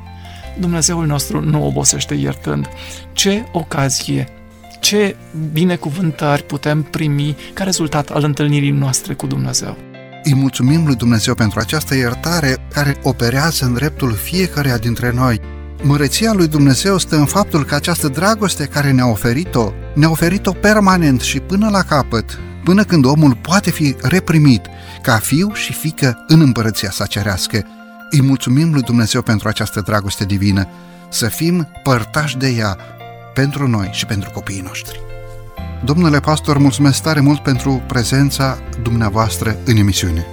Dumnezeul 0.60 1.06
nostru 1.06 1.42
nu 1.42 1.66
obosește 1.66 2.14
iertând. 2.14 2.70
Ce 3.14 3.46
ocazie, 3.52 4.28
ce 4.80 5.16
binecuvântări 5.52 6.44
putem 6.44 6.82
primi 6.82 7.36
ca 7.54 7.64
rezultat 7.64 8.10
al 8.10 8.24
întâlnirii 8.24 8.72
noastre 8.72 9.14
cu 9.14 9.28
Dumnezeu. 9.28 9.89
Îi 10.30 10.36
mulțumim 10.36 10.86
lui 10.86 10.96
Dumnezeu 10.96 11.34
pentru 11.34 11.60
această 11.60 11.96
iertare 11.96 12.58
care 12.74 12.98
operează 13.04 13.66
în 13.66 13.74
dreptul 13.74 14.14
fiecăruia 14.14 14.78
dintre 14.78 15.12
noi. 15.12 15.42
Măreția 15.84 16.34
lui 16.34 16.48
Dumnezeu 16.48 16.98
stă 16.98 17.16
în 17.16 17.26
faptul 17.26 17.66
că 17.66 17.76
această 17.76 18.08
dragoste 18.08 18.66
care 18.66 18.92
ne-a 18.92 19.08
oferit-o, 19.08 19.72
ne-a 19.96 20.10
oferit-o 20.10 20.52
permanent 20.52 21.22
și 21.22 21.40
până 21.40 21.70
la 21.70 21.82
capăt, 21.82 22.40
până 22.64 22.84
când 22.84 23.06
omul 23.06 23.36
poate 23.36 23.72
fi 23.72 23.96
reprimit 24.02 24.66
ca 25.02 25.18
fiu 25.18 25.54
și 25.54 25.74
fică 25.74 26.26
în 26.28 26.42
împărăția 26.42 26.92
sa 26.92 27.06
cerească. 27.06 27.66
Îi 28.10 28.22
mulțumim 28.22 28.74
lui 28.74 28.82
Dumnezeu 28.82 29.22
pentru 29.22 29.48
această 29.48 29.82
dragoste 29.82 30.26
divină, 30.26 30.68
să 31.10 31.28
fim 31.28 31.68
părtași 31.84 32.38
de 32.38 32.48
ea 32.48 32.78
pentru 33.34 33.68
noi 33.68 33.90
și 33.92 34.06
pentru 34.06 34.30
copiii 34.30 34.62
noștri. 34.62 35.09
Domnule 35.84 36.20
pastor, 36.20 36.58
mulțumesc 36.58 37.02
tare 37.02 37.20
mult 37.20 37.40
pentru 37.40 37.82
prezența 37.88 38.58
dumneavoastră 38.82 39.56
în 39.66 39.78
emisiune. 39.78 40.26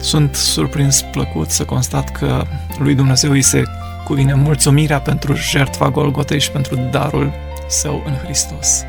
Sunt 0.00 0.34
surprins 0.34 1.02
plăcut 1.12 1.50
să 1.50 1.64
constat 1.64 2.12
că 2.12 2.44
lui 2.78 2.94
Dumnezeu 2.94 3.30
îi 3.30 3.42
se 3.42 3.62
cuvine 4.04 4.34
mulțumirea 4.34 5.00
pentru 5.00 5.34
jertfa 5.34 5.90
Golgotei 5.90 6.40
și 6.40 6.50
pentru 6.50 6.88
darul 6.90 7.32
său 7.68 8.02
în 8.06 8.12
Hristos. 8.12 8.82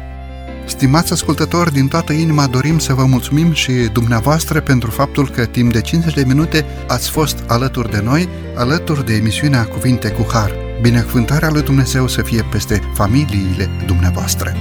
Stimați 0.65 1.11
ascultători, 1.11 1.71
din 1.71 1.87
toată 1.87 2.13
inima 2.13 2.47
dorim 2.47 2.79
să 2.79 2.93
vă 2.93 3.05
mulțumim 3.05 3.53
și 3.53 3.71
dumneavoastră 3.71 4.61
pentru 4.61 4.91
faptul 4.91 5.29
că 5.29 5.45
timp 5.45 5.71
de 5.71 5.81
50 5.81 6.13
de 6.13 6.23
minute 6.27 6.65
ați 6.87 7.09
fost 7.09 7.43
alături 7.47 7.91
de 7.91 8.01
noi, 8.03 8.29
alături 8.55 9.05
de 9.05 9.13
emisiunea 9.13 9.65
Cuvinte 9.65 10.09
cu 10.09 10.27
Har. 10.31 10.51
Binecuvântarea 10.81 11.49
lui 11.49 11.61
Dumnezeu 11.61 12.07
să 12.07 12.21
fie 12.21 12.45
peste 12.51 12.81
familiile 12.93 13.69
dumneavoastră. 13.85 14.55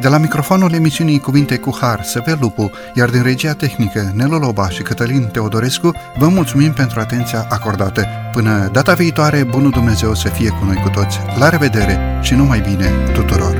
De 0.00 0.08
la 0.08 0.18
microfonul 0.18 0.72
emisiunii 0.72 1.20
Cuvinte 1.20 1.56
cu 1.56 1.76
Har, 1.80 2.02
Săvel 2.02 2.36
Lupu, 2.40 2.70
iar 2.94 3.10
din 3.10 3.22
regia 3.22 3.52
tehnică 3.52 4.12
Nelu 4.14 4.38
Loba 4.38 4.68
și 4.68 4.82
Cătălin 4.82 5.28
Teodorescu, 5.32 5.92
vă 6.18 6.28
mulțumim 6.28 6.72
pentru 6.72 7.00
atenția 7.00 7.46
acordată. 7.48 8.06
Până 8.32 8.68
data 8.72 8.94
viitoare, 8.94 9.44
bunul 9.44 9.70
Dumnezeu 9.70 10.14
să 10.14 10.28
fie 10.28 10.48
cu 10.48 10.64
noi 10.64 10.76
cu 10.82 10.88
toți. 10.88 11.18
La 11.38 11.48
revedere 11.48 11.98
și 12.22 12.34
numai 12.34 12.60
bine 12.60 12.90
tuturor! 13.14 13.56